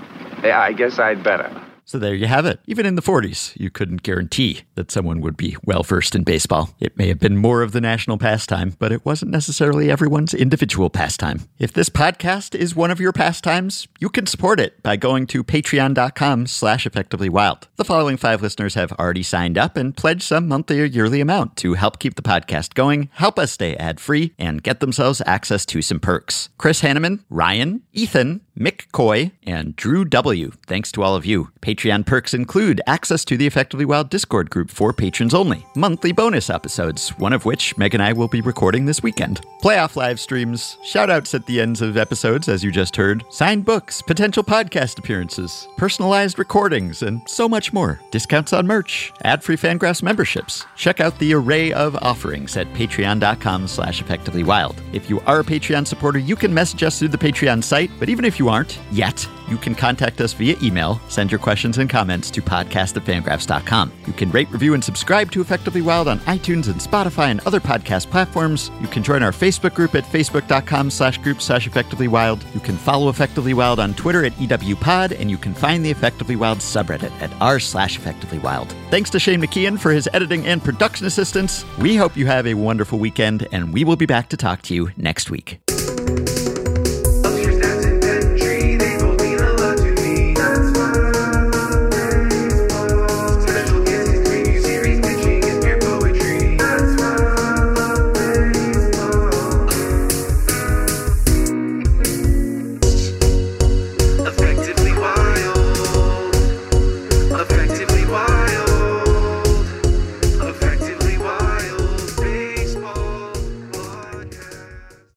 [0.43, 1.51] Yeah, I guess I'd better.
[1.93, 2.59] So there you have it.
[2.67, 6.75] Even in the 40s, you couldn't guarantee that someone would be well versed in baseball.
[6.81, 10.89] It may have been more of the national pastime, but it wasn't necessarily everyone's individual
[10.89, 11.43] pastime.
[11.59, 15.45] If this podcast is one of your pastimes, you can support it by going to
[15.45, 17.65] patreon.com slash effectivelywild.
[17.77, 21.59] The following five listeners have already signed up and pledged some monthly or yearly amount
[21.59, 25.83] to help keep the podcast going, help us stay ad-free, and get themselves access to
[25.83, 26.49] some perks.
[26.57, 30.53] Chris Hanneman, Ryan, Ethan, Mick Coy, and Drew W.
[30.67, 31.51] Thanks to all of you.
[31.63, 36.51] Patreon perks include access to the Effectively Wild Discord group for patrons only, monthly bonus
[36.51, 40.77] episodes, one of which Meg and I will be recording this weekend, playoff live streams,
[40.85, 45.67] shoutouts at the ends of episodes, as you just heard, signed books, potential podcast appearances,
[45.79, 48.01] personalized recordings, and so much more.
[48.11, 50.67] Discounts on merch, ad-free Fangraphs memberships.
[50.77, 54.77] Check out the array of offerings at patreon.com slash effectivelywild.
[54.93, 58.11] If you are a Patreon supporter, you can message us through the Patreon site, but
[58.11, 61.01] even if you aren't yet, you can contact us via email.
[61.09, 63.93] Send your questions and comments to podcast at fangraphs.com.
[64.05, 67.61] You can rate, review, and subscribe to Effectively Wild on iTunes and Spotify and other
[67.61, 68.73] podcast platforms.
[68.81, 72.45] You can join our Facebook group at facebook.com slash group slash effectively wild.
[72.53, 76.35] You can follow Effectively Wild on Twitter at EWPod, and you can find the Effectively
[76.35, 78.75] Wild subreddit at r slash effectively wild.
[78.91, 81.65] Thanks to Shane McKeon for his editing and production assistance.
[81.79, 84.75] We hope you have a wonderful weekend, and we will be back to talk to
[84.75, 85.61] you next week.